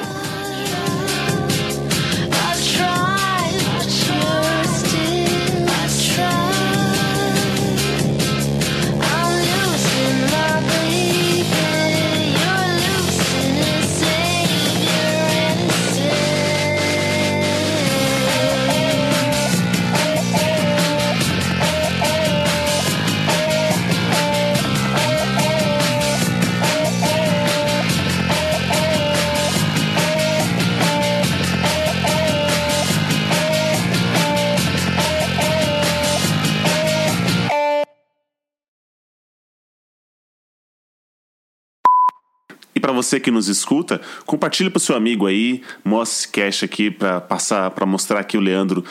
Você 43.02 43.20
que 43.20 43.32
nos 43.32 43.48
escuta, 43.48 44.00
compartilhe 44.26 44.70
pro 44.70 44.80
seu 44.80 44.96
amigo 44.96 45.26
aí, 45.28 45.62
mostre 45.84 46.20
esse 46.20 46.28
cast 46.30 46.66
aqui 46.66 46.92
pra 46.92 47.20
passar, 47.22 47.70
para 47.72 47.86
mostrar 47.86 48.24
que 48.24 48.38
o 48.38 48.42
Leandro 48.42 48.84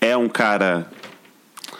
é 0.00 0.16
um 0.16 0.28
cara. 0.28 0.86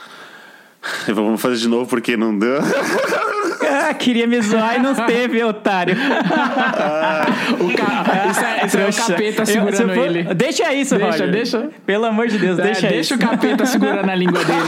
Vamos 1.09 1.41
fazer 1.41 1.57
de 1.57 1.69
novo 1.69 1.87
porque 1.89 2.17
não 2.17 2.37
deu. 2.39 2.59
Ah, 3.69 3.93
queria 3.95 4.27
me 4.27 4.41
zoar 4.41 4.77
e 4.77 4.79
não 4.79 4.95
teve, 4.95 5.43
otário. 5.43 5.97
O 7.59 7.75
ca... 7.75 8.29
Isso 8.31 8.41
é, 8.45 8.67
isso 8.67 8.79
é 8.79 8.89
o 8.89 8.93
capeta 9.09 9.47
segurando 9.47 9.77
se 9.77 9.83
eu 9.83 9.89
for- 9.89 10.07
ele. 10.07 10.35
Deixa 10.35 10.73
isso, 10.75 10.95
Deixa, 10.97 11.11
Roger. 11.11 11.31
deixa. 11.31 11.71
Pelo 11.85 12.05
amor 12.05 12.29
de 12.29 12.39
Deus, 12.39 12.59
É, 12.59 12.63
deixa, 12.63 12.81
deixa 12.89 13.15
isso. 13.15 13.15
o 13.15 13.19
capeta 13.19 13.65
segurando 13.67 14.09
a 14.11 14.15
língua 14.15 14.45
dele. 14.45 14.61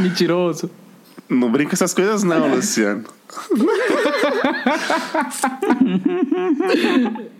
Mentiroso. 0.00 0.70
Não 1.28 1.50
brinca 1.50 1.70
com 1.70 1.74
essas 1.74 1.92
coisas, 1.92 2.22
não, 2.22 2.54
Luciano. 2.54 3.04